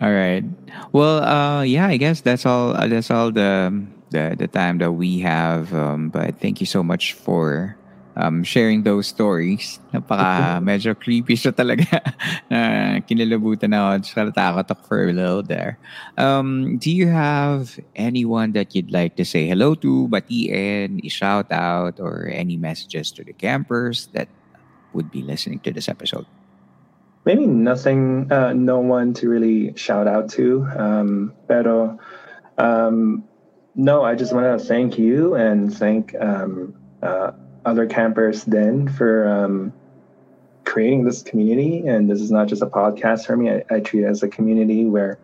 all 0.00 0.12
right. 0.12 0.44
Well, 0.92 1.22
uh, 1.24 1.62
yeah, 1.62 1.86
I 1.86 1.96
guess 1.96 2.20
that's 2.20 2.46
all. 2.46 2.76
Uh, 2.76 2.86
that's 2.86 3.10
all 3.10 3.32
the 3.32 3.84
the 4.10 4.36
the 4.38 4.48
time 4.48 4.78
that 4.78 4.92
we 4.92 5.20
have. 5.20 5.74
Um, 5.74 6.08
but 6.08 6.40
thank 6.40 6.60
you 6.60 6.66
so 6.66 6.82
much 6.82 7.12
for 7.12 7.76
um, 8.16 8.42
sharing 8.42 8.82
those 8.82 9.06
stories. 9.06 9.80
Napaka 9.92 10.58
medyo 10.64 10.94
creepy 10.98 11.34
siya 11.34 11.52
talaga. 11.52 12.00
na 12.50 13.00
kinalabutan 13.02 13.74
ako. 13.74 14.02
Just 14.02 14.16
natakot 14.16 14.70
ako 14.70 14.82
for 14.86 15.08
a 15.08 15.12
little 15.12 15.42
there. 15.42 15.78
Um, 16.16 16.78
do 16.78 16.90
you 16.90 17.08
have 17.08 17.78
anyone 17.96 18.52
that 18.52 18.74
you'd 18.74 18.92
like 18.92 19.16
to 19.16 19.24
say 19.24 19.46
hello 19.46 19.74
to, 19.82 20.08
batiin, 20.08 21.02
shout 21.10 21.50
out, 21.50 21.98
or 21.98 22.30
any 22.32 22.56
messages 22.56 23.10
to 23.12 23.24
the 23.24 23.34
campers 23.34 24.08
that 24.12 24.28
would 24.92 25.10
be 25.10 25.22
listening 25.22 25.58
to 25.60 25.72
this 25.72 25.88
episode? 25.88 26.26
Maybe 27.24 27.46
nothing, 27.46 28.30
uh, 28.30 28.52
no 28.52 28.78
one 28.80 29.14
to 29.14 29.28
really 29.28 29.72
shout 29.76 30.06
out 30.06 30.28
to. 30.36 30.68
Um, 30.76 31.32
pero, 31.48 31.98
um, 32.58 33.24
no, 33.74 34.04
I 34.04 34.14
just 34.14 34.32
want 34.32 34.46
to 34.46 34.64
thank 34.64 34.98
you 34.98 35.34
and 35.34 35.72
thank 35.72 36.14
um, 36.20 36.74
uh, 37.02 37.32
other 37.64 37.86
campers 37.86 38.44
then 38.44 38.88
for 38.88 39.28
um, 39.28 39.72
creating 40.64 41.04
this 41.04 41.22
community. 41.22 41.86
And 41.86 42.10
this 42.10 42.20
is 42.20 42.30
not 42.30 42.48
just 42.48 42.62
a 42.62 42.66
podcast 42.66 43.26
for 43.26 43.36
me. 43.36 43.50
I, 43.50 43.64
I 43.70 43.80
treat 43.80 44.04
it 44.04 44.08
as 44.08 44.22
a 44.22 44.28
community 44.28 44.84
where 44.84 45.18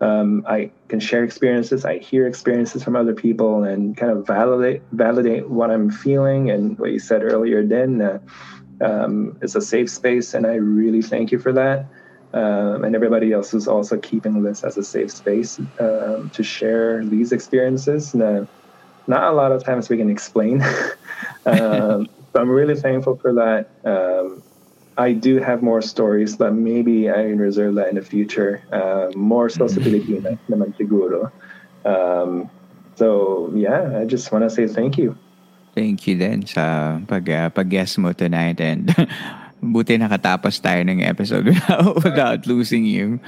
um, 0.00 0.44
I 0.48 0.70
can 0.88 1.00
share 1.00 1.24
experiences. 1.24 1.84
I 1.84 1.98
hear 1.98 2.26
experiences 2.26 2.82
from 2.82 2.96
other 2.96 3.14
people 3.14 3.62
and 3.62 3.96
kind 3.96 4.12
of 4.12 4.26
validate 4.26 4.82
validate 4.92 5.48
what 5.48 5.70
I'm 5.70 5.90
feeling 5.90 6.50
and 6.50 6.78
what 6.78 6.90
you 6.90 6.98
said 6.98 7.22
earlier. 7.22 7.64
Then 7.64 8.02
uh, 8.02 8.18
um, 8.80 9.38
it's 9.40 9.54
a 9.54 9.60
safe 9.60 9.88
space, 9.88 10.34
and 10.34 10.46
I 10.46 10.54
really 10.54 11.02
thank 11.02 11.32
you 11.32 11.38
for 11.38 11.52
that. 11.52 11.86
Um, 12.34 12.82
and 12.82 12.96
everybody 12.96 13.32
else 13.32 13.52
who's 13.52 13.68
also 13.68 13.96
keeping 13.96 14.42
this 14.42 14.64
as 14.64 14.76
a 14.76 14.82
safe 14.82 15.12
space 15.12 15.60
um, 15.78 16.30
to 16.34 16.42
share 16.42 17.04
these 17.04 17.30
experiences. 17.30 18.12
And, 18.12 18.22
uh, 18.22 18.44
not 19.06 19.24
a 19.24 19.32
lot 19.32 19.52
of 19.52 19.64
times 19.64 19.88
we 19.88 19.96
can 19.96 20.10
explain. 20.10 20.62
um, 21.46 22.08
so 22.32 22.40
I'm 22.40 22.50
really 22.50 22.74
thankful 22.74 23.16
for 23.16 23.32
that. 23.34 23.70
Um, 23.84 24.42
I 24.96 25.12
do 25.12 25.38
have 25.38 25.62
more 25.62 25.82
stories, 25.82 26.36
but 26.36 26.54
maybe 26.54 27.10
I 27.10 27.26
can 27.26 27.38
reserve 27.38 27.74
that 27.76 27.88
in 27.88 27.96
the 27.96 28.02
future. 28.02 28.62
Uh, 28.70 29.10
more 29.16 29.48
so 29.48 29.66
sa 29.66 29.80
Pilipinas 29.80 30.38
naman 30.46 30.70
siguro. 30.78 31.30
Um, 31.84 32.48
so 32.94 33.50
yeah, 33.54 33.98
I 33.98 34.04
just 34.04 34.30
want 34.30 34.46
to 34.46 34.50
say 34.50 34.66
thank 34.66 34.96
you. 34.96 35.18
Thank 35.74 36.06
you 36.06 36.14
then 36.14 36.46
sa 36.46 36.98
pag, 37.10 37.26
uh, 37.26 37.50
pag-guest 37.50 37.98
mo 37.98 38.14
tonight 38.14 38.62
and 38.62 38.94
buti 39.72 39.96
nakatapos 39.96 40.60
tayo 40.60 40.82
ng 40.84 41.00
episode 41.00 41.48
without 42.04 42.46
losing 42.46 42.84
you. 42.84 43.20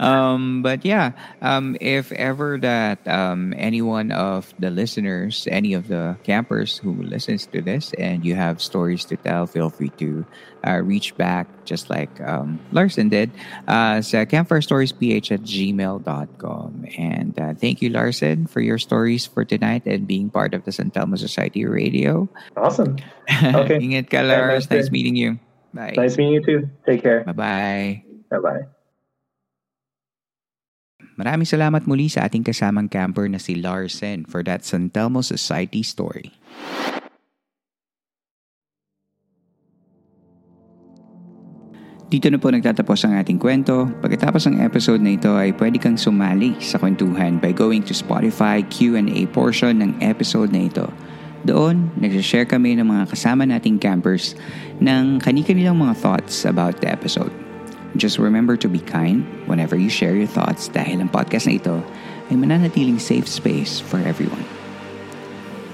Um, 0.00 0.62
but 0.62 0.84
yeah, 0.84 1.12
um, 1.42 1.76
if 1.80 2.12
ever 2.12 2.58
that 2.62 3.02
um, 3.08 3.52
any 3.56 3.82
one 3.82 4.12
of 4.12 4.54
the 4.58 4.70
listeners, 4.70 5.48
any 5.50 5.74
of 5.74 5.88
the 5.88 6.16
campers 6.22 6.78
who 6.78 6.94
listens 7.02 7.46
to 7.52 7.60
this 7.60 7.92
and 7.98 8.24
you 8.24 8.34
have 8.34 8.62
stories 8.62 9.04
to 9.12 9.16
tell, 9.16 9.46
feel 9.46 9.68
free 9.68 9.90
to 9.98 10.24
uh, 10.66 10.78
reach 10.78 11.16
back 11.16 11.46
just 11.64 11.90
like 11.90 12.10
um, 12.20 12.60
Larson 12.70 13.08
did 13.08 13.30
uh, 13.68 14.00
sa 14.02 14.24
campfirestoriesph 14.24 15.30
at 15.30 15.42
gmail.com. 15.42 16.86
And 16.98 17.38
uh, 17.38 17.54
thank 17.54 17.82
you, 17.82 17.90
Larson, 17.90 18.46
for 18.46 18.60
your 18.60 18.78
stories 18.78 19.26
for 19.26 19.44
tonight 19.44 19.86
and 19.86 20.06
being 20.06 20.30
part 20.30 20.54
of 20.54 20.64
the 20.64 20.72
San 20.72 20.90
Telmo 20.90 21.18
Society 21.18 21.64
Radio. 21.64 22.28
Awesome. 22.56 22.96
Okay. 23.42 23.78
Ingat 23.78 24.10
ka, 24.10 24.20
Lars. 24.22 24.70
Nice 24.70 24.90
meeting 24.90 25.16
you. 25.16 25.38
Bye. 25.72 25.96
Nice 25.96 26.20
meeting 26.20 26.36
you 26.36 26.42
too. 26.44 26.60
Take 26.84 27.00
care. 27.00 27.24
Bye-bye. 27.24 28.04
Bye-bye. 28.28 28.64
Maraming 31.16 31.48
salamat 31.48 31.84
muli 31.84 32.08
sa 32.08 32.24
ating 32.24 32.44
kasamang 32.44 32.88
camper 32.88 33.28
na 33.28 33.36
si 33.36 33.56
Larsen 33.56 34.24
for 34.24 34.40
that 34.44 34.64
San 34.64 34.88
Telmo 34.88 35.20
Society 35.20 35.84
story. 35.84 36.32
Dito 42.12 42.28
na 42.28 42.36
po 42.36 42.52
nagtatapos 42.52 43.08
ang 43.08 43.16
ating 43.16 43.40
kwento. 43.40 43.88
Pagkatapos 44.04 44.44
ng 44.44 44.60
episode 44.60 45.00
na 45.00 45.16
ito 45.16 45.32
ay 45.32 45.56
pwede 45.56 45.80
kang 45.80 45.96
sumali 45.96 46.52
sa 46.60 46.76
kwentuhan 46.76 47.40
by 47.40 47.56
going 47.56 47.80
to 47.80 47.96
Spotify 47.96 48.60
Q&A 48.68 49.24
portion 49.32 49.80
ng 49.80 49.96
episode 50.04 50.52
na 50.52 50.68
ito. 50.68 50.84
Doon, 51.42 51.90
nagsashare 51.98 52.46
kami 52.46 52.78
ng 52.78 52.86
mga 52.86 53.10
kasama 53.10 53.42
nating 53.42 53.82
campers 53.82 54.38
ng 54.78 55.18
kani-kanilang 55.18 55.74
mga 55.74 55.98
thoughts 55.98 56.46
about 56.46 56.78
the 56.78 56.86
episode. 56.86 57.34
Just 57.98 58.22
remember 58.22 58.54
to 58.56 58.70
be 58.70 58.78
kind 58.78 59.26
whenever 59.50 59.74
you 59.74 59.90
share 59.90 60.14
your 60.14 60.30
thoughts 60.30 60.70
dahil 60.70 61.02
ang 61.02 61.10
podcast 61.10 61.50
na 61.50 61.58
ito 61.58 61.76
ay 62.30 62.38
mananatiling 62.38 63.02
safe 63.02 63.26
space 63.26 63.82
for 63.82 63.98
everyone. 64.06 64.46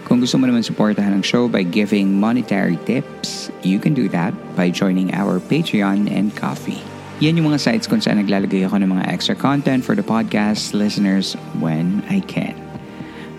Kung 0.09 0.25
gusto 0.25 0.41
mo 0.41 0.49
naman 0.49 0.65
supportahan 0.65 1.13
ang 1.13 1.21
show 1.21 1.53
by 1.53 1.61
giving 1.61 2.17
monetary 2.17 2.81
tips, 2.89 3.53
you 3.61 3.77
can 3.77 3.93
do 3.93 4.09
that 4.09 4.33
by 4.57 4.73
joining 4.73 5.13
our 5.13 5.37
Patreon 5.37 6.09
and 6.09 6.33
Coffee. 6.33 6.81
Yan 7.21 7.37
yung 7.37 7.53
mga 7.53 7.61
sites 7.61 7.85
kung 7.85 8.01
saan 8.01 8.17
naglalagay 8.17 8.65
ako 8.65 8.81
ng 8.81 8.89
mga 8.89 9.05
extra 9.05 9.37
content 9.37 9.85
for 9.85 9.93
the 9.93 10.07
podcast 10.07 10.73
listeners 10.73 11.37
when 11.61 12.01
I 12.09 12.25
can. 12.25 12.68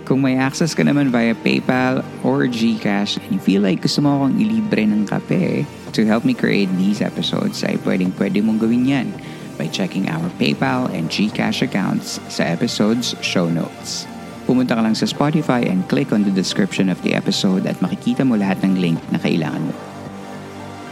Kung 0.10 0.26
may 0.26 0.42
access 0.42 0.74
ka 0.74 0.82
naman 0.82 1.14
via 1.14 1.38
PayPal 1.38 2.02
or 2.26 2.50
GCash 2.50 3.22
and 3.22 3.30
you 3.30 3.38
feel 3.38 3.62
like 3.62 3.86
gusto 3.86 4.02
mo 4.02 4.18
akong 4.18 4.42
ilibre 4.42 4.82
ng 4.82 5.06
kape 5.06 5.70
to 5.94 6.02
help 6.02 6.26
me 6.26 6.34
create 6.34 6.66
these 6.82 6.98
episodes 6.98 7.62
ay 7.62 7.78
pwedeng 7.86 8.10
pwede 8.18 8.42
mong 8.42 8.58
gawin 8.58 8.90
yan 8.90 9.14
by 9.62 9.70
checking 9.70 10.10
our 10.10 10.26
PayPal 10.42 10.90
and 10.90 11.14
GCash 11.14 11.62
accounts 11.62 12.18
sa 12.26 12.42
episode's 12.42 13.14
show 13.22 13.54
notes. 13.54 14.10
Pumunta 14.50 14.74
ka 14.74 14.82
lang 14.82 14.98
sa 14.98 15.06
Spotify 15.06 15.62
and 15.70 15.86
click 15.86 16.10
on 16.10 16.26
the 16.26 16.34
description 16.34 16.90
of 16.90 16.98
the 17.06 17.14
episode 17.14 17.70
at 17.70 17.78
makikita 17.78 18.26
mo 18.26 18.34
lahat 18.34 18.66
ng 18.66 18.82
link 18.82 18.98
na 19.14 19.22
kailangan 19.22 19.62
mo. 19.62 19.78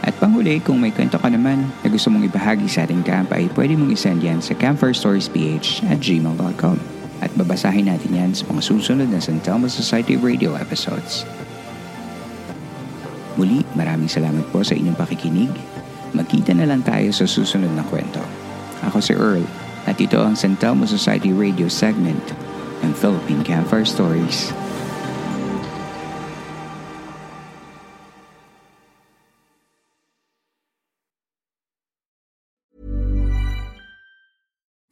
At 0.06 0.14
panghuli, 0.22 0.62
kung 0.62 0.78
may 0.78 0.94
kwento 0.94 1.18
ka 1.18 1.26
naman 1.26 1.66
na 1.82 1.90
gusto 1.90 2.06
mong 2.06 2.22
ibahagi 2.30 2.70
sa 2.70 2.86
ating 2.86 3.02
camp 3.02 3.34
ay 3.34 3.50
pwede 3.58 3.74
mong 3.74 3.98
isend 3.98 4.22
yan 4.22 4.38
sa 4.38 4.54
campfirestoriesph 4.54 5.82
at 5.90 5.98
gmail.com 5.98 6.97
at 7.18 7.30
babasahin 7.34 7.90
natin 7.90 8.14
yan 8.14 8.30
sa 8.34 8.46
mga 8.46 8.62
susunod 8.62 9.08
na 9.10 9.18
San 9.18 9.42
Telmo 9.42 9.66
Society 9.66 10.14
Radio 10.14 10.54
episodes. 10.54 11.26
Muli, 13.38 13.62
maraming 13.78 14.10
salamat 14.10 14.50
po 14.50 14.66
sa 14.66 14.74
inyong 14.74 14.98
pakikinig. 14.98 15.50
Magkita 16.10 16.54
na 16.58 16.66
lang 16.66 16.82
tayo 16.82 17.10
sa 17.14 17.26
susunod 17.26 17.70
na 17.74 17.86
kwento. 17.86 18.18
Ako 18.82 18.98
si 18.98 19.14
Earl 19.14 19.46
at 19.86 19.98
ito 20.02 20.18
ang 20.18 20.34
San 20.34 20.58
Telmo 20.58 20.86
Society 20.86 21.30
Radio 21.30 21.70
segment 21.70 22.22
ng 22.82 22.92
Philippine 22.94 23.42
Campfire 23.46 23.86
Stories. 23.86 24.50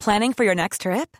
Planning 0.07 0.31
for 0.31 0.47
your 0.47 0.55
next 0.55 0.87
trip? 0.87 1.19